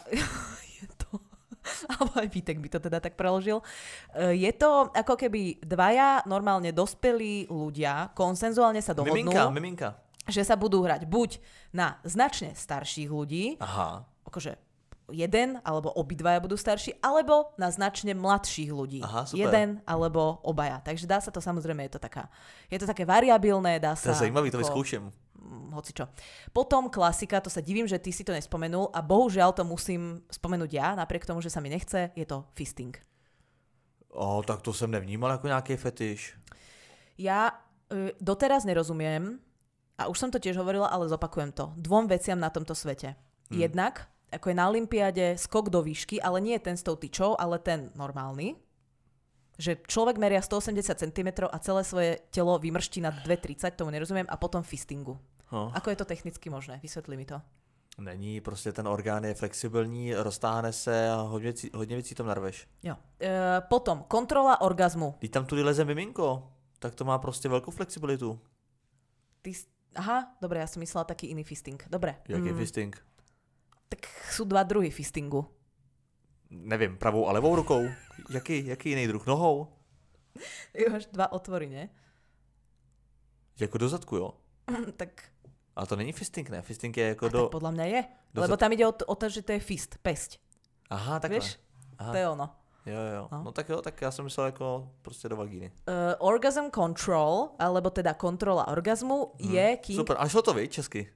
Alebo 1.90 2.12
aj 2.18 2.28
Vítek 2.28 2.58
by 2.58 2.68
to 2.68 2.78
teda 2.82 2.98
tak 2.98 3.14
preložil. 3.14 3.62
E, 4.14 4.34
Je 4.38 4.52
to 4.54 4.90
ako 4.92 5.14
keby 5.14 5.62
dvaja 5.62 6.26
normálne 6.26 6.70
dospelí 6.74 7.50
ľudia 7.50 8.10
konsenzuálne 8.16 8.82
sa 8.82 8.92
dohodnú, 8.92 9.30
Miminka, 9.30 9.50
miminka. 9.50 9.88
že 10.26 10.42
sa 10.42 10.58
budú 10.58 10.82
hrať 10.82 11.06
buď 11.06 11.38
na 11.74 11.98
značne 12.02 12.54
starších 12.54 13.10
ľudí, 13.10 13.56
Aha, 13.58 14.06
akože 14.26 14.72
jeden 15.12 15.60
alebo 15.62 15.92
obidvaja 15.92 16.40
budú 16.40 16.56
starší, 16.56 16.98
alebo 17.04 17.52
na 17.60 17.68
značne 17.68 18.16
mladších 18.16 18.70
ľudí. 18.72 19.00
Aha, 19.04 19.28
super. 19.28 19.38
Jeden 19.38 19.84
alebo 19.84 20.40
obaja. 20.42 20.80
Takže 20.80 21.04
dá 21.04 21.20
sa 21.20 21.28
to 21.28 21.38
samozrejme, 21.38 21.84
je 21.86 21.92
to, 21.98 22.00
taká, 22.00 22.32
je 22.72 22.80
to 22.80 22.88
také 22.88 23.04
variabilné, 23.04 23.76
dá 23.76 23.92
to 23.92 24.08
sa... 24.08 24.16
je 24.16 24.26
zajímavý, 24.26 24.48
to 24.48 24.58
mm, 24.58 25.10
hocičo. 25.72 26.09
Potom 26.53 26.90
klasika, 26.90 27.40
to 27.40 27.51
sa 27.51 27.61
divím, 27.61 27.88
že 27.88 27.99
ty 27.99 28.12
si 28.12 28.24
to 28.24 28.32
nespomenul 28.32 28.90
a 28.95 29.03
bohužiaľ 29.03 29.53
to 29.53 29.64
musím 29.64 30.22
spomenúť 30.30 30.70
ja, 30.72 30.95
napriek 30.95 31.26
tomu, 31.26 31.43
že 31.43 31.51
sa 31.51 31.61
mi 31.61 31.68
nechce, 31.68 32.11
je 32.14 32.26
to 32.26 32.47
fisting. 32.55 32.95
O, 34.12 34.43
tak 34.43 34.62
to 34.62 34.72
jsem 34.72 34.90
nevnímal 34.90 35.30
jako 35.30 35.47
nějaký 35.47 35.76
fetiš. 35.76 36.36
Ja 37.18 37.53
e, 37.93 38.12
doteraz 38.20 38.64
nerozumiem, 38.64 39.40
a 39.99 40.09
už 40.09 40.18
som 40.18 40.30
to 40.32 40.40
tiež 40.40 40.57
hovorila, 40.57 40.88
ale 40.88 41.09
zopakujem 41.09 41.53
to, 41.53 41.72
dvom 41.76 42.09
veciam 42.09 42.40
na 42.40 42.51
tomto 42.51 42.74
svete. 42.74 43.14
Hmm. 43.14 43.61
Jednak, 43.61 44.09
ako 44.32 44.49
je 44.49 44.57
na 44.57 44.66
Olympiáde 44.68 45.36
skok 45.36 45.68
do 45.68 45.84
výšky, 45.84 46.18
ale 46.18 46.40
nie 46.40 46.57
ten 46.59 46.76
s 46.76 46.82
tou 46.82 46.97
tyčou, 46.97 47.36
ale 47.36 47.61
ten 47.61 47.93
normálny. 47.95 48.57
Že 49.61 49.84
človek 49.84 50.16
meria 50.16 50.40
180 50.40 50.97
cm 50.97 51.28
a 51.45 51.57
celé 51.61 51.84
svoje 51.84 52.11
telo 52.32 52.57
vymrští 52.57 53.05
na 53.05 53.12
2,30, 53.12 53.76
tomu 53.76 53.93
nerozumiem, 53.93 54.26
a 54.26 54.40
potom 54.40 54.64
fistingu. 54.64 55.20
No. 55.53 55.72
Ako 55.74 55.90
je 55.90 55.96
to 55.96 56.05
technicky 56.05 56.50
možné? 56.50 56.80
Vysvetli 56.82 57.16
mi 57.16 57.24
to. 57.24 57.40
Není, 57.98 58.40
prostě 58.40 58.72
ten 58.72 58.88
orgán 58.88 59.24
je 59.24 59.34
flexibilní, 59.34 60.14
roztáhne 60.14 60.72
se 60.72 61.11
a 61.11 61.16
hodně, 61.20 61.53
věcí- 61.53 61.70
hodně 61.74 61.96
věcí 61.96 62.14
tam 62.14 62.26
narveš. 62.26 62.68
Jo. 62.82 62.96
E, 63.20 63.61
potom, 63.68 64.05
kontrola 64.09 64.61
orgazmu. 64.61 65.14
Když 65.18 65.30
tam 65.30 65.46
tudy 65.46 65.62
leze 65.62 65.84
miminko, 65.84 66.53
tak 66.78 66.94
to 66.94 67.05
má 67.05 67.18
prostě 67.18 67.48
velkou 67.48 67.70
flexibilitu. 67.70 68.40
Ty, 69.42 69.53
aha, 69.96 70.36
dobre, 70.40 70.61
ja 70.61 70.66
som 70.66 70.80
myslela 70.80 71.05
taký 71.05 71.26
iný 71.26 71.44
fisting. 71.44 71.84
Dobre. 71.90 72.16
Jak 72.28 72.44
je 72.44 72.53
Mm, 72.53 72.59
fisting? 72.59 72.92
tak 73.92 74.09
sú 74.32 74.44
dva 74.48 74.62
druhy 74.64 74.88
fistingu. 74.90 75.44
Nevím, 76.50 76.96
pravou 76.96 77.28
a 77.28 77.32
levou 77.32 77.57
rukou? 77.57 77.84
Jaký, 78.30 78.66
jaký 78.66 78.88
jiný 78.90 79.07
druh? 79.07 79.26
Nohou? 79.26 79.68
Máš 80.92 81.07
dva 81.12 81.32
otvory, 81.32 81.68
ne? 81.68 81.88
Jako 83.61 83.78
do 83.78 83.88
zadku, 83.88 84.16
jo? 84.16 84.32
tak, 84.96 85.22
Ale 85.76 85.86
to 85.86 85.96
není 85.96 86.12
fisting, 86.12 86.50
ne? 86.50 86.62
Fisting 86.62 86.96
je 86.96 87.08
jako 87.08 87.26
a 87.26 87.28
do... 87.28 87.42
tak 87.42 87.50
podľa 87.50 87.70
mňa 87.70 87.84
je. 87.84 88.00
do 88.34 88.40
Lebo 88.42 88.56
tam 88.56 88.72
ide 88.72 88.86
o 88.86 88.92
to, 88.92 89.04
o 89.08 89.14
to, 89.14 89.28
že 89.28 89.42
to 89.42 89.52
je 89.52 89.60
fist, 89.60 89.96
pesť. 90.02 90.36
Aha, 90.90 91.20
takhle. 91.20 91.40
Vieš? 91.40 91.56
Aha. 91.98 92.12
To 92.12 92.18
je 92.18 92.28
ono. 92.28 92.46
Jo, 92.86 93.00
jo. 93.14 93.28
No. 93.32 93.42
No. 93.44 93.52
tak 93.52 93.68
jo, 93.68 93.82
tak 93.82 94.00
já 94.02 94.10
jsem 94.10 94.24
myslel 94.24 94.46
jako 94.46 94.88
prostě 95.02 95.28
do 95.28 95.36
vagíny. 95.36 95.72
Uh, 95.88 95.94
orgasm 96.18 96.70
control, 96.74 97.48
alebo 97.58 97.90
teda 97.90 98.14
kontrola 98.14 98.68
orgazmu, 98.68 99.32
Hmm. 99.40 99.54
je 99.54 99.76
kým... 99.76 99.96
Super, 99.96 100.16
a 100.20 100.28
šlo 100.28 100.42
to, 100.42 100.54
viď, 100.54 100.70
česky? 100.72 101.12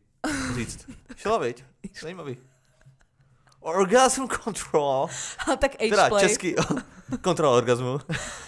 Říct. 0.54 0.86
Šlo, 1.16 1.38
viď? 1.38 1.64
Zajímavý. 2.00 2.36
Orgasm 3.60 4.26
control. 4.28 5.08
tak 5.58 5.76
Teda 5.76 6.02
H-play. 6.02 6.20
český. 6.28 6.54
Kontrola 7.22 7.56
orgasmu. 7.56 7.98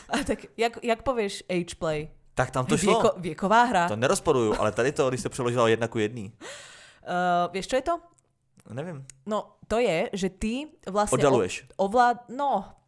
A 0.09 0.19
tak 0.27 0.39
jak, 0.57 0.85
jak 0.85 1.03
povieš 1.03 1.45
H-play? 1.51 2.09
Tak 2.39 2.55
tam 2.55 2.63
to 2.71 2.79
šlo. 2.79 3.03
Vieko, 3.03 3.11
věková 3.19 3.63
hra. 3.67 3.91
To 3.91 3.99
nerozporuju, 3.99 4.55
ale 4.63 4.71
tady 4.73 4.93
to, 4.95 5.09
když 5.09 5.21
se 5.21 5.29
přeložila 5.29 5.69
jedna 5.69 5.91
ku 5.91 5.99
jedný. 5.99 6.31
Uh, 6.31 7.51
vieš, 7.51 7.67
čo 7.67 7.77
je 7.77 7.83
to? 7.83 7.99
Nevím. 8.71 9.03
No, 9.27 9.59
to 9.67 9.83
je, 9.83 10.15
že 10.15 10.31
ty 10.31 10.71
vlastne... 10.87 11.19
Oddaluješ. 11.19 11.67
Ovlád... 11.83 12.31
No, 12.31 12.79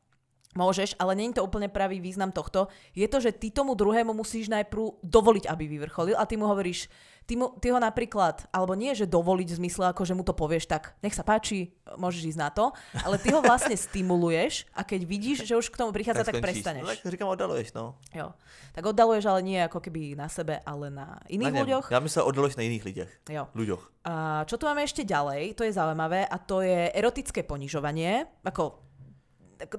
môžeš, 0.55 0.95
ale 1.03 1.19
není 1.19 1.35
to 1.35 1.43
úplne 1.43 1.67
pravý 1.67 1.99
význam 1.99 2.31
tohto. 2.31 2.71
Je 2.95 3.07
to, 3.11 3.19
že 3.19 3.35
ty 3.35 3.51
tomu 3.51 3.75
druhému 3.75 4.15
musíš 4.15 4.51
najprv 4.51 5.03
dovoliť, 5.03 5.51
aby 5.51 5.65
vyvrcholil 5.67 6.15
a 6.19 6.27
ty 6.27 6.39
mu 6.39 6.47
hovoríš, 6.47 6.87
ty, 7.31 7.39
mu, 7.39 7.55
ty 7.63 7.71
ho 7.71 7.79
napríklad, 7.79 8.51
alebo 8.51 8.75
nie, 8.75 8.91
že 8.91 9.07
dovoliť 9.07 9.55
v 9.55 9.59
zmysle, 9.63 9.95
ako 9.95 10.03
že 10.03 10.19
mu 10.19 10.27
to 10.27 10.35
povieš, 10.35 10.67
tak 10.67 10.99
nech 10.99 11.15
sa 11.15 11.23
páči, 11.23 11.71
môžeš 11.95 12.35
ísť 12.35 12.41
na 12.43 12.51
to, 12.51 12.75
ale 13.07 13.23
ty 13.23 13.31
ho 13.31 13.39
vlastne 13.39 13.79
stimuluješ 13.79 14.67
a 14.75 14.83
keď 14.83 15.01
vidíš, 15.07 15.39
že 15.47 15.55
už 15.55 15.71
k 15.71 15.79
tomu 15.79 15.95
prichádza, 15.95 16.27
tak, 16.27 16.35
tak 16.35 16.43
skončíš. 16.43 16.51
prestaneš. 16.59 16.83
No, 16.83 16.91
tak 16.91 17.13
říkám, 17.15 17.31
oddaluješ, 17.31 17.71
no. 17.79 17.95
Jo. 18.11 18.35
Tak 18.75 18.83
oddaluješ, 18.83 19.25
ale 19.31 19.41
nie 19.47 19.63
ako 19.63 19.79
keby 19.79 20.19
na 20.19 20.27
sebe, 20.27 20.59
ale 20.67 20.91
na 20.91 21.23
Na 21.23 21.31
iných 21.31 21.55
něm. 21.55 21.63
ľuďoch. 21.63 21.87
Já 21.91 22.01
myslel, 22.03 22.27
oddaluješ 22.27 22.57
na 22.59 22.63
jiných 22.67 22.85
lidech. 22.85 23.11
Jo. 23.31 23.47
Ľuďoch. 23.55 23.83
A 24.11 24.43
čo 24.51 24.59
tu 24.59 24.67
máme 24.67 24.83
ešte 24.83 25.07
ďalej, 25.07 25.55
to 25.55 25.63
je 25.63 25.71
zaujímavé, 25.71 26.27
a 26.27 26.37
to 26.41 26.67
je 26.67 26.91
erotické 26.91 27.47
ponižovanie. 27.47 28.27
Ako, 28.43 28.81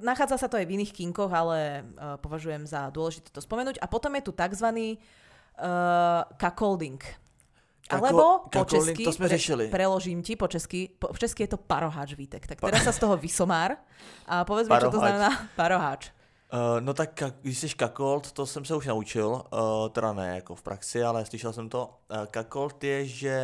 nachádza 0.00 0.38
sa 0.38 0.48
to 0.48 0.56
aj 0.56 0.64
v 0.64 0.80
iných 0.80 0.94
kinkoch, 0.94 1.28
ale 1.28 1.82
uh, 1.82 2.16
považujem 2.16 2.64
za 2.64 2.88
dôležité 2.88 3.28
to 3.34 3.44
spomenúť. 3.44 3.82
A 3.82 3.86
potom 3.90 4.14
je 4.16 4.22
tu 4.24 4.32
tzv. 4.32 4.96
Uh, 5.52 6.24
cuckolding. 6.40 6.96
Kako- 7.92 8.06
Alebo 8.08 8.24
po 8.48 8.64
cuckolding, 8.64 8.96
česky, 8.96 9.04
to 9.04 9.12
sme 9.12 9.26
řešili. 9.28 9.64
preložím 9.68 10.22
ti 10.24 10.36
po 10.36 10.48
česky, 10.48 10.88
po, 10.98 11.12
po 11.12 11.18
česky 11.20 11.42
je 11.44 11.48
to 11.52 11.58
paroháč, 11.60 12.16
Vítek. 12.16 12.46
Tak 12.48 12.60
teraz 12.60 12.82
sa 12.88 12.92
z 12.92 12.98
toho 13.04 13.16
vysomár 13.20 13.76
a 14.26 14.44
povedz 14.48 14.68
mi, 14.68 14.76
čo 14.80 14.88
to 14.88 14.98
znamená 14.98 15.30
paroháč. 15.56 16.10
Uh, 16.52 16.80
no 16.80 16.92
tak 16.94 17.22
když 17.40 17.58
jsi 17.58 17.68
kakolt, 17.68 18.32
to 18.32 18.46
jsem 18.46 18.64
se 18.64 18.76
už 18.76 18.86
naučil, 18.86 19.28
uh, 19.28 19.88
teda 19.88 20.12
ne 20.12 20.34
jako 20.36 20.54
v 20.54 20.62
praxi, 20.62 21.02
ale 21.04 21.24
slyšel 21.24 21.52
jsem 21.52 21.68
to. 21.68 21.88
Uh, 22.12 22.26
kakolt 22.26 22.84
je, 22.84 23.06
že 23.06 23.34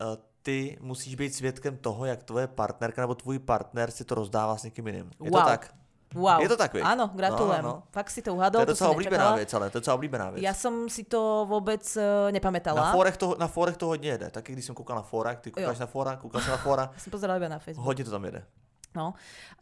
uh, 0.00 0.06
ty 0.42 0.78
musíš 0.80 1.14
být 1.14 1.34
svědkem 1.34 1.76
toho, 1.76 2.04
jak 2.04 2.22
tvoje 2.22 2.46
partnerka 2.46 3.00
nebo 3.00 3.14
tvůj 3.14 3.38
partner 3.38 3.90
si 3.90 4.04
to 4.04 4.14
rozdává 4.14 4.56
s 4.56 4.62
někým 4.62 4.86
jiným. 4.86 5.10
Je 5.24 5.30
Wow. 5.30 5.40
to 5.40 5.46
tak? 5.48 5.74
Wow. 6.16 6.40
Je 6.40 6.48
to 6.48 6.56
tak, 6.56 6.72
viď? 6.72 6.88
Áno, 6.88 7.12
gratulujem. 7.12 7.60
No, 7.60 7.84
no. 7.84 7.92
Fakt 7.92 8.08
si 8.08 8.24
to 8.24 8.32
To 8.32 8.40
uhádol, 8.40 8.60
je 8.64 8.66
to 8.66 8.72
docela 8.72 8.88
som 8.88 8.96
oblíbená 8.96 9.28
věc, 9.36 9.50
ale 9.54 9.64
to 9.68 9.76
je 9.76 9.80
docela 9.80 9.94
oblíbená 9.94 10.26
věc. 10.30 10.40
Ja 10.40 10.52
som 10.56 10.88
si 10.88 11.04
to 11.04 11.44
vôbec 11.44 11.84
uh, 12.00 12.32
nepamätala. 12.32 12.80
Na 12.80 12.92
fórech, 12.96 13.16
to, 13.20 13.36
na 13.36 13.44
fórech 13.48 13.76
to 13.76 13.86
hodně 13.92 14.10
jede. 14.16 14.30
Taky 14.30 14.52
když 14.52 14.64
jsem 14.64 14.74
koukal 14.74 14.96
na 14.96 15.02
fóra, 15.02 15.34
ty 15.36 15.50
koukáš 15.50 15.76
Jo. 15.76 15.80
na 15.80 15.86
fóra, 15.86 16.10
jsem 16.16 16.50
na 16.50 16.56
fóra, 16.56 16.82
Ja 16.96 17.00
som 17.00 17.10
pozerala 17.12 17.36
na 17.48 17.58
Facebook. 17.60 17.84
hodně 17.84 18.04
to 18.04 18.10
tam 18.10 18.24
jede. 18.24 18.40
No. 18.96 19.12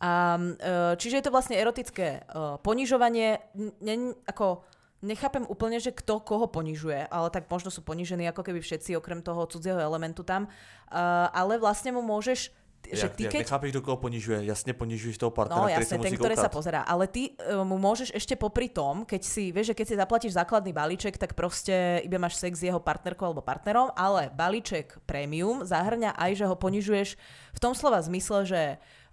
A, 0.00 0.38
e, 0.60 0.96
čiže 0.96 1.16
je 1.18 1.24
to 1.26 1.34
vlastne 1.34 1.58
erotické 1.58 2.22
e, 2.22 2.58
ponižovanie. 2.62 3.42
N- 3.58 3.74
Ne, 3.82 4.14
ako, 4.30 4.62
nechápem 5.02 5.42
úplne, 5.50 5.82
že 5.82 5.90
kto 5.90 6.22
koho 6.22 6.46
ponižuje, 6.46 7.10
ale 7.10 7.28
tak 7.34 7.50
možno 7.50 7.74
sú 7.74 7.82
ponižení 7.82 8.22
ako 8.30 8.46
keby 8.46 8.62
všetci, 8.62 8.94
okrem 8.96 9.20
toho 9.26 9.44
cudzieho 9.50 9.82
elementu 9.82 10.22
tam. 10.22 10.46
Uh, 10.86 11.26
ale 11.34 11.58
vlastne 11.58 11.90
mu 11.90 12.06
môžeš 12.06 12.54
že 12.92 13.08
ty 13.08 13.22
jak 13.26 13.32
keď... 13.32 13.40
nechápeš, 13.46 13.72
do 13.72 13.82
koho 13.82 13.96
ponižuje, 13.96 14.44
jasně 14.44 14.72
ponižuješ 14.72 15.18
toho 15.18 15.30
partnera, 15.30 15.60
No 15.60 15.68
který 15.68 15.84
se 15.84 15.94
jasne, 15.94 15.98
musí 15.98 16.10
ten, 16.10 16.18
ktorý 16.18 16.36
sa 16.36 16.48
pozerá. 16.48 16.80
Ale 16.86 17.04
ty 17.06 17.34
uh, 17.34 17.64
mu 17.64 17.78
môžeš 17.78 18.12
ešte 18.14 18.36
popri 18.36 18.68
tom, 18.68 19.04
keď 19.04 19.22
si, 19.24 19.52
vieš, 19.52 19.72
že 19.72 19.74
keď 19.74 19.86
si 19.88 19.94
zaplatíš 19.96 20.32
základný 20.36 20.72
balíček, 20.72 21.18
tak 21.18 21.34
proste 21.34 22.00
iba 22.04 22.18
máš 22.20 22.38
sex 22.38 22.60
s 22.60 22.66
jeho 22.68 22.78
partnerkou 22.78 23.26
alebo 23.26 23.42
partnerom, 23.42 23.90
ale 23.96 24.30
balíček 24.30 24.98
premium 25.08 25.64
zahrňa 25.64 26.14
aj, 26.14 26.32
že 26.36 26.44
ho 26.46 26.56
ponižuješ 26.56 27.08
v 27.56 27.58
tom 27.62 27.72
slova 27.72 28.02
zmysle, 28.04 28.44
že 28.46 28.60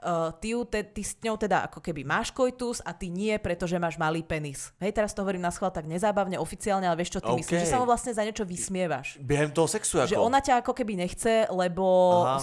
uh, 0.04 0.36
ty, 0.38 0.52
ju 0.52 0.68
te, 0.68 0.84
ty 0.84 1.02
s 1.02 1.16
ňou 1.24 1.40
teda 1.40 1.66
ako 1.72 1.80
keby 1.80 2.04
máš 2.04 2.36
koitus 2.36 2.84
a 2.84 2.92
ty 2.92 3.08
nie, 3.08 3.32
pretože 3.40 3.80
máš 3.80 3.96
malý 3.96 4.22
penis. 4.22 4.76
Hej, 4.84 4.92
teraz 4.92 5.16
to 5.16 5.24
hovorím 5.24 5.42
na 5.42 5.52
schvál 5.56 5.72
tak 5.72 5.88
nezábavne, 5.88 6.36
oficiálne, 6.36 6.84
ale 6.84 7.00
vieš, 7.00 7.18
čo 7.18 7.22
ty 7.24 7.32
OK. 7.32 7.40
myslíš, 7.40 7.60
že 7.64 7.72
sa 7.72 7.80
mu 7.80 7.88
vlastne 7.88 8.12
za 8.12 8.22
niečo 8.28 8.44
vysmievaš. 8.44 9.18
Během 9.24 9.52
toho 9.52 9.68
sexu 9.68 9.98
jako. 10.04 10.12
Že 10.12 10.20
ona 10.20 10.40
ťa 10.44 10.60
ako 10.60 10.74
keby 10.76 10.94
nechce, 11.00 11.48
lebo 11.48 11.86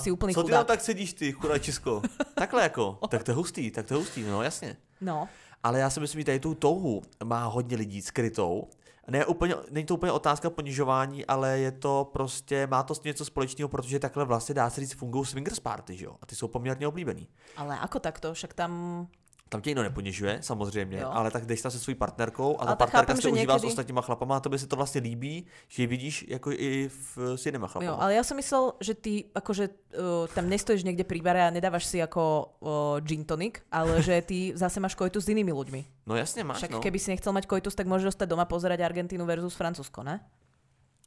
si 0.01 0.09
úplný 0.09 0.33
Co 0.35 0.43
ty 0.43 0.51
tam 0.51 0.65
chudák. 0.65 0.73
tak 0.73 0.81
sedíš 0.81 1.13
ty, 1.13 1.33
chudáčisko? 1.33 2.03
Takhle 2.35 2.63
jako, 2.63 2.99
tak 3.09 3.23
to 3.23 3.31
je 3.31 3.35
hustý, 3.35 3.71
tak 3.71 3.87
to 3.87 3.95
je 3.95 3.99
hustý, 3.99 4.23
no 4.23 4.43
jasně. 4.43 4.77
No. 5.01 5.29
Ale 5.63 5.81
já 5.81 5.91
si 5.91 6.01
myslím, 6.01 6.21
že 6.21 6.25
tady 6.25 6.41
tu 6.41 6.55
touhu 6.55 7.03
má 7.25 7.45
hodně 7.45 7.77
lidí 7.77 8.03
skrytou. 8.03 8.69
Ne, 9.11 9.27
úplně, 9.27 9.55
není 9.71 9.87
to 9.87 9.95
úplně 9.95 10.13
otázka 10.13 10.51
ponižování, 10.51 11.27
ale 11.27 11.59
je 11.59 11.73
to 11.73 12.11
prostě, 12.13 12.67
má 12.67 12.83
to 12.83 12.95
něco 13.05 13.25
společného, 13.25 13.69
protože 13.69 13.99
takhle 13.99 14.25
vlastně 14.25 14.55
dá 14.55 14.71
se 14.71 14.81
říct 14.81 14.93
fungují 14.93 15.27
swingers 15.27 15.61
party, 15.61 15.97
že 15.97 16.05
jo? 16.05 16.17
A 16.23 16.27
ty 16.27 16.35
jsou 16.35 16.49
poměrně 16.49 16.89
oblíbený. 16.89 17.29
Ale 17.57 17.79
ako 17.79 17.99
takto? 17.99 18.35
Však 18.35 18.55
tam 18.55 19.07
Tam 19.51 19.61
tě 19.61 19.71
nikdo 19.71 19.83
neponižuje, 19.83 20.39
samozřejmě, 20.43 20.99
Jo. 20.99 21.11
ale 21.13 21.31
tak 21.31 21.47
jdeš 21.47 21.63
tam 21.63 21.71
se 21.71 21.79
svojí 21.79 21.95
partnerkou 21.95 22.55
a 22.57 22.61
Ale 22.63 22.67
ta 22.67 22.71
tak 22.71 22.79
partnerka 22.79 23.13
chápem, 23.13 23.23
se 23.23 23.29
užívá 23.29 23.59
s 23.59 23.63
někdy- 23.63 23.69
ostatníma 23.69 24.01
chlapama 24.01 24.37
a 24.37 24.41
tobě 24.41 24.59
se 24.59 24.67
to 24.67 24.77
vlastně 24.77 25.01
líbí, 25.01 25.47
že 25.69 25.83
ji 25.83 25.87
vidíš 25.87 26.25
jako 26.29 26.53
i 26.53 26.89
v, 26.89 27.19
s 27.37 27.47
jinýma 27.47 27.67
chlapama. 27.67 27.91
Jo, 27.93 27.99
ale 27.99 28.15
ja 28.15 28.23
som 28.23 28.39
myslel, 28.39 28.73
že 28.81 28.95
ty 28.95 29.27
akože 29.35 29.65
uh, 29.67 30.31
tam 30.31 30.47
nestojíš 30.47 30.87
niekde 30.87 31.03
pri 31.03 31.19
bare 31.19 31.43
a 31.43 31.51
nedávaš 31.51 31.91
si 31.91 31.99
ako 31.99 32.23
uh, 32.63 33.03
gin 33.03 33.27
tonic, 33.27 33.59
ale 33.75 33.99
že 34.07 34.23
ty 34.23 34.39
zase 34.63 34.79
máš 34.79 34.95
koitus 34.95 35.27
s 35.27 35.35
inými 35.35 35.51
ľuďmi. 35.51 36.07
No 36.07 36.15
jasně 36.17 36.45
máš, 36.47 36.57
Však 36.63 36.71
no. 36.71 36.81
keby 36.81 36.99
si 37.03 37.11
nechcel 37.11 37.33
mať 37.35 37.47
koitus, 37.51 37.75
tak 37.75 37.91
môžeš 37.91 38.15
ostať 38.15 38.31
doma 38.31 38.47
pozerať 38.47 38.81
Argentínu 38.87 39.27
versus 39.27 39.59
Francúzsko, 39.59 40.03
ne? 40.07 40.23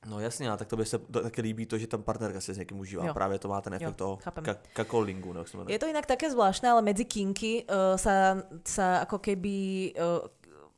No 0.06 0.20
jasně, 0.20 0.52
a 0.52 0.58
tak 0.58 0.68
to 0.68 0.78
by 0.78 0.86
se 0.86 1.00
to 1.00 1.22
taky 1.22 1.42
líbí 1.42 1.66
to, 1.66 1.78
že 1.78 1.88
tam 1.88 2.04
partnerka 2.04 2.42
se 2.42 2.54
s 2.54 2.58
někým 2.58 2.80
užívá. 2.80 3.06
Jo. 3.06 3.14
Právě 3.14 3.40
to 3.40 3.48
má 3.48 3.62
ten 3.62 3.74
efekt 3.74 3.88
Jo, 3.88 3.94
toho 3.94 4.16
ka- 4.18 4.58
kakolingu, 4.74 5.34
se. 5.46 5.58
Je 5.68 5.80
to 5.80 5.88
inak 5.88 6.06
také 6.06 6.32
zvláštne, 6.32 6.70
ale 6.70 6.82
medzi 6.82 7.06
kinky 7.06 7.64
uh, 7.64 7.96
sa, 7.96 8.44
sa 8.68 9.00
ako 9.08 9.20
keby 9.20 9.56
uh, 9.96 10.28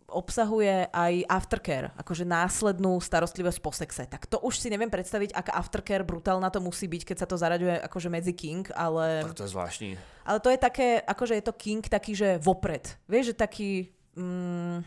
obsahuje 0.06 0.86
aj 0.94 1.14
aftercare, 1.26 1.90
akože 1.98 2.24
následnú 2.24 3.02
starostlivosť 3.02 3.60
po 3.60 3.72
sexe. 3.74 4.04
Tak 4.06 4.30
to 4.30 4.38
už 4.40 4.62
si 4.62 4.70
neviem 4.70 4.90
predstaviť, 4.90 5.34
aká 5.34 5.58
aftercare 5.58 6.06
brutálna 6.06 6.54
to 6.54 6.62
musí 6.62 6.86
byť, 6.86 7.02
keď 7.04 7.18
sa 7.20 7.28
to 7.28 7.36
zaraďuje 7.36 7.82
akože 7.82 8.10
medzi 8.14 8.34
king, 8.38 8.70
ale... 8.78 9.26
Tak 9.26 9.34
to 9.34 9.44
je 9.44 9.52
zvláštní. 9.52 9.92
Ale 10.26 10.40
to 10.40 10.50
je 10.54 10.60
také, 10.62 11.02
akože 11.02 11.34
je 11.42 11.44
to 11.44 11.54
king 11.58 11.82
taký, 11.82 12.14
že 12.14 12.38
vopred. 12.38 12.86
Vieš, 13.10 13.34
že 13.34 13.36
taký... 13.36 13.72
Mm, 14.16 14.86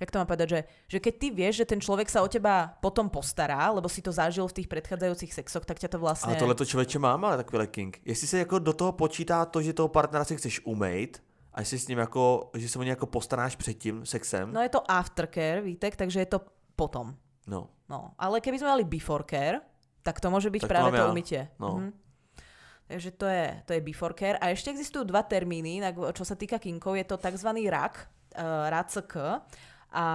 jak 0.00 0.10
to 0.10 0.18
mám 0.18 0.26
povedať, 0.26 0.48
že, 0.48 0.60
že 0.88 0.98
keď 0.98 1.14
ty 1.20 1.26
vieš, 1.30 1.54
že 1.62 1.68
ten 1.68 1.80
človek 1.80 2.08
sa 2.08 2.24
o 2.24 2.28
teba 2.28 2.72
potom 2.80 3.12
postará, 3.12 3.68
lebo 3.70 3.88
si 3.88 4.00
to 4.00 4.08
zažil 4.12 4.48
v 4.48 4.56
tých 4.56 4.68
predchádzajúcich 4.68 5.32
sexoch, 5.36 5.64
tak 5.68 5.78
ťa 5.78 5.88
to 5.92 5.98
vlastne... 6.00 6.32
Ale 6.32 6.40
tohle 6.40 6.54
to 6.54 6.64
člověče 6.64 6.98
mám, 6.98 7.24
ale 7.24 7.36
takovýhle 7.36 7.66
king. 7.66 8.00
Jestli 8.04 8.26
se 8.26 8.38
jako 8.38 8.58
do 8.58 8.72
toho 8.72 8.92
počítá 8.92 9.44
to, 9.44 9.62
že 9.62 9.72
toho 9.72 9.88
partnera 9.88 10.24
si 10.24 10.36
chceš 10.36 10.64
umejt, 10.64 11.22
a 11.52 11.60
jestli 11.60 11.78
s 11.78 11.88
ním 11.88 11.98
jako, 11.98 12.50
že 12.54 12.68
se 12.68 12.78
o 12.78 12.82
ně 12.82 12.90
jako 12.90 13.06
postaráš 13.06 13.56
před 13.56 13.74
tím 13.74 14.06
sexem, 14.06 14.52
No 14.52 14.60
je 14.62 14.68
to 14.68 14.90
aftercare, 14.90 15.60
Vítek, 15.60 15.96
takže 15.96 16.20
je 16.20 16.26
to 16.26 16.40
potom. 16.76 17.14
no. 17.46 17.68
No, 17.90 18.14
ale 18.18 18.38
keby 18.38 18.54
sme 18.62 18.70
mali 18.70 18.84
before 18.86 19.26
care, 19.26 19.58
tak 20.06 20.22
to 20.22 20.30
môže 20.30 20.46
byť 20.46 20.62
Tak 20.62 20.70
to 20.70 20.94
to 20.94 21.02
ja. 21.02 21.10
umytie. 21.10 21.42
No. 21.58 21.82
Mhm. 21.82 21.90
Takže 22.86 23.10
to 23.18 23.26
je, 23.26 23.46
to 23.66 23.70
je 23.74 23.80
before 23.82 24.14
care. 24.14 24.38
A 24.38 24.50
ešte 24.50 24.70
existujú 24.70 25.06
dva 25.06 25.22
termíny, 25.22 25.78
čo 26.14 26.22
sa 26.26 26.34
týka 26.34 26.58
kinkov, 26.58 26.98
je 26.98 27.06
to 27.06 27.18
tzv. 27.18 27.50
RAK, 27.50 27.94
uh, 28.38 28.66
RACK 28.70 29.14
a, 29.90 30.06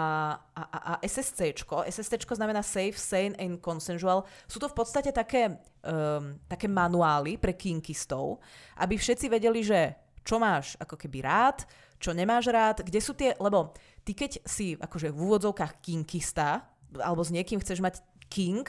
a, 0.56 0.64
a, 0.64 0.94
SSCčko. 1.04 1.84
SSCčko 1.84 2.36
znamená 2.36 2.64
Safe, 2.64 2.96
Sane 2.96 3.36
and 3.36 3.60
Consensual. 3.60 4.24
Sú 4.48 4.60
to 4.60 4.72
v 4.72 4.76
podstate 4.76 5.12
také, 5.12 5.60
um, 5.84 6.40
také 6.48 6.72
manuály 6.72 7.36
pre 7.36 7.54
kinkistov, 7.60 8.40
aby 8.80 8.96
všetci 8.96 9.28
vedeli, 9.28 9.62
že 9.62 10.00
čo 10.26 10.40
máš 10.40 10.80
ako 10.80 10.96
keby 10.98 11.22
rád, 11.22 11.68
čo 12.00 12.16
nemáš 12.16 12.50
rád, 12.50 12.82
kde 12.82 13.00
sú 13.04 13.14
tie, 13.14 13.36
lebo 13.38 13.76
ty 14.02 14.18
keď 14.18 14.42
si 14.48 14.74
akože 14.80 15.12
v 15.14 15.20
úvodzovkách 15.22 15.84
kinkista, 15.84 16.66
alebo 16.96 17.22
s 17.22 17.36
niekým 17.36 17.60
chceš 17.60 17.84
mať 17.84 18.00
king, 18.32 18.66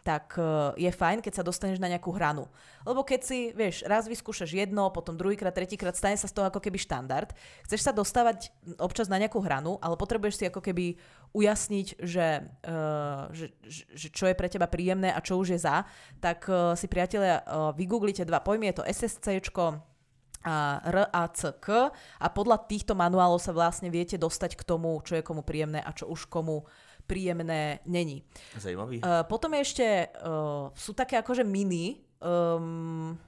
tak 0.00 0.36
eh, 0.40 0.88
je 0.88 0.90
fajn, 0.90 1.20
keď 1.20 1.32
sa 1.40 1.46
dostaneš 1.46 1.78
na 1.78 1.88
nejakú 1.88 2.10
hranu. 2.12 2.48
Lebo 2.88 3.04
keď 3.04 3.20
si, 3.24 3.38
vieš, 3.52 3.84
raz 3.84 4.08
vyskúšaš 4.08 4.56
jedno, 4.56 4.88
potom 4.88 5.16
druhýkrát, 5.16 5.52
tretíkrát, 5.52 5.92
stane 5.92 6.16
sa 6.16 6.28
z 6.28 6.34
toho 6.34 6.48
ako 6.48 6.60
keby 6.60 6.80
štandard. 6.80 7.30
Chceš 7.68 7.80
sa 7.84 7.92
dostávať 7.92 8.48
občas 8.80 9.12
na 9.12 9.20
nejakú 9.20 9.38
hranu, 9.44 9.76
ale 9.84 10.00
potrebuješ 10.00 10.40
si 10.40 10.44
ako 10.48 10.64
keby 10.64 10.96
ujasniť, 11.36 11.86
že, 12.00 12.42
uh, 12.66 13.30
že, 13.30 13.52
že, 13.68 14.08
čo 14.10 14.26
je 14.26 14.34
pre 14.34 14.50
teba 14.50 14.66
príjemné 14.66 15.14
a 15.14 15.22
čo 15.22 15.38
už 15.38 15.54
je 15.54 15.60
za, 15.60 15.86
tak 16.18 16.48
uh, 16.50 16.74
si 16.74 16.90
priatelia 16.90 17.44
uh, 17.44 17.70
vygooglite 17.76 18.26
dva 18.26 18.42
pojmy, 18.42 18.72
je 18.72 18.82
to 18.82 18.88
SSCčko 18.88 19.90
a 20.40 20.80
R, 20.88 21.04
A, 21.12 22.26
podľa 22.32 22.64
týchto 22.64 22.96
manuálov 22.96 23.44
sa 23.44 23.52
vlastne 23.52 23.92
viete 23.92 24.16
dostať 24.16 24.56
k 24.56 24.64
tomu, 24.64 24.96
čo 25.04 25.20
je 25.20 25.26
komu 25.26 25.44
príjemné 25.44 25.84
a 25.84 25.92
čo 25.92 26.08
už 26.08 26.32
komu 26.32 26.64
príjemné 27.10 27.82
není. 27.82 28.22
Zajímavý. 28.54 29.02
Uh, 29.02 29.26
potom 29.26 29.50
ešte 29.58 30.06
uh, 30.22 30.70
sú 30.78 30.94
také 30.94 31.18
akože 31.18 31.42
mini, 31.42 31.98
um, 32.22 33.18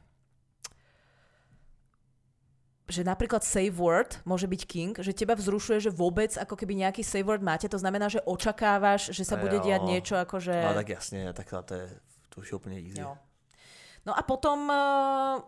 že 2.86 3.02
napríklad 3.02 3.42
save 3.42 3.74
word 3.74 4.20
môže 4.22 4.46
byť 4.46 4.62
king, 4.68 4.92
že 5.00 5.16
teba 5.16 5.32
vzrušuje, 5.34 5.88
že 5.88 5.90
vôbec 5.90 6.30
ako 6.36 6.54
keby 6.54 6.86
nejaký 6.86 7.02
save 7.02 7.26
word 7.26 7.42
máte, 7.42 7.66
to 7.66 7.80
znamená, 7.80 8.06
že 8.12 8.20
očakávaš, 8.22 9.10
že 9.10 9.24
sa 9.24 9.40
bude 9.40 9.58
Jo. 9.58 9.64
diať 9.64 9.82
niečo 9.82 10.14
akože... 10.20 10.52
Ale 10.52 10.74
tak 10.74 10.88
jasně, 10.88 11.32
tak 11.32 11.48
to 11.64 11.74
je, 11.74 11.86
to 12.28 12.40
už 12.40 12.52
je 12.52 12.56
úplně 12.56 12.78
easy. 12.78 13.00
Jo. 13.00 13.16
No 14.06 14.18
a 14.18 14.22
potom 14.22 14.68
uh, 14.68 15.40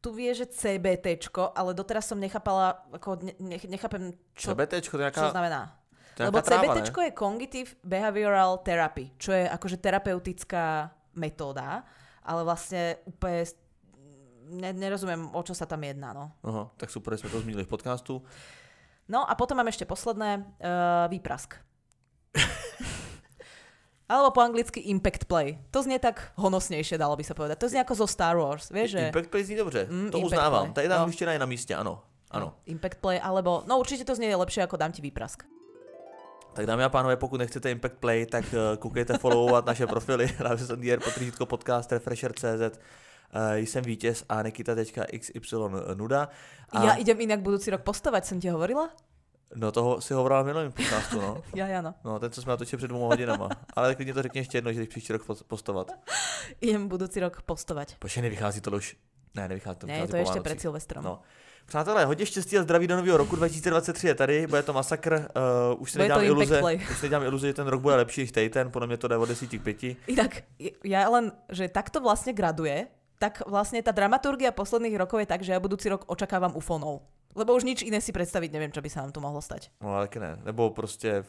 tu 0.00 0.12
vie, 0.12 0.34
že 0.34 0.46
CBTčko, 0.46 1.52
ale 1.56 1.74
doteraz 1.74 2.06
som 2.06 2.20
nechápala, 2.20 2.84
ako 2.92 3.20
ne, 3.24 3.32
ne, 3.40 3.56
nechápem, 3.68 4.12
čo, 4.36 4.52
CBTčko, 4.52 4.96
to 4.96 5.04
je 5.04 5.12
čo 5.12 5.30
znamená. 5.32 5.79
Lebo 6.18 6.42
tráva? 6.42 6.74
CBTčko 6.74 7.00
je 7.00 7.12
Cognitive 7.14 7.70
Behavioral 7.84 8.58
Therapy, 8.64 9.14
čo 9.16 9.32
je 9.32 9.46
akože 9.46 9.76
terapeutická 9.78 10.90
metóda, 11.14 11.84
ale 12.24 12.40
vlastne 12.44 12.98
úplne 13.06 13.46
ne, 14.50 14.70
nerozumiem, 14.74 15.30
o 15.30 15.40
čo 15.46 15.54
sa 15.54 15.64
tam 15.66 15.80
jedná. 15.86 16.12
No. 16.12 16.34
Aha, 16.42 16.70
tak 16.76 16.90
super, 16.90 17.14
že 17.14 17.18
jsme 17.22 17.30
to 17.30 17.40
zmínili 17.40 17.64
v 17.64 17.70
podcastu. 17.70 18.22
no 19.08 19.30
a 19.30 19.34
potom 19.34 19.56
mám 19.56 19.68
ešte 19.68 19.86
posledné, 19.86 20.44
uh, 20.60 21.06
výprask. 21.10 21.54
Alebo 24.10 24.34
po 24.34 24.42
anglicky 24.42 24.90
Impact 24.90 25.30
Play. 25.30 25.62
To 25.70 25.86
znie 25.86 26.02
tak 26.02 26.34
honosnejšie, 26.34 26.98
dalo 26.98 27.14
by 27.14 27.22
sa 27.22 27.34
povedať. 27.34 27.62
To 27.62 27.70
znie 27.70 27.78
ako 27.86 27.94
zo 27.94 28.06
Star 28.10 28.34
Wars, 28.34 28.66
vieš, 28.74 28.98
že... 28.98 29.14
Impact 29.14 29.30
Play 29.30 29.44
zní 29.46 29.56
dobře, 29.56 29.86
Mm, 29.86 30.10
to 30.10 30.18
Impact. 30.18 30.50
Play, 30.50 30.72
Tady 30.72 30.88
ta 30.88 30.94
no. 30.98 31.00
angličtina 31.00 31.32
je 31.32 31.38
na 31.38 31.46
místě, 31.46 31.74
ano. 31.74 32.02
Ano. 32.30 32.54
Impact 32.66 32.98
Play, 32.98 33.20
alebo... 33.22 33.62
No 33.66 33.78
určite 33.78 34.02
to 34.06 34.14
znie 34.14 34.34
lepšie 34.34 34.62
ako 34.66 34.78
dám 34.78 34.90
ti 34.94 35.02
výprask. 35.02 35.46
Tak 36.52 36.66
dámy 36.66 36.84
a 36.84 36.88
pánové, 36.88 37.16
pokud 37.16 37.36
nechcete 37.38 37.70
Impact 37.70 37.94
Play, 37.94 38.26
tak 38.26 38.44
uh, 38.44 38.76
koukejte 38.76 39.18
followovat 39.18 39.66
naše 39.66 39.86
profily. 39.86 40.28
Jsem 40.56 40.80
DR, 40.80 41.00
potržítko 41.04 41.46
podcast, 41.46 41.92
Refresher.cz. 41.92 42.78
Uh, 43.34 43.54
jsem 43.54 43.84
vítěz 43.84 44.24
a 44.28 44.42
Nikita 44.42 44.74
teďka 44.74 45.04
XY 45.18 45.56
nuda. 45.94 46.28
A 46.72 46.84
Ja 46.84 46.94
idem 46.98 47.20
inak 47.20 47.40
budúci 47.46 47.70
rok 47.70 47.82
postovať, 47.86 48.26
som 48.26 48.38
ti 48.42 48.50
hovorila? 48.50 48.90
No 49.54 49.70
toho 49.74 49.98
si 50.02 50.14
hovorila 50.14 50.42
v 50.42 50.46
minulém 50.46 50.72
podcastu, 50.72 51.20
no. 51.20 51.42
Ja, 51.54 51.66
ja, 51.66 51.82
no. 51.82 51.94
No, 52.04 52.18
ten, 52.18 52.30
co 52.30 52.42
jsme 52.42 52.50
natočili 52.50 52.78
před 52.78 52.88
dvěma 52.88 53.06
hodinama. 53.06 53.48
Ale 53.76 53.94
klidně 53.94 54.14
to 54.14 54.22
řekni 54.22 54.40
ještě 54.40 54.58
jedno, 54.58 54.72
že 54.72 54.80
jdeš 54.80 54.88
příští 54.88 55.12
rok 55.12 55.26
post- 55.26 55.42
postovat. 55.46 55.90
Idem 56.60 56.88
budúci 56.88 57.20
rok 57.20 57.42
postovať. 57.42 57.98
Počkej, 57.98 58.22
nevychází 58.22 58.60
to 58.60 58.70
už. 58.70 58.96
Ne, 59.34 59.48
nevychází 59.48 59.78
to. 59.78 59.86
To 59.86 59.92
je 59.92 59.98
po 59.98 60.04
ešte 60.04 60.16
Vánocích. 60.16 60.42
pred 60.42 60.60
Silvestrom. 60.60 61.04
No. 61.04 61.20
Přátelé, 61.66 62.04
hodně 62.04 62.26
štěstí 62.26 62.58
a 62.58 62.62
zdraví 62.62 62.86
do 62.86 62.96
nového 62.96 63.16
roku 63.16 63.36
2023 63.36 64.06
je 64.06 64.14
tady, 64.14 64.46
bude 64.46 64.62
to 64.62 64.72
masakr, 64.72 65.12
uh, 65.72 65.82
už 65.82 65.90
si 65.90 65.98
to 65.98 66.02
nedělám 66.02 66.24
iluze, 66.24 66.62
už 66.90 66.98
si 66.98 67.02
nedělám 67.02 67.22
iluze, 67.22 67.46
že 67.46 67.54
ten 67.54 67.66
rok 67.66 67.80
bude 67.80 67.94
lepší 67.94 68.20
než 68.20 68.32
ten, 68.50 68.70
podle 68.70 68.86
mě 68.86 68.96
to 68.96 69.08
jde 69.08 69.16
od 69.16 69.28
10 69.28 69.50
k 69.58 69.62
5. 69.62 69.82
Inak, 70.06 70.42
ja 70.84 71.06
len, 71.08 71.30
že 71.48 71.70
takto 71.70 72.02
vlastne 72.02 72.34
graduje, 72.34 72.90
tak 73.22 73.46
vlastne 73.46 73.78
tá 73.84 73.92
dramaturgia 73.92 74.50
posledných 74.50 74.98
rokov 74.98 75.20
je 75.22 75.28
tak, 75.28 75.44
že 75.46 75.52
ja 75.52 75.60
budúci 75.62 75.92
rok 75.92 76.08
očakávam 76.08 76.56
ufónov. 76.56 77.06
Lebo 77.38 77.54
už 77.54 77.62
nič 77.62 77.86
iné 77.86 78.02
si 78.02 78.10
predstaviť 78.10 78.50
neviem, 78.50 78.74
čo 78.74 78.82
by 78.82 78.90
sa 78.90 79.06
nám 79.06 79.14
tu 79.14 79.22
mohlo 79.22 79.38
stať. 79.38 79.70
No 79.78 79.94
ale 79.94 80.08
ne, 80.18 80.42
nebo 80.42 80.70
prostě, 80.70 81.24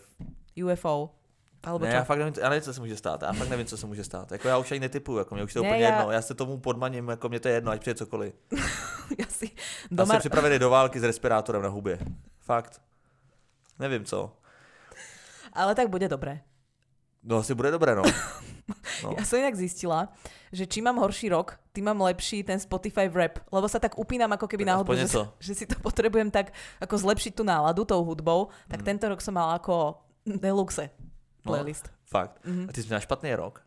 UFO. 0.57 1.20
Alebo 1.63 1.85
ne, 1.85 1.93
já 1.93 2.03
fakt 2.03 2.17
nevím, 2.19 2.33
já 2.41 2.49
nevím, 2.49 2.61
co 2.63 2.73
se 2.73 2.81
může 2.81 2.97
stát, 2.97 3.21
já 3.21 3.33
fakt 3.33 3.49
nevím, 3.49 3.65
co 3.65 3.77
se 3.77 3.85
může 3.87 4.03
stát. 4.03 4.31
Jako 4.31 4.47
já 4.47 4.57
už 4.57 4.71
ani 4.71 4.79
netypuju, 4.79 5.17
jako 5.17 5.35
mě 5.35 5.43
už 5.43 5.53
to 5.53 5.61
Ne, 5.63 5.69
úplně 5.69 5.83
já- 5.83 5.89
jedno, 5.97 6.11
já 6.11 6.21
se 6.21 6.33
tomu 6.33 6.57
podmaním, 6.57 7.07
jako 7.09 7.29
mě 7.29 7.39
to 7.39 7.47
je 7.47 7.53
jedno, 7.53 7.71
ať 7.71 7.79
přijde 7.81 7.95
cokoliv. 7.95 8.33
ja 9.19 9.25
si 9.29 9.45
Já 9.45 9.87
doma... 9.91 10.13
jsem 10.13 10.19
připravený 10.19 10.59
do 10.59 10.69
války 10.69 10.99
s 10.99 11.03
respirátorem 11.03 11.61
na 11.61 11.69
hubě. 11.69 11.99
Fakt. 12.39 12.81
Nevím 13.79 14.05
co. 14.05 14.33
Ale 15.53 15.75
tak 15.75 15.89
bude 15.89 16.09
dobré. 16.09 16.41
No 17.23 17.37
asi 17.37 17.53
bude 17.55 17.71
dobré, 17.71 17.95
no. 17.95 18.03
No. 19.03 19.17
Ja 19.17 19.25
som 19.25 19.41
inak 19.41 19.57
zistila, 19.57 20.13
že 20.53 20.63
čím 20.69 20.85
mám 20.85 21.01
horší 21.01 21.33
rok, 21.33 21.57
tým 21.73 21.89
mám 21.91 21.99
lepší 22.05 22.45
ten 22.45 22.55
Spotify 22.61 23.09
rap, 23.11 23.41
lebo 23.51 23.65
sa 23.67 23.81
tak 23.81 23.97
upínam 23.97 24.29
ako 24.31 24.45
keby 24.47 24.63
Tak 24.63 24.69
na 24.69 24.75
hudbu, 24.79 24.93
aspoň 24.93 25.07
že, 25.09 25.21
že 25.41 25.53
si 25.57 25.65
to 25.65 25.75
potrebujem 25.81 26.29
tak 26.31 26.53
ako 26.79 26.95
zlepšiť 27.01 27.33
tú 27.35 27.43
náladu 27.43 27.83
tou 27.83 27.99
hudbou, 28.05 28.47
tak 28.69 28.85
Mm. 28.85 28.85
tento 28.85 29.05
rok 29.09 29.19
som 29.19 29.33
mal 29.35 29.57
ako 29.57 29.97
deluxe 30.23 30.87
No. 31.45 31.51
playlist. 31.51 31.89
Fakt. 32.05 32.45
Mhm. 32.45 32.69
A 32.69 32.71
ty 32.73 32.81
jsi 32.83 32.87
měla 32.87 32.99
špatný 32.99 33.35
rok? 33.35 33.61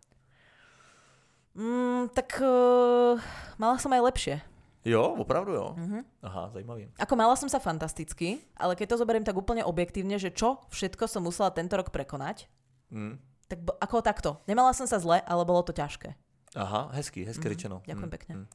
Mm, 1.54 2.08
tak 2.14 2.42
uh, 2.42 3.14
mala 3.62 3.78
som 3.78 3.94
aj 3.94 4.02
lepšie. 4.10 4.36
Jo, 4.84 5.14
opravdu 5.16 5.54
jo. 5.54 5.66
Mhm. 5.78 5.98
Aha, 6.22 6.50
zajímavý. 6.52 6.90
Ako 6.98 7.14
mala 7.16 7.32
som 7.38 7.48
sa 7.48 7.62
fantasticky, 7.62 8.42
ale 8.58 8.74
keď 8.76 8.94
to 8.94 9.00
zoberiem 9.00 9.24
tak 9.24 9.38
úplne 9.38 9.64
objektívne, 9.64 10.18
že 10.18 10.34
čo 10.34 10.60
všetko 10.68 11.06
som 11.08 11.22
musela 11.24 11.48
tento 11.54 11.72
rok 11.78 11.88
prekonať, 11.88 12.50
Hm. 12.92 13.16
tak 13.48 13.58
ako 13.80 14.02
takto. 14.02 14.30
Nemala 14.44 14.74
som 14.76 14.84
sa 14.84 14.98
zle, 15.00 15.22
ale 15.24 15.42
bolo 15.46 15.62
to 15.62 15.72
ťažké. 15.72 16.12
Aha, 16.54 16.90
hezký, 16.92 17.24
hezky 17.24 17.48
Mhm, 17.48 17.52
řečeno. 17.54 17.76
ďakujem 17.86 18.10
Hm, 18.10 18.14
pekne. 18.14 18.32
hm. 18.34 18.46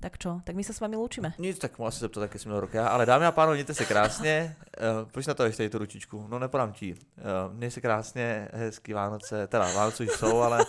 Tak 0.00 0.18
čo? 0.18 0.40
Tak 0.46 0.54
my 0.54 0.62
sa 0.62 0.72
s 0.72 0.78
vami 0.78 0.94
lúčime. 0.94 1.34
Nic, 1.38 1.58
tak 1.58 1.78
mohu 1.78 1.88
asi 1.88 2.00
zeptat, 2.00 2.22
jaký 2.22 2.38
jsi 2.38 2.48
měl 2.48 2.60
rok 2.60 2.74
já. 2.74 2.88
Ale 2.88 3.06
dámy 3.06 3.26
a 3.26 3.32
pánové, 3.32 3.54
mějte 3.54 3.74
se 3.74 3.84
krásně. 3.84 4.56
Uh, 5.02 5.08
proč 5.12 5.26
na 5.26 5.34
to 5.34 5.44
ještě 5.44 5.56
tady 5.62 5.70
tu 5.70 5.78
ručičku? 5.78 6.26
No 6.28 6.38
nepodám 6.38 6.72
ti. 6.72 6.94
Uh, 6.94 7.54
měj 7.54 7.70
se 7.70 7.80
krásně, 7.80 8.48
hezký 8.52 8.92
Vánoce. 8.92 9.46
Teda 9.46 9.72
Vánoce 9.72 10.04
už 10.04 10.10
jsou, 10.10 10.40
ale 10.40 10.66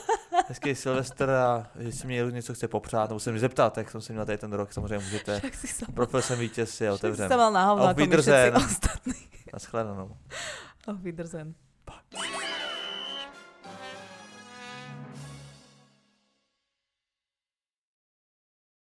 hezký 0.48 0.76
Silvestr 0.76 1.30
a 1.30 1.68
jestli 1.80 2.08
mě 2.08 2.16
někdo 2.16 2.30
něco 2.30 2.54
chce 2.54 2.68
popřát, 2.68 3.10
nebo 3.10 3.20
se 3.20 3.32
mi 3.32 3.40
zeptat, 3.40 3.78
jak 3.78 3.92
jsem 3.92 4.02
si 4.02 4.14
měl 4.14 4.26
tady 4.26 4.38
ten 4.38 4.54
rok, 4.54 4.74
samozřejmě 4.74 5.00
můžete. 5.06 5.40
Však 5.40 5.92
Profil 5.94 6.22
jsem 6.22 6.40
vítěz, 6.40 6.82
je 6.82 6.90
však 6.90 7.00
si 7.00 7.06
otevřen. 7.06 7.30
sa 7.30 7.38
mal 7.38 7.52
na 7.54 7.66
hovno 7.66 7.84
Auf 7.84 7.90
ako 7.92 8.00
my 8.00 8.08
všetci 8.08 8.32
Wiedersehen. 8.32 8.56
ostatní. 8.58 9.14
Naschledanou. 9.54 10.18
Auf 10.88 11.00
Wiedersehen. 11.02 11.54